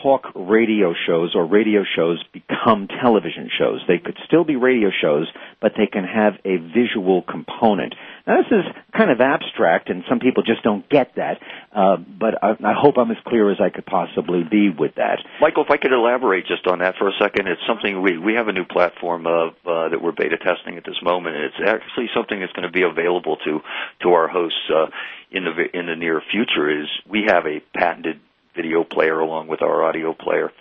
talk 0.02 0.32
radio 0.36 0.94
shows 1.08 1.34
or 1.36 1.46
radio 1.46 1.84
shows 1.96 2.24
become 2.34 2.88
television 2.88 3.50
shows. 3.58 3.82
They 3.88 3.98
could 3.98 4.18
still 4.26 4.44
be 4.44 4.56
radio 4.56 4.90
shows, 5.02 5.32
but 5.62 5.74
they 5.78 5.88
can 5.88 6.04
have 6.04 6.34
a 6.46 6.58
visual 6.58 7.22
component. 7.22 7.96
Now 8.26 8.38
this 8.38 8.52
is 8.52 8.66
kind 8.96 9.12
of 9.12 9.20
abstract 9.20 9.90
and 9.90 10.04
some 10.10 10.20
people 10.20 10.44
just 10.44 10.64
don't 10.64 10.88
get 10.90 11.16
that, 11.16 11.40
uh, 11.76 11.98
but 11.98 12.44
I, 12.44 12.52
I 12.52 12.74
hope 12.78 12.98
I'm 12.98 13.12
as 13.12 13.18
clear 13.26 13.52
as 13.52 13.58
I 13.60 13.70
could 13.70 13.86
possibly 13.86 14.44
be 14.44 14.70
with 14.70 14.96
that. 14.96 15.20
Michael, 15.40 15.64
if 15.64 15.72
I 15.72 15.78
could 15.78 15.92
elaborate 15.92 16.46
just 16.48 16.68
on 16.68 16.80
that 16.80 16.96
for 16.98 17.08
a 17.08 17.14
second, 17.20 17.48
it's 17.48 17.62
something 17.68 18.02
we 18.02 18.18
we 18.18 18.34
have 18.34 18.48
a 18.48 18.54
new 18.54 18.66
platform 18.66 19.28
of 19.28 19.54
uh, 19.66 19.90
that 19.90 20.02
we're 20.02 20.12
beta 20.12 20.38
testing 20.38 20.78
at 20.78 20.86
this 20.86 21.02
moment. 21.04 21.36
and 21.36 21.46
It's 21.46 21.62
actually 21.66 22.10
something 22.16 22.40
that's 22.40 22.54
going 22.54 22.68
to 22.68 22.72
be 22.72 22.84
available 22.84 23.38
to 23.46 23.60
to 24.04 24.10
our 24.10 24.28
hosts 24.28 24.70
uh, 24.74 24.88
in 25.32 25.44
the 25.46 25.78
in 25.78 25.88
the 25.88 25.96
near 25.96 26.22
future. 26.32 26.70
Is 26.82 26.88
we 27.10 27.26
have 27.28 27.46
a 27.46 27.60
patented 27.76 28.20
video 28.56 28.84
player 28.84 29.20
along 29.20 29.48
with 29.48 29.62
our 29.62 29.84
audio 29.84 30.14
player, 30.14 30.52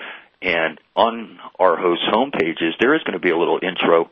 and 0.43 0.79
on 0.97 1.39
our 1.59 1.77
host 1.77 2.03
home 2.11 2.31
pages 2.31 2.75
there 2.81 2.95
is 2.95 3.03
going 3.03 3.15
to 3.15 3.21
be 3.21 3.31
a 3.31 3.37
little 3.39 3.59
intro 3.63 4.11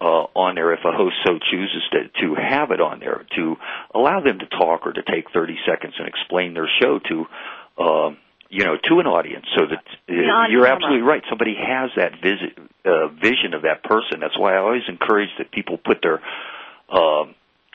uh, 0.00 0.26
on 0.34 0.54
there 0.56 0.72
if 0.72 0.80
a 0.84 0.92
host 0.92 1.14
so 1.24 1.38
chooses 1.50 1.82
to, 1.92 2.08
to 2.20 2.34
have 2.34 2.70
it 2.72 2.80
on 2.80 2.98
there 3.00 3.24
to 3.36 3.56
allow 3.94 4.20
them 4.20 4.38
to 4.40 4.46
talk 4.46 4.86
or 4.86 4.92
to 4.92 5.02
take 5.02 5.30
30 5.32 5.56
seconds 5.66 5.94
and 5.98 6.08
explain 6.08 6.52
their 6.52 6.68
show 6.82 6.98
to, 6.98 7.24
um, 7.82 8.16
you 8.50 8.64
know, 8.64 8.76
to 8.76 8.98
an 8.98 9.06
audience 9.06 9.46
so 9.56 9.66
that 9.66 9.78
uh, 10.10 10.48
you're 10.50 10.66
absolutely 10.66 11.02
right. 11.02 11.22
Somebody 11.28 11.54
has 11.54 11.90
that 11.96 12.20
visit, 12.20 12.58
uh, 12.84 13.06
vision 13.08 13.54
of 13.54 13.62
that 13.62 13.84
person. 13.84 14.18
That's 14.20 14.36
why 14.38 14.54
I 14.54 14.58
always 14.58 14.82
encourage 14.88 15.30
that 15.38 15.50
people 15.52 15.78
put 15.78 16.02
their, 16.02 16.20
um, 16.90 17.34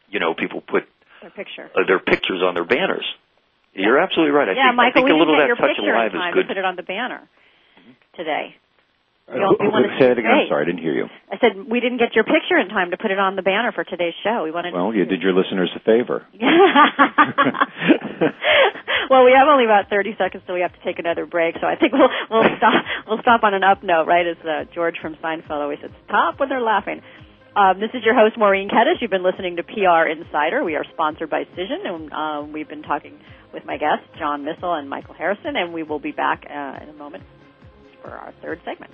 you 0.09 0.19
know, 0.19 0.33
people 0.33 0.61
put 0.61 0.83
Their 1.21 1.31
picture. 1.31 1.69
uh, 1.73 1.87
their 1.87 1.99
pictures 1.99 2.41
on 2.43 2.53
their 2.53 2.65
banners. 2.65 3.05
You're 3.73 3.99
absolutely 3.99 4.31
right. 4.33 4.49
I 4.49 4.53
yeah, 4.53 4.69
think, 4.69 4.75
Michael, 4.77 4.89
I 4.89 4.93
think 4.93 5.05
we 5.05 5.11
a 5.11 5.15
little 5.17 5.35
didn't 5.35 5.51
of 5.51 5.57
get 5.57 5.61
that 5.61 5.67
your 5.67 5.69
touch 5.69 5.77
picture 5.77 5.93
alive 5.93 6.11
in 6.13 6.19
time 6.19 6.29
is 6.29 6.35
good. 6.35 6.41
to 6.43 6.47
put 6.53 6.57
it 6.57 6.65
on 6.65 6.75
the 6.75 6.83
banner 6.83 7.21
today. 8.15 8.55
Uh, 9.29 9.33
We 9.37 9.43
all- 9.45 9.55
we 9.59 9.67
wanted 9.69 9.93
say 10.01 10.07
that 10.09 10.15
be 10.17 10.21
again. 10.25 10.31
I'm 10.41 10.47
sorry, 10.49 10.63
I 10.63 10.65
didn't 10.65 10.81
hear 10.81 10.93
you. 10.93 11.05
I 11.31 11.37
said 11.37 11.53
we 11.69 11.79
didn't 11.79 11.99
get 12.01 12.15
your 12.17 12.23
picture 12.25 12.57
in 12.57 12.67
time 12.69 12.89
to 12.91 12.97
put 12.97 13.11
it 13.11 13.19
on 13.19 13.35
the 13.37 13.43
banner 13.45 13.71
for 13.71 13.83
today's 13.83 14.15
show. 14.25 14.41
We 14.43 14.49
wanted. 14.49 14.73
Well, 14.73 14.91
to 14.91 14.97
you 14.97 15.05
did 15.05 15.21
your 15.21 15.33
listeners 15.33 15.69
a 15.75 15.79
favor. 15.85 16.25
well, 19.09 19.23
we 19.25 19.31
have 19.37 19.47
only 19.47 19.65
about 19.65 19.89
30 19.89 20.15
seconds 20.17 20.43
till 20.45 20.55
we 20.55 20.61
have 20.61 20.73
to 20.73 20.79
take 20.83 20.99
another 20.99 21.25
break, 21.25 21.55
so 21.61 21.67
I 21.67 21.75
think 21.75 21.93
we'll 21.93 22.09
we'll 22.29 22.49
stop 22.57 22.85
we'll 23.07 23.21
stop 23.21 23.43
on 23.43 23.53
an 23.53 23.63
up 23.63 23.83
note, 23.83 24.07
right? 24.07 24.25
As 24.25 24.37
uh, 24.45 24.65
George 24.73 24.97
from 25.01 25.15
Seinfeld 25.21 25.61
always 25.61 25.79
said, 25.81 25.91
"Stop 26.07 26.39
when 26.39 26.49
they're 26.49 26.61
laughing." 26.61 27.01
Um, 27.59 27.77
this 27.81 27.89
is 27.93 28.05
your 28.05 28.15
host 28.15 28.37
Maureen 28.37 28.69
Kettis. 28.69 29.01
You've 29.01 29.11
been 29.11 29.21
listening 29.23 29.57
to 29.57 29.63
PR 29.63 30.07
Insider. 30.09 30.63
We 30.63 30.75
are 30.75 30.85
sponsored 30.93 31.29
by 31.29 31.43
Cision, 31.57 31.85
and 31.85 32.13
um, 32.13 32.53
we've 32.53 32.69
been 32.69 32.83
talking 32.83 33.19
with 33.53 33.65
my 33.65 33.75
guests 33.75 34.05
John 34.17 34.45
Missel 34.45 34.75
and 34.75 34.89
Michael 34.89 35.13
Harrison, 35.13 35.57
and 35.57 35.73
we 35.73 35.83
will 35.83 35.99
be 35.99 36.13
back 36.13 36.45
uh, 36.49 36.79
in 36.81 36.87
a 36.87 36.93
moment 36.93 37.25
for 38.01 38.11
our 38.11 38.33
third 38.41 38.61
segment. 38.63 38.93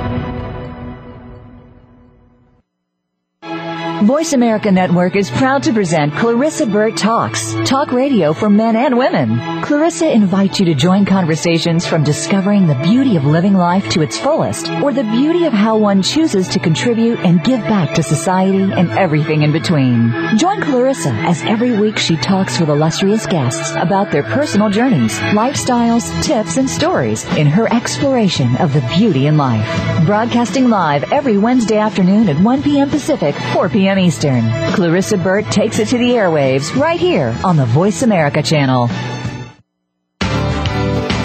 Voice 4.03 4.33
America 4.33 4.71
Network 4.71 5.15
is 5.15 5.29
proud 5.29 5.61
to 5.61 5.73
present 5.73 6.11
Clarissa 6.15 6.65
Burt 6.65 6.97
Talks, 6.97 7.53
talk 7.65 7.91
radio 7.91 8.33
for 8.33 8.49
men 8.49 8.75
and 8.75 8.97
women. 8.97 9.61
Clarissa 9.61 10.11
invites 10.11 10.59
you 10.59 10.65
to 10.65 10.73
join 10.73 11.05
conversations 11.05 11.85
from 11.85 12.03
discovering 12.03 12.65
the 12.65 12.73
beauty 12.81 13.15
of 13.15 13.25
living 13.25 13.53
life 13.53 13.87
to 13.89 14.01
its 14.01 14.17
fullest 14.17 14.71
or 14.81 14.91
the 14.91 15.03
beauty 15.03 15.45
of 15.45 15.53
how 15.53 15.77
one 15.77 16.01
chooses 16.01 16.47
to 16.47 16.57
contribute 16.57 17.19
and 17.19 17.43
give 17.43 17.59
back 17.61 17.93
to 17.93 18.01
society 18.01 18.71
and 18.73 18.89
everything 18.89 19.43
in 19.43 19.51
between. 19.51 20.11
Join 20.35 20.61
Clarissa 20.63 21.11
as 21.11 21.43
every 21.43 21.77
week 21.79 21.99
she 21.99 22.17
talks 22.17 22.59
with 22.59 22.69
illustrious 22.69 23.27
guests 23.27 23.71
about 23.75 24.09
their 24.09 24.23
personal 24.23 24.71
journeys, 24.71 25.19
lifestyles, 25.19 26.09
tips, 26.23 26.57
and 26.57 26.67
stories 26.67 27.23
in 27.37 27.45
her 27.45 27.71
exploration 27.71 28.55
of 28.57 28.73
the 28.73 28.81
beauty 28.97 29.27
in 29.27 29.37
life. 29.37 30.07
Broadcasting 30.07 30.69
live 30.69 31.03
every 31.13 31.37
Wednesday 31.37 31.77
afternoon 31.77 32.29
at 32.29 32.41
1 32.41 32.63
p.m. 32.63 32.89
Pacific, 32.89 33.35
4 33.53 33.69
p.m. 33.69 33.90
Eastern. 33.97 34.49
Clarissa 34.73 35.17
Burt 35.17 35.45
takes 35.45 35.79
it 35.79 35.87
to 35.89 35.97
the 35.97 36.11
airwaves 36.11 36.75
right 36.75 36.99
here 36.99 37.35
on 37.43 37.57
the 37.57 37.65
Voice 37.65 38.03
America 38.03 38.41
channel. 38.41 38.89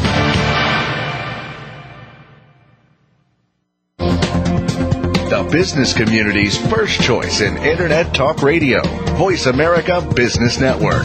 The 5.29 5.43
business 5.51 5.93
community's 5.93 6.57
first 6.69 7.01
choice 7.03 7.41
in 7.41 7.57
Internet 7.59 8.15
Talk 8.15 8.43
Radio. 8.43 8.83
Voice 9.17 9.47
America 9.47 10.01
Business 10.15 10.61
Network. 10.61 11.05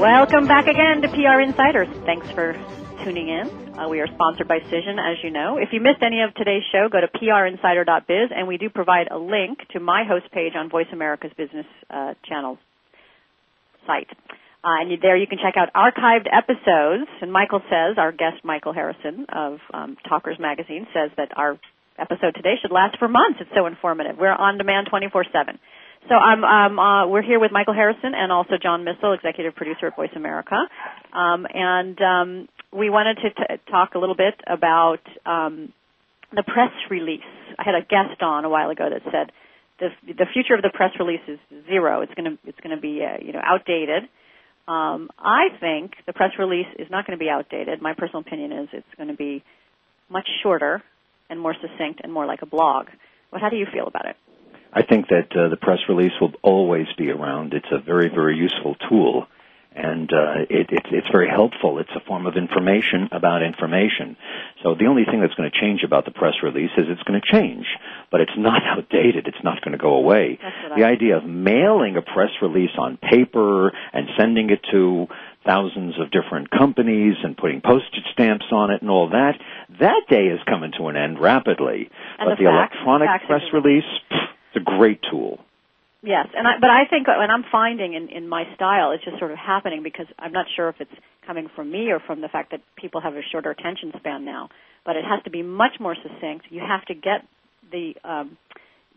Welcome 0.00 0.48
back 0.48 0.66
again 0.66 1.02
to 1.02 1.08
PR 1.08 1.40
Insiders. 1.40 1.86
Thanks 2.04 2.28
for 2.32 2.54
tuning 3.04 3.28
in. 3.28 3.78
Uh, 3.78 3.88
we 3.88 4.00
are 4.00 4.08
sponsored 4.08 4.48
by 4.48 4.58
Cision, 4.58 4.98
as 4.98 5.22
you 5.22 5.30
know. 5.30 5.56
If 5.58 5.68
you 5.72 5.80
missed 5.80 6.02
any 6.02 6.20
of 6.22 6.34
today's 6.34 6.64
show, 6.72 6.88
go 6.90 7.00
to 7.00 7.06
prinsider.biz, 7.06 8.30
and 8.34 8.48
we 8.48 8.58
do 8.58 8.70
provide 8.70 9.06
a 9.12 9.18
link 9.18 9.60
to 9.70 9.78
my 9.78 10.02
host 10.02 10.32
page 10.32 10.54
on 10.56 10.68
Voice 10.68 10.88
America's 10.92 11.30
Business 11.36 11.66
uh, 11.88 12.14
Channel 12.28 12.58
site. 13.86 14.08
Uh, 14.64 14.82
and 14.82 14.90
you, 14.90 14.96
there 15.00 15.16
you 15.16 15.28
can 15.28 15.38
check 15.38 15.54
out 15.56 15.72
archived 15.74 16.26
episodes. 16.26 17.08
And 17.20 17.32
Michael 17.32 17.60
says, 17.70 17.98
our 17.98 18.10
guest 18.10 18.44
Michael 18.44 18.72
Harrison 18.72 19.26
of 19.32 19.58
um, 19.72 19.96
Talkers 20.08 20.38
Magazine 20.40 20.88
says 20.92 21.10
that 21.16 21.28
our 21.36 21.56
episode 21.98 22.34
today 22.34 22.54
should 22.60 22.72
last 22.72 22.98
for 22.98 23.06
months. 23.06 23.38
It's 23.40 23.50
so 23.54 23.66
informative. 23.66 24.16
We're 24.18 24.32
on 24.32 24.58
demand 24.58 24.88
24/7. 24.92 25.58
So 26.08 26.14
I'm 26.16 26.42
um, 26.42 26.78
uh, 26.78 27.06
we're 27.06 27.22
here 27.22 27.38
with 27.38 27.52
Michael 27.52 27.74
Harrison 27.74 28.12
and 28.14 28.32
also 28.32 28.54
John 28.60 28.84
Missel, 28.84 29.12
executive 29.12 29.54
producer 29.54 29.86
at 29.86 29.96
Voice 29.96 30.10
America, 30.16 30.56
um, 31.12 31.46
and 31.48 32.00
um, 32.02 32.48
we 32.72 32.90
wanted 32.90 33.18
to 33.22 33.30
t- 33.30 33.62
talk 33.70 33.94
a 33.94 33.98
little 33.98 34.16
bit 34.16 34.34
about 34.46 34.98
um, 35.24 35.72
the 36.34 36.42
press 36.42 36.72
release. 36.90 37.20
I 37.56 37.62
had 37.64 37.74
a 37.76 37.82
guest 37.82 38.20
on 38.20 38.44
a 38.44 38.48
while 38.48 38.70
ago 38.70 38.88
that 38.90 39.02
said 39.12 39.32
the 39.78 39.90
the 40.12 40.26
future 40.32 40.54
of 40.54 40.62
the 40.62 40.70
press 40.74 40.90
release 40.98 41.22
is 41.28 41.38
zero. 41.66 42.00
It's 42.00 42.14
going 42.14 42.36
to 42.36 42.48
it's 42.48 42.58
going 42.60 42.74
to 42.74 42.80
be 42.80 43.00
uh, 43.04 43.24
you 43.24 43.32
know 43.32 43.40
outdated. 43.42 44.04
Um, 44.66 45.08
I 45.18 45.48
think 45.60 45.92
the 46.06 46.12
press 46.12 46.30
release 46.38 46.68
is 46.78 46.88
not 46.90 47.06
going 47.06 47.16
to 47.16 47.22
be 47.22 47.30
outdated. 47.30 47.80
My 47.80 47.94
personal 47.94 48.20
opinion 48.20 48.52
is 48.52 48.68
it's 48.72 48.94
going 48.96 49.08
to 49.08 49.16
be 49.16 49.44
much 50.10 50.28
shorter 50.42 50.82
and 51.30 51.40
more 51.40 51.54
succinct 51.54 52.00
and 52.02 52.12
more 52.12 52.26
like 52.26 52.42
a 52.42 52.46
blog. 52.46 52.86
But 53.30 53.40
how 53.40 53.50
do 53.50 53.56
you 53.56 53.66
feel 53.72 53.86
about 53.86 54.06
it? 54.06 54.16
I 54.72 54.82
think 54.82 55.08
that 55.08 55.28
uh, 55.36 55.48
the 55.48 55.56
press 55.56 55.78
release 55.88 56.12
will 56.20 56.32
always 56.42 56.86
be 56.96 57.10
around. 57.10 57.52
It's 57.52 57.70
a 57.70 57.78
very, 57.78 58.08
very 58.08 58.36
useful 58.36 58.74
tool, 58.88 59.26
and 59.74 60.10
uh, 60.10 60.48
it, 60.48 60.70
it, 60.70 60.86
it's 60.90 61.08
very 61.12 61.28
helpful. 61.28 61.78
It's 61.78 61.90
a 61.94 62.00
form 62.06 62.26
of 62.26 62.36
information 62.36 63.08
about 63.12 63.42
information. 63.42 64.16
So 64.62 64.74
the 64.74 64.86
only 64.86 65.04
thing 65.04 65.20
that's 65.20 65.34
going 65.34 65.50
to 65.50 65.60
change 65.60 65.82
about 65.84 66.06
the 66.06 66.10
press 66.10 66.34
release 66.42 66.70
is 66.78 66.86
it's 66.88 67.02
going 67.02 67.20
to 67.20 67.32
change, 67.32 67.66
but 68.10 68.22
it's 68.22 68.32
not 68.36 68.62
outdated. 68.66 69.26
It's 69.26 69.44
not 69.44 69.60
going 69.62 69.72
to 69.72 69.78
go 69.78 69.94
away. 69.94 70.38
The 70.78 70.84
idea 70.84 71.18
of 71.18 71.24
mailing 71.24 71.96
a 71.96 72.02
press 72.02 72.30
release 72.40 72.72
on 72.78 72.96
paper 72.96 73.72
and 73.92 74.08
sending 74.16 74.48
it 74.48 74.60
to 74.72 75.06
thousands 75.44 76.00
of 76.00 76.10
different 76.10 76.50
companies 76.50 77.16
and 77.22 77.36
putting 77.36 77.60
postage 77.60 78.04
stamps 78.12 78.46
on 78.52 78.70
it 78.70 78.80
and 78.80 78.90
all 78.90 79.10
that, 79.10 79.34
that 79.80 80.02
day 80.08 80.26
is 80.26 80.40
coming 80.46 80.72
to 80.78 80.86
an 80.86 80.96
end 80.96 81.20
rapidly. 81.20 81.90
And 82.18 82.28
but 82.30 82.38
the 82.38 82.44
the, 82.44 82.50
fax- 82.50 82.74
electronic 82.76 83.08
fax 83.08 83.24
press 83.26 83.42
release, 83.52 83.84
pff, 84.10 84.32
it's 84.54 84.66
a 84.66 84.78
great 84.78 85.00
tool. 85.10 85.38
Yes, 86.02 86.26
and 86.36 86.48
I, 86.48 86.58
but 86.60 86.68
I 86.68 86.84
think, 86.90 87.06
and 87.06 87.30
I'm 87.30 87.44
finding 87.50 87.94
in, 87.94 88.08
in 88.08 88.28
my 88.28 88.42
style, 88.56 88.90
it's 88.90 89.04
just 89.04 89.18
sort 89.20 89.30
of 89.30 89.38
happening 89.38 89.84
because 89.84 90.06
I'm 90.18 90.32
not 90.32 90.46
sure 90.56 90.68
if 90.68 90.76
it's 90.80 90.90
coming 91.24 91.48
from 91.54 91.70
me 91.70 91.90
or 91.92 92.00
from 92.00 92.20
the 92.20 92.28
fact 92.28 92.50
that 92.50 92.60
people 92.76 93.00
have 93.00 93.14
a 93.14 93.20
shorter 93.30 93.50
attention 93.50 93.92
span 93.98 94.24
now. 94.24 94.48
But 94.84 94.96
it 94.96 95.04
has 95.04 95.22
to 95.24 95.30
be 95.30 95.42
much 95.42 95.78
more 95.78 95.94
succinct. 95.94 96.46
You 96.50 96.60
have 96.60 96.84
to 96.86 96.94
get 96.94 97.22
the 97.70 97.94
um, 98.02 98.36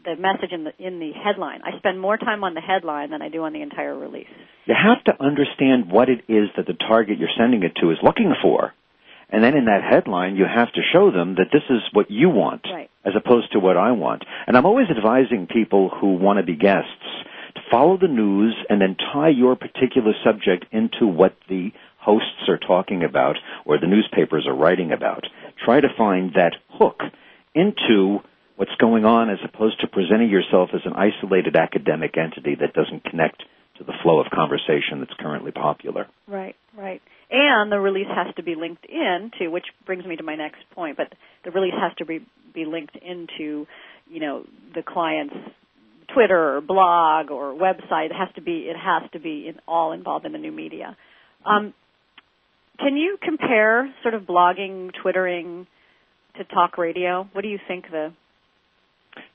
the 0.03 0.15
message 0.15 0.51
in 0.51 0.63
the 0.63 0.71
in 0.79 0.99
the 0.99 1.11
headline. 1.11 1.61
I 1.63 1.77
spend 1.77 2.01
more 2.01 2.17
time 2.17 2.43
on 2.43 2.55
the 2.55 2.61
headline 2.61 3.11
than 3.11 3.21
I 3.21 3.29
do 3.29 3.43
on 3.43 3.53
the 3.53 3.61
entire 3.61 3.95
release. 3.95 4.27
You 4.65 4.73
have 4.73 5.03
to 5.05 5.23
understand 5.23 5.91
what 5.91 6.09
it 6.09 6.25
is 6.27 6.49
that 6.57 6.65
the 6.65 6.73
target 6.73 7.19
you're 7.19 7.29
sending 7.37 7.61
it 7.61 7.73
to 7.81 7.91
is 7.91 7.97
looking 8.01 8.33
for. 8.41 8.73
And 9.29 9.43
then 9.43 9.55
in 9.57 9.65
that 9.65 9.83
headline, 9.83 10.35
you 10.35 10.45
have 10.45 10.71
to 10.73 10.81
show 10.93 11.11
them 11.11 11.35
that 11.35 11.51
this 11.51 11.63
is 11.69 11.81
what 11.93 12.11
you 12.11 12.29
want, 12.29 12.65
Right. 12.71 12.89
as 13.03 13.13
opposed 13.15 13.51
to 13.53 13.59
what 13.59 13.77
I 13.77 13.91
want. 13.91 14.23
And 14.47 14.55
I'm 14.55 14.65
always 14.65 14.89
advising 14.89 15.47
people 15.47 15.89
who 15.89 16.13
want 16.13 16.37
to 16.37 16.43
be 16.43 16.55
guests 16.55 16.89
to 17.55 17.61
follow 17.71 17.97
the 17.97 18.07
news 18.07 18.55
and 18.69 18.79
then 18.81 18.95
tie 18.95 19.29
your 19.29 19.55
particular 19.55 20.13
subject 20.23 20.65
into 20.71 21.07
what 21.07 21.33
the 21.47 21.71
hosts 21.97 22.47
are 22.47 22.59
talking 22.59 23.03
about 23.03 23.37
or 23.65 23.79
the 23.79 23.87
newspapers 23.87 24.45
are 24.47 24.53
writing 24.53 24.91
about. 24.91 25.25
Try 25.63 25.81
to 25.81 25.87
find 25.97 26.33
that 26.35 26.53
hook 26.69 27.01
into 27.55 28.19
what's 28.57 28.75
going 28.79 29.05
on 29.05 29.29
as 29.29 29.39
opposed 29.43 29.79
to 29.81 29.87
presenting 29.87 30.29
yourself 30.29 30.69
as 30.73 30.81
an 30.85 30.93
isolated 30.93 31.55
academic 31.55 32.17
entity 32.17 32.55
that 32.55 32.73
doesn't 32.73 33.03
connect 33.03 33.43
to 33.77 33.83
the 33.83 33.93
flow 34.03 34.19
of 34.19 34.27
conversation 34.31 34.99
that's 34.99 35.13
currently 35.19 35.51
popular. 35.51 36.07
Right, 36.27 36.55
right. 36.77 37.01
And 37.29 37.71
the 37.71 37.79
release 37.79 38.07
has 38.07 38.33
to 38.35 38.43
be 38.43 38.55
linked 38.55 38.85
in 38.85 39.31
to, 39.39 39.47
which 39.47 39.65
brings 39.85 40.05
me 40.05 40.15
to 40.15 40.23
my 40.23 40.35
next 40.35 40.59
point, 40.73 40.97
but 40.97 41.11
the 41.43 41.51
release 41.51 41.73
has 41.79 41.91
to 41.97 42.05
be, 42.05 42.25
be 42.53 42.65
linked 42.65 42.95
into, 42.95 43.65
you 44.09 44.19
know, 44.19 44.43
the 44.73 44.83
client's 44.83 45.35
Twitter 46.13 46.57
or 46.57 46.61
blog 46.61 47.31
or 47.31 47.53
website. 47.53 48.07
It 48.07 48.15
has 48.15 48.29
to 48.35 48.41
be, 48.41 48.67
it 48.69 48.75
has 48.77 49.09
to 49.13 49.19
be 49.19 49.47
in, 49.47 49.55
all 49.67 49.91
involved 49.91 50.25
in 50.25 50.33
the 50.33 50.37
new 50.37 50.51
media. 50.51 50.95
Um, 51.45 51.73
can 52.79 52.95
you 52.97 53.17
compare 53.21 53.91
sort 54.03 54.13
of 54.13 54.23
blogging, 54.23 54.91
Twittering 55.01 55.67
to 56.37 56.43
talk 56.43 56.77
radio? 56.77 57.27
What 57.31 57.41
do 57.41 57.47
you 57.47 57.59
think 57.67 57.85
the, 57.89 58.13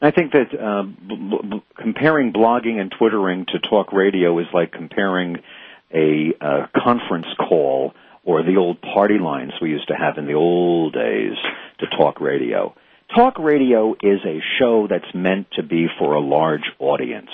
I 0.01 0.11
think 0.11 0.33
that 0.33 0.55
uh, 0.59 0.83
b- 0.83 1.39
b- 1.51 1.65
comparing 1.77 2.33
blogging 2.33 2.79
and 2.81 2.93
twittering 2.97 3.47
to 3.47 3.59
talk 3.59 3.93
radio 3.93 4.39
is 4.39 4.47
like 4.53 4.73
comparing 4.73 5.39
a 5.93 6.69
conference 6.83 7.27
call 7.39 7.93
or 8.25 8.43
the 8.43 8.57
old 8.57 8.81
party 8.81 9.19
lines 9.19 9.53
we 9.61 9.71
used 9.71 9.89
to 9.89 9.95
have 9.95 10.19
in 10.19 10.27
the 10.27 10.35
old 10.35 10.93
days 10.93 11.37
to 11.79 11.87
talk 11.97 12.21
radio. 12.21 12.75
Talk 13.15 13.39
radio 13.39 13.95
is 13.95 14.21
a 14.25 14.41
show 14.59 14.87
that's 14.89 15.13
meant 15.15 15.49
to 15.53 15.63
be 15.63 15.87
for 15.99 16.15
a 16.15 16.21
large 16.21 16.71
audience. 16.79 17.31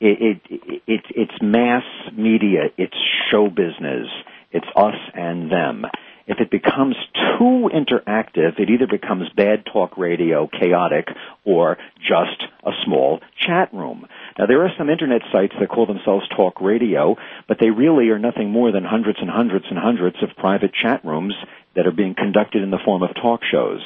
It, 0.00 0.40
it, 0.50 0.82
It's 0.86 1.06
it's 1.14 1.42
mass 1.42 1.84
media. 2.12 2.64
It's 2.76 2.96
show 3.30 3.48
business. 3.48 4.08
It's 4.50 4.66
us 4.76 4.96
and 5.14 5.50
them. 5.50 5.84
If 6.30 6.38
it 6.38 6.48
becomes 6.48 6.94
too 7.12 7.68
interactive, 7.74 8.60
it 8.60 8.70
either 8.70 8.86
becomes 8.86 9.28
bad 9.34 9.66
talk 9.66 9.98
radio, 9.98 10.46
chaotic, 10.46 11.08
or 11.44 11.76
just 11.98 12.44
a 12.64 12.70
small 12.84 13.18
chat 13.36 13.74
room. 13.74 14.06
Now 14.38 14.46
there 14.46 14.64
are 14.64 14.70
some 14.78 14.90
internet 14.90 15.22
sites 15.32 15.54
that 15.58 15.68
call 15.68 15.86
themselves 15.86 16.28
talk 16.28 16.60
radio, 16.60 17.16
but 17.48 17.58
they 17.58 17.70
really 17.70 18.10
are 18.10 18.18
nothing 18.20 18.48
more 18.48 18.70
than 18.70 18.84
hundreds 18.84 19.18
and 19.20 19.28
hundreds 19.28 19.64
and 19.70 19.76
hundreds 19.76 20.22
of 20.22 20.36
private 20.36 20.72
chat 20.72 21.04
rooms 21.04 21.34
that 21.74 21.88
are 21.88 21.90
being 21.90 22.14
conducted 22.14 22.62
in 22.62 22.70
the 22.70 22.78
form 22.84 23.02
of 23.02 23.12
talk 23.16 23.40
shows. 23.42 23.82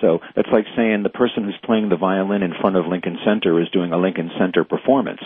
So 0.00 0.20
that's 0.34 0.48
like 0.52 0.64
saying 0.76 1.02
the 1.02 1.10
person 1.10 1.44
who's 1.44 1.58
playing 1.64 1.88
the 1.88 1.96
violin 1.96 2.42
in 2.42 2.54
front 2.60 2.76
of 2.76 2.86
Lincoln 2.86 3.18
Center 3.24 3.60
is 3.60 3.68
doing 3.70 3.92
a 3.92 3.98
Lincoln 3.98 4.30
Center 4.38 4.64
performance. 4.64 5.20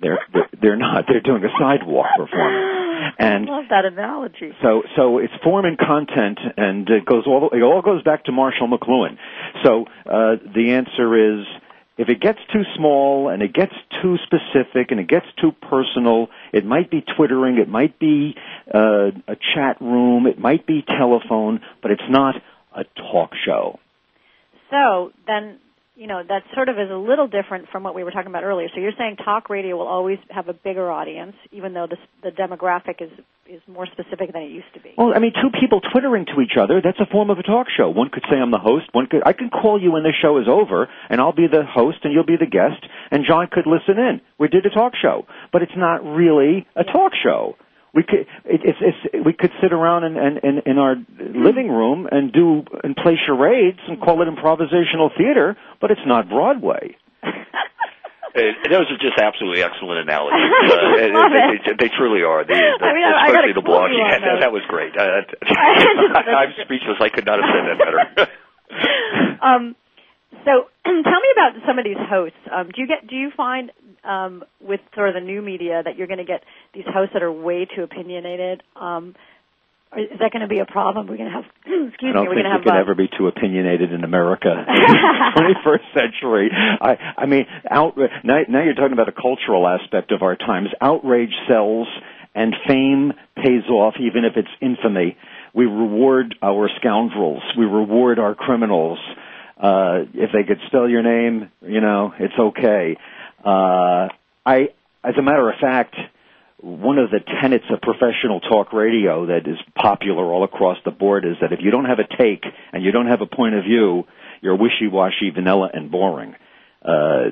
They're 0.00 0.18
they're, 0.60 0.76
not. 0.76 1.04
They're 1.08 1.20
doing 1.20 1.44
a 1.44 1.52
sidewalk 1.58 2.06
performance. 2.16 2.74
And 3.18 3.48
I 3.48 3.52
love 3.52 3.64
that 3.70 3.84
analogy. 3.84 4.52
so 4.60 4.82
so 4.96 5.18
it's 5.18 5.32
form 5.42 5.64
and 5.64 5.78
content, 5.78 6.38
and 6.56 6.88
it 6.90 7.06
goes 7.06 7.24
all 7.26 7.50
it 7.52 7.62
all 7.62 7.80
goes 7.80 8.02
back 8.02 8.24
to 8.24 8.32
Marshall 8.32 8.68
McLuhan. 8.68 9.16
So 9.64 9.84
uh, 10.04 10.36
the 10.54 10.72
answer 10.72 11.40
is. 11.40 11.46
If 11.96 12.08
it 12.08 12.20
gets 12.20 12.38
too 12.52 12.62
small 12.76 13.28
and 13.28 13.42
it 13.42 13.52
gets 13.52 13.72
too 14.00 14.18
specific 14.22 14.92
and 14.92 15.00
it 15.00 15.08
gets 15.08 15.26
too 15.40 15.50
personal, 15.50 16.28
it 16.52 16.64
might 16.64 16.92
be 16.92 17.02
twittering, 17.16 17.58
it 17.58 17.68
might 17.68 17.98
be 17.98 18.36
uh, 18.72 19.10
a 19.26 19.34
chat 19.52 19.80
room, 19.80 20.28
it 20.28 20.38
might 20.38 20.64
be 20.64 20.84
telephone, 20.86 21.58
but 21.82 21.90
it's 21.90 22.08
not 22.08 22.36
a 22.72 22.84
talk 23.10 23.32
show. 23.44 23.80
So 24.70 25.12
then, 25.26 25.58
you 25.96 26.06
know, 26.06 26.22
that 26.26 26.42
sort 26.54 26.68
of 26.68 26.78
is 26.78 26.90
a 26.90 26.96
little 26.96 27.26
different 27.26 27.68
from 27.70 27.82
what 27.82 27.94
we 27.94 28.04
were 28.04 28.10
talking 28.10 28.28
about 28.28 28.44
earlier. 28.44 28.68
So 28.74 28.80
you're 28.80 28.92
saying 28.96 29.16
talk 29.16 29.50
radio 29.50 29.76
will 29.76 29.88
always 29.88 30.18
have 30.30 30.48
a 30.48 30.52
bigger 30.52 30.90
audience, 30.90 31.34
even 31.52 31.74
though 31.74 31.86
the, 31.88 31.96
the 32.22 32.30
demographic 32.30 33.00
is 33.00 33.10
is 33.48 33.62
more 33.66 33.86
specific 33.86 34.30
than 34.32 34.42
it 34.42 34.50
used 34.50 34.72
to 34.74 34.80
be. 34.80 34.92
Well, 34.98 35.12
I 35.16 35.20
mean, 35.20 35.32
two 35.32 35.48
people 35.58 35.80
twittering 35.80 36.26
to 36.26 36.42
each 36.42 36.58
other, 36.60 36.82
that's 36.84 37.00
a 37.00 37.06
form 37.10 37.30
of 37.30 37.38
a 37.38 37.42
talk 37.42 37.68
show. 37.74 37.88
One 37.88 38.10
could 38.10 38.24
say 38.30 38.36
I'm 38.36 38.50
the 38.50 38.58
host, 38.58 38.92
one 38.92 39.06
could, 39.06 39.22
I 39.24 39.32
can 39.32 39.48
call 39.48 39.80
you 39.80 39.92
when 39.92 40.02
the 40.02 40.12
show 40.20 40.36
is 40.36 40.46
over, 40.46 40.86
and 41.08 41.18
I'll 41.18 41.32
be 41.32 41.46
the 41.50 41.64
host 41.64 41.98
and 42.04 42.12
you'll 42.12 42.26
be 42.26 42.36
the 42.36 42.44
guest, 42.44 42.84
and 43.10 43.24
John 43.26 43.48
could 43.50 43.66
listen 43.66 43.98
in. 43.98 44.20
We 44.38 44.48
did 44.48 44.66
a 44.66 44.70
talk 44.70 44.92
show. 45.00 45.24
But 45.50 45.62
it's 45.62 45.76
not 45.76 46.04
really 46.04 46.66
a 46.76 46.84
talk 46.84 47.12
show. 47.22 47.56
We 47.94 48.02
could, 48.02 48.26
it, 48.44 48.60
it's, 48.64 48.78
it's, 48.80 49.24
we 49.24 49.32
could 49.32 49.50
sit 49.62 49.72
around 49.72 50.04
in, 50.04 50.16
in, 50.16 50.38
in, 50.44 50.58
in 50.66 50.78
our 50.78 50.96
living 51.18 51.68
room 51.70 52.06
and 52.10 52.32
do, 52.32 52.62
and 52.84 52.94
play 52.94 53.18
charades 53.26 53.78
and 53.88 54.00
call 54.00 54.20
it 54.22 54.26
improvisational 54.28 55.08
theater, 55.16 55.56
but 55.80 55.90
it's 55.90 56.04
not 56.06 56.28
Broadway. 56.28 56.96
Those 58.34 58.86
are 58.92 58.98
just 59.00 59.18
absolutely 59.18 59.62
excellent 59.62 60.00
analogies. 60.08 60.38
Uh, 60.68 61.18
I 61.18 61.28
they, 61.32 61.72
they, 61.72 61.88
they 61.88 61.94
truly 61.96 62.22
are. 62.22 62.44
They, 62.44 62.54
I 62.80 62.92
mean, 62.94 63.02
I- 63.04 63.24
I 63.24 63.26
especially 63.28 63.52
the 63.54 63.62
quote 63.62 63.88
blog. 63.88 63.90
you 63.90 64.04
on 64.04 64.40
that 64.40 64.52
was 64.52 64.62
great. 64.68 64.92
Uh, 64.96 65.24
I'm 65.48 66.52
speechless. 66.64 66.98
I 67.00 67.08
could 67.08 67.24
not 67.24 67.40
have 67.40 67.48
said 67.50 67.64
that 67.66 67.78
better. 67.80 69.40
um, 69.42 69.74
so 70.44 70.68
tell 70.84 71.20
me 71.24 71.30
about 71.32 71.52
some 71.66 71.78
of 71.78 71.84
these 71.84 71.96
hosts. 71.98 72.36
Um, 72.52 72.68
do 72.68 72.80
you 72.82 72.86
get 72.86 73.06
do 73.08 73.16
you 73.16 73.30
find 73.36 73.72
um, 74.04 74.44
with 74.60 74.80
sort 74.94 75.08
of 75.08 75.14
the 75.14 75.20
new 75.20 75.42
media 75.42 75.82
that 75.84 75.96
you're 75.96 76.06
going 76.06 76.18
to 76.18 76.24
get 76.24 76.42
these 76.74 76.84
hosts 76.86 77.12
that 77.14 77.22
are 77.22 77.32
way 77.32 77.66
too 77.66 77.82
opinionated? 77.82 78.62
Um, 78.76 79.14
is 79.96 80.18
that 80.20 80.32
going 80.32 80.42
to 80.42 80.48
be 80.48 80.58
a 80.60 80.66
problem? 80.66 81.06
We're 81.06 81.16
going 81.16 81.30
to 81.30 81.34
have 81.34 81.44
excuse 81.88 82.10
I 82.10 82.12
don't 82.12 82.24
me. 82.24 82.28
We're 82.28 82.34
think 82.34 82.44
going 82.44 82.44
to 82.44 82.50
you 82.50 82.56
have 82.56 82.64
can 82.64 82.76
uh, 82.76 82.80
ever 82.80 82.94
be 82.94 83.08
too 83.08 83.26
opinionated 83.26 83.92
in 83.92 84.04
America 84.04 84.48
21st 85.36 85.94
century. 85.94 86.50
I, 86.52 87.14
I 87.16 87.26
mean, 87.26 87.46
now, 87.70 87.92
now 88.24 88.62
you're 88.62 88.74
talking 88.74 88.92
about 88.92 89.08
a 89.08 89.16
cultural 89.16 89.66
aspect 89.66 90.12
of 90.12 90.22
our 90.22 90.36
times. 90.36 90.68
Outrage 90.80 91.32
sells, 91.48 91.88
and 92.34 92.54
fame 92.66 93.12
pays 93.36 93.68
off, 93.70 93.94
even 93.98 94.24
if 94.24 94.36
it's 94.36 94.48
infamy. 94.60 95.16
We 95.54 95.64
reward 95.64 96.34
our 96.42 96.70
scoundrels. 96.78 97.42
We 97.56 97.64
reward 97.64 98.18
our 98.18 98.34
criminals. 98.34 98.98
Uh, 99.56 100.04
if 100.14 100.30
they 100.32 100.44
could 100.44 100.60
spell 100.68 100.88
your 100.88 101.02
name, 101.02 101.50
you 101.62 101.80
know, 101.80 102.12
it's 102.18 102.38
okay. 102.38 102.96
Uh, 103.44 104.08
I, 104.44 104.68
as 105.04 105.14
a 105.18 105.22
matter 105.22 105.48
of 105.48 105.56
fact, 105.60 105.94
one 106.60 106.98
of 106.98 107.10
the 107.10 107.20
tenets 107.40 107.64
of 107.70 107.80
professional 107.80 108.40
talk 108.40 108.72
radio 108.72 109.26
that 109.26 109.46
is 109.46 109.58
popular 109.76 110.24
all 110.24 110.44
across 110.44 110.78
the 110.84 110.90
board 110.90 111.24
is 111.24 111.36
that 111.40 111.52
if 111.52 111.60
you 111.62 111.70
don't 111.70 111.84
have 111.84 112.00
a 112.00 112.16
take 112.16 112.44
and 112.72 112.82
you 112.82 112.90
don't 112.90 113.06
have 113.06 113.20
a 113.20 113.26
point 113.26 113.54
of 113.54 113.64
view, 113.64 114.04
you're 114.40 114.56
wishy-washy, 114.56 115.30
vanilla, 115.34 115.70
and 115.72 115.90
boring. 115.90 116.34
Uh, 116.82 117.30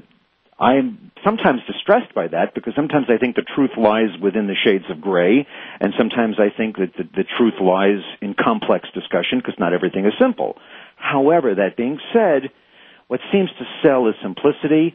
I'm 0.58 1.10
sometimes 1.24 1.60
distressed 1.66 2.14
by 2.14 2.28
that 2.28 2.54
because 2.54 2.74
sometimes 2.74 3.06
I 3.08 3.18
think 3.18 3.36
the 3.36 3.44
truth 3.54 3.72
lies 3.76 4.08
within 4.22 4.46
the 4.46 4.54
shades 4.64 4.84
of 4.90 5.00
gray, 5.00 5.46
and 5.80 5.92
sometimes 5.98 6.36
I 6.38 6.56
think 6.56 6.76
that 6.76 6.92
the, 6.96 7.04
the 7.04 7.24
truth 7.36 7.54
lies 7.60 8.00
in 8.22 8.34
complex 8.34 8.88
discussion 8.94 9.38
because 9.38 9.56
not 9.58 9.74
everything 9.74 10.06
is 10.06 10.14
simple. 10.20 10.56
However, 10.96 11.56
that 11.56 11.76
being 11.76 11.98
said, 12.12 12.50
what 13.08 13.20
seems 13.32 13.50
to 13.58 13.64
sell 13.84 14.08
is 14.08 14.14
simplicity, 14.22 14.94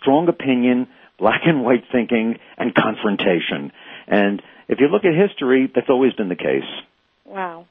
strong 0.00 0.28
opinion, 0.28 0.88
black 1.18 1.42
and 1.44 1.64
white 1.64 1.84
thinking, 1.90 2.38
and 2.56 2.74
confrontation. 2.74 3.72
And 4.06 4.42
if 4.68 4.80
you 4.80 4.88
look 4.88 5.04
at 5.04 5.14
history, 5.14 5.70
that's 5.74 5.88
always 5.88 6.12
been 6.14 6.28
the 6.28 6.36
case. 6.36 6.68
Wow. 7.24 7.66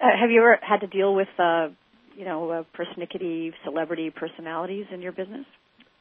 Uh, 0.00 0.06
have 0.18 0.30
you 0.30 0.40
ever 0.40 0.58
had 0.62 0.80
to 0.80 0.86
deal 0.86 1.14
with, 1.14 1.28
uh, 1.38 1.68
you 2.16 2.24
know, 2.24 2.50
uh, 2.50 2.62
persnickety 2.76 3.52
celebrity 3.64 4.10
personalities 4.10 4.86
in 4.92 5.02
your 5.02 5.12
business? 5.12 5.44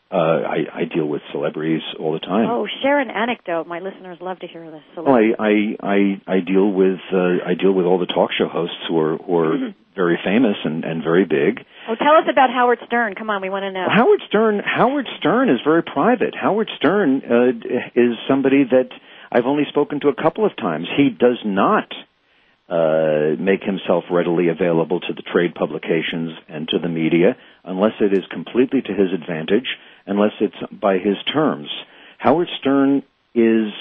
Uh, 0.09 0.15
I, 0.15 0.57
I 0.73 0.83
deal 0.85 1.05
with 1.05 1.21
celebrities 1.33 1.81
all 1.99 2.13
the 2.13 2.19
time. 2.19 2.47
Oh, 2.49 2.65
share 2.81 2.97
an 2.99 3.09
anecdote. 3.09 3.67
My 3.67 3.79
listeners 3.79 4.17
love 4.21 4.39
to 4.39 4.47
hear 4.47 4.71
this. 4.71 4.81
Well, 4.95 5.13
I, 5.13 5.33
I, 5.37 5.51
I, 5.83 6.21
I 6.35 6.39
deal 6.39 6.71
with 6.71 6.99
uh, 7.11 7.43
I 7.45 7.55
deal 7.59 7.73
with 7.73 7.85
all 7.85 7.99
the 7.99 8.05
talk 8.05 8.29
show 8.37 8.47
hosts 8.47 8.77
who 8.87 8.97
are 8.99 9.17
who 9.17 9.35
are 9.37 9.57
Mhm. 9.57 9.75
very 9.95 10.17
famous 10.23 10.55
and, 10.63 10.85
and 10.85 11.03
very 11.03 11.25
big. 11.25 11.59
Oh, 11.89 11.95
tell 11.95 12.15
us 12.15 12.23
about 12.31 12.49
Howard 12.51 12.79
Stern. 12.85 13.15
Come 13.15 13.29
on, 13.29 13.41
we 13.41 13.49
want 13.49 13.63
to 13.63 13.71
know. 13.73 13.87
Howard 13.89 14.21
Stern 14.29 14.61
Howard 14.63 15.07
Stern 15.19 15.49
is 15.49 15.59
very 15.65 15.83
private. 15.83 16.33
Howard 16.39 16.69
Stern 16.77 17.21
uh, 17.29 17.99
is 17.99 18.15
somebody 18.29 18.63
that 18.63 18.87
I've 19.29 19.45
only 19.45 19.65
spoken 19.67 19.99
to 20.01 20.07
a 20.07 20.15
couple 20.15 20.45
of 20.45 20.55
times. 20.55 20.87
He 20.95 21.09
does 21.09 21.39
not 21.43 21.91
uh, 22.69 23.35
make 23.39 23.63
himself 23.63 24.03
readily 24.11 24.49
available 24.49 24.99
to 24.99 25.13
the 25.13 25.21
trade 25.21 25.55
publications 25.55 26.31
and 26.49 26.67
to 26.69 26.79
the 26.79 26.89
media 26.89 27.35
unless 27.63 27.93
it 28.01 28.11
is 28.13 28.25
completely 28.31 28.81
to 28.81 28.93
his 28.93 29.11
advantage, 29.13 29.67
unless 30.07 30.31
it's 30.39 30.55
by 30.71 30.97
his 30.97 31.17
terms. 31.31 31.67
Howard 32.17 32.47
Stern 32.59 33.03
is 33.35 33.71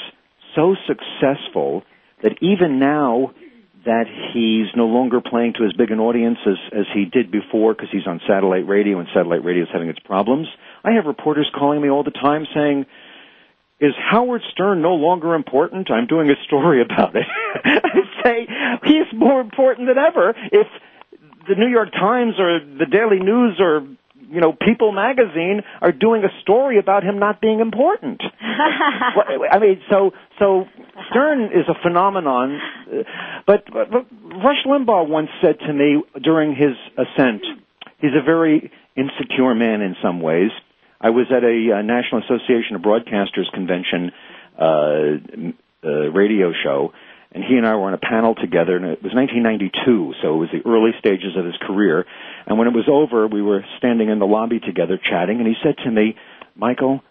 so 0.55 0.75
successful 0.87 1.85
that 2.23 2.37
even 2.41 2.79
now 2.79 3.33
that 3.85 4.07
he's 4.35 4.67
no 4.77 4.87
longer 4.87 5.21
playing 5.21 5.55
to 5.55 5.65
as 5.65 5.73
big 5.73 5.93
an 5.93 6.01
audience 6.01 6.39
as, 6.45 6.57
as 6.73 6.87
he 6.93 7.05
did 7.05 7.31
before 7.31 7.73
because 7.73 7.89
he's 7.93 8.07
on 8.07 8.21
satellite 8.27 8.67
radio 8.67 8.99
and 8.99 9.09
satellite 9.15 9.45
radio 9.45 9.63
is 9.63 9.69
having 9.73 9.89
its 9.89 10.01
problems. 10.01 10.49
I 10.85 10.93
have 10.93 11.07
reporters 11.07 11.49
calling 11.57 11.81
me 11.81 11.89
all 11.89 12.03
the 12.03 12.11
time 12.11 12.47
saying, 12.53 12.87
is 13.79 13.93
Howard 14.11 14.43
Stern 14.53 14.83
no 14.83 14.95
longer 14.95 15.35
important? 15.35 15.91
I'm 15.91 16.07
doing 16.07 16.31
a 16.31 16.45
story 16.47 16.83
about 16.83 17.15
it. 17.15 17.27
I 17.65 18.01
say 18.25 18.47
he's 18.85 19.13
more 19.15 19.41
important 19.41 19.87
than 19.87 19.99
ever. 19.99 20.35
If 20.51 20.67
the 21.47 21.55
New 21.55 21.69
York 21.69 21.93
Times 21.93 22.35
or 22.39 22.59
the 22.59 22.87
Daily 22.87 23.21
News 23.21 23.61
or 23.61 23.87
you 24.31 24.41
know 24.41 24.53
People 24.53 24.93
magazine 24.93 25.63
are 25.81 25.93
doing 25.93 26.25
a 26.25 26.41
story 26.43 26.79
about 26.79 27.03
him 27.05 27.19
not 27.19 27.41
being 27.41 27.61
important. 27.61 28.23
I 28.41 29.59
mean, 29.59 29.81
so 29.91 30.13
so 30.39 30.67
Stern 31.11 31.45
is 31.47 31.69
a 31.69 31.75
phenomenon, 31.83 32.59
uh, 32.91 33.03
but, 33.47 33.65
but, 33.73 33.91
but 33.91 34.07
Rush 34.23 34.65
Limbaugh 34.67 35.09
once 35.09 35.29
said 35.43 35.59
to 35.61 35.73
me 35.73 36.03
during 36.23 36.55
his 36.55 36.75
ascent, 36.97 37.43
he's 37.99 38.13
a 38.19 38.25
very 38.25 38.71
insecure 38.97 39.55
man 39.55 39.83
in 39.83 39.97
some 40.03 40.21
ways. 40.21 40.51
I 41.01 41.11
was 41.11 41.27
at 41.31 41.45
a 41.45 41.79
uh, 41.79 41.83
National 41.83 42.23
Association 42.23 42.77
of 42.77 42.83
Broadcasters 42.83 43.53
convention 43.53 44.11
uh, 44.59 44.65
uh, 45.85 45.89
radio 46.11 46.53
show, 46.65 46.93
and 47.37 47.45
he 47.45 47.57
and 47.59 47.67
I 47.67 47.75
were 47.75 47.89
on 47.89 47.93
a 47.93 47.99
panel 47.99 48.35
together, 48.35 48.77
and 48.77 48.87
it 48.87 49.03
was 49.03 49.13
1992, 49.13 50.15
so 50.23 50.35
it 50.35 50.39
was 50.39 50.49
the 50.53 50.67
early 50.67 50.93
stages 50.99 51.37
of 51.37 51.45
his 51.45 51.55
career. 51.61 52.07
And 52.47 52.59
when 52.59 52.67
it 52.67 52.73
was 52.73 52.89
over, 52.89 53.29
we 53.29 53.43
were 53.43 53.63
standing 53.77 54.09
in 54.09 54.19
the 54.19 54.25
lobby 54.25 54.59
together 54.59 54.97
chatting, 54.97 55.37
and 55.39 55.47
he 55.47 55.53
said 55.63 55.77
to 55.85 55.91
me, 55.91 56.17
Michael, 56.55 57.03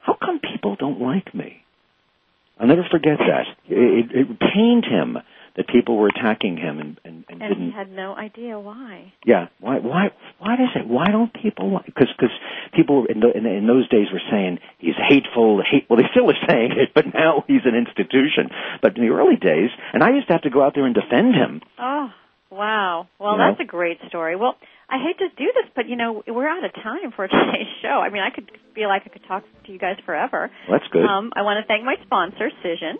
how 0.00 0.14
come 0.14 0.40
people 0.40 0.76
don't 0.76 0.98
like 0.98 1.34
me? 1.34 1.62
I'll 2.58 2.66
never 2.66 2.86
forget 2.90 3.18
that. 3.18 3.44
It, 3.68 4.10
it, 4.16 4.30
it 4.30 4.40
pained 4.40 4.86
him 4.86 5.18
that 5.56 5.68
people 5.68 5.96
were 5.96 6.08
attacking 6.08 6.56
him 6.56 6.80
and, 6.80 6.98
and, 7.04 7.24
and 7.28 7.40
and 7.42 7.48
didn't 7.50 7.66
he 7.66 7.72
had 7.72 7.90
no 7.90 8.14
idea 8.14 8.58
why. 8.58 9.12
yeah. 9.24 9.46
Why? 9.60 9.78
Why? 9.78 10.10
Why 10.38 10.56
does 10.56 10.70
it? 10.74 10.86
Why 10.88 11.06
don't 11.12 11.32
people 11.32 11.72
like? 11.72 11.86
Because 11.86 12.08
because 12.16 12.34
people 12.74 13.06
in, 13.08 13.20
the, 13.20 13.30
in 13.36 13.46
in 13.46 13.66
those 13.66 13.88
days 13.88 14.08
were 14.12 14.22
saying 14.30 14.58
he's 14.78 14.96
hateful. 15.08 15.62
Hate. 15.62 15.86
Well, 15.88 15.96
they 15.98 16.08
still 16.10 16.28
are 16.30 16.42
saying 16.48 16.72
it, 16.72 16.90
but 16.94 17.04
now 17.14 17.44
he's 17.46 17.62
an 17.64 17.74
institution. 17.76 18.50
But 18.82 18.96
in 18.96 19.06
the 19.06 19.12
early 19.14 19.36
days, 19.36 19.70
and 19.92 20.02
I 20.02 20.10
used 20.10 20.26
to 20.28 20.32
have 20.34 20.42
to 20.42 20.50
go 20.50 20.62
out 20.62 20.74
there 20.74 20.86
and 20.86 20.94
defend 20.94 21.34
him. 21.34 21.60
Oh, 21.78 22.08
wow. 22.50 23.06
Well, 23.18 23.32
You 23.32 23.38
know? 23.38 23.46
that's 23.50 23.60
a 23.60 23.64
great 23.70 23.98
story. 24.08 24.36
Well, 24.36 24.56
I 24.90 24.98
hate 25.02 25.18
to 25.18 25.28
do 25.36 25.46
this, 25.54 25.70
but 25.74 25.88
you 25.88 25.96
know 25.96 26.22
we're 26.26 26.48
out 26.48 26.64
of 26.64 26.72
time 26.74 27.12
for 27.14 27.26
today's 27.28 27.70
show. 27.80 28.02
I 28.02 28.10
mean, 28.10 28.22
I 28.22 28.30
could 28.34 28.50
feel 28.74 28.88
like 28.88 29.02
I 29.06 29.08
could 29.08 29.24
talk 29.26 29.44
to 29.66 29.72
you 29.72 29.78
guys 29.78 29.96
forever. 30.04 30.50
That's 30.68 30.84
good. 30.90 31.04
Um, 31.04 31.32
I 31.36 31.42
want 31.42 31.62
to 31.62 31.66
thank 31.66 31.84
my 31.84 31.94
sponsor, 32.04 32.50
Cision. 32.64 32.94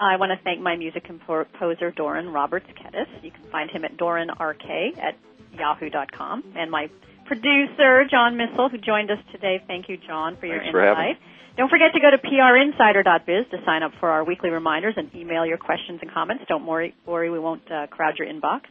I 0.00 0.16
want 0.16 0.30
to 0.36 0.42
thank 0.42 0.60
my 0.60 0.76
music 0.76 1.04
composer, 1.04 1.90
Doran 1.92 2.28
Roberts 2.28 2.66
Kettis. 2.78 3.06
You 3.22 3.30
can 3.30 3.44
find 3.50 3.70
him 3.70 3.84
at 3.84 3.96
doranrk 3.96 4.98
at 4.98 5.16
yahoo.com. 5.52 6.54
And 6.56 6.70
my 6.70 6.88
producer, 7.26 8.04
John 8.10 8.36
Missel, 8.36 8.68
who 8.68 8.78
joined 8.78 9.10
us 9.10 9.18
today. 9.32 9.62
Thank 9.66 9.88
you, 9.88 9.96
John, 9.96 10.36
for 10.36 10.46
your 10.46 10.58
Thanks 10.58 10.68
insight. 10.68 10.72
for 10.72 10.94
having 10.94 11.14
me. 11.14 11.18
Don't 11.56 11.70
forget 11.70 11.92
to 11.94 12.00
go 12.00 12.10
to 12.10 12.18
prinsider.biz 12.18 13.50
to 13.52 13.64
sign 13.64 13.84
up 13.84 13.92
for 14.00 14.10
our 14.10 14.24
weekly 14.24 14.50
reminders 14.50 14.94
and 14.96 15.14
email 15.14 15.46
your 15.46 15.58
questions 15.58 16.00
and 16.02 16.10
comments. 16.10 16.44
Don't 16.48 16.66
worry, 16.66 16.94
worry 17.06 17.30
we 17.30 17.38
won't 17.38 17.62
uh, 17.70 17.86
crowd 17.86 18.14
your 18.18 18.26
inbox. 18.26 18.62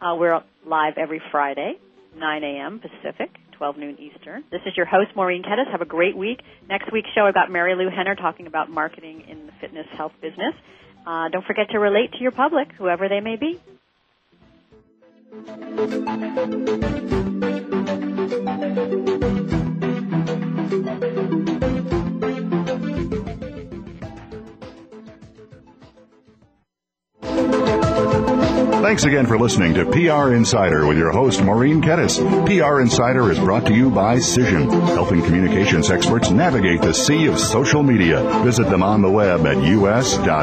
Uh, 0.00 0.16
we're 0.16 0.40
live 0.66 0.94
every 0.96 1.22
Friday, 1.30 1.74
9 2.16 2.42
a.m. 2.42 2.80
Pacific, 2.80 3.30
12 3.60 3.76
noon 3.76 3.98
Eastern. 4.00 4.42
This 4.50 4.62
is 4.64 4.72
your 4.74 4.86
host, 4.86 5.10
Maureen 5.14 5.42
Kettis. 5.42 5.70
Have 5.70 5.82
a 5.82 5.84
great 5.84 6.16
week. 6.16 6.40
Next 6.66 6.90
week's 6.90 7.10
show, 7.14 7.26
I've 7.26 7.34
got 7.34 7.50
Marilu 7.50 7.94
Henner 7.94 8.14
talking 8.14 8.46
about 8.46 8.70
marketing 8.70 9.24
in 9.28 9.44
the 9.44 9.52
fitness 9.60 9.86
health 9.98 10.12
business. 10.22 10.54
Uh, 11.06 11.28
don't 11.28 11.44
forget 11.44 11.68
to 11.72 11.78
relate 11.78 12.10
to 12.12 12.20
your 12.20 12.30
public, 12.30 12.68
whoever 12.78 13.10
they 13.10 13.20
may 13.20 13.36
be. 13.36 13.60
Thanks 28.82 29.04
again 29.04 29.26
for 29.26 29.38
listening 29.38 29.74
to 29.74 29.84
PR 29.84 30.32
Insider 30.32 30.86
with 30.86 30.96
your 30.96 31.12
host, 31.12 31.42
Maureen 31.42 31.82
Kettis. 31.82 32.16
PR 32.46 32.80
Insider 32.80 33.30
is 33.30 33.38
brought 33.38 33.66
to 33.66 33.74
you 33.74 33.90
by 33.90 34.16
Cision, 34.16 34.70
helping 34.94 35.22
communications 35.22 35.90
experts 35.90 36.30
navigate 36.30 36.80
the 36.80 36.94
sea 36.94 37.26
of 37.26 37.38
social 37.38 37.82
media. 37.82 38.22
Visit 38.42 38.70
them 38.70 38.82
on 38.82 39.02
the 39.02 39.10
web 39.10 39.46
at 39.46 39.58
us.cision.com. 39.58 40.38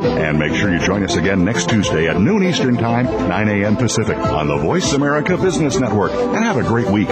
And 0.00 0.38
make 0.38 0.54
sure 0.54 0.72
you 0.72 0.80
join 0.80 1.04
us 1.04 1.14
again 1.14 1.44
next 1.44 1.68
Tuesday 1.68 2.08
at 2.08 2.20
noon 2.20 2.42
Eastern 2.42 2.76
Time, 2.76 3.06
9 3.06 3.48
a.m. 3.48 3.76
Pacific 3.76 4.18
on 4.18 4.48
the 4.48 4.56
Voice 4.56 4.92
America 4.94 5.36
Business 5.36 5.78
Network. 5.78 6.10
And 6.12 6.44
have 6.44 6.56
a 6.56 6.64
great 6.64 6.88
week. 6.88 7.08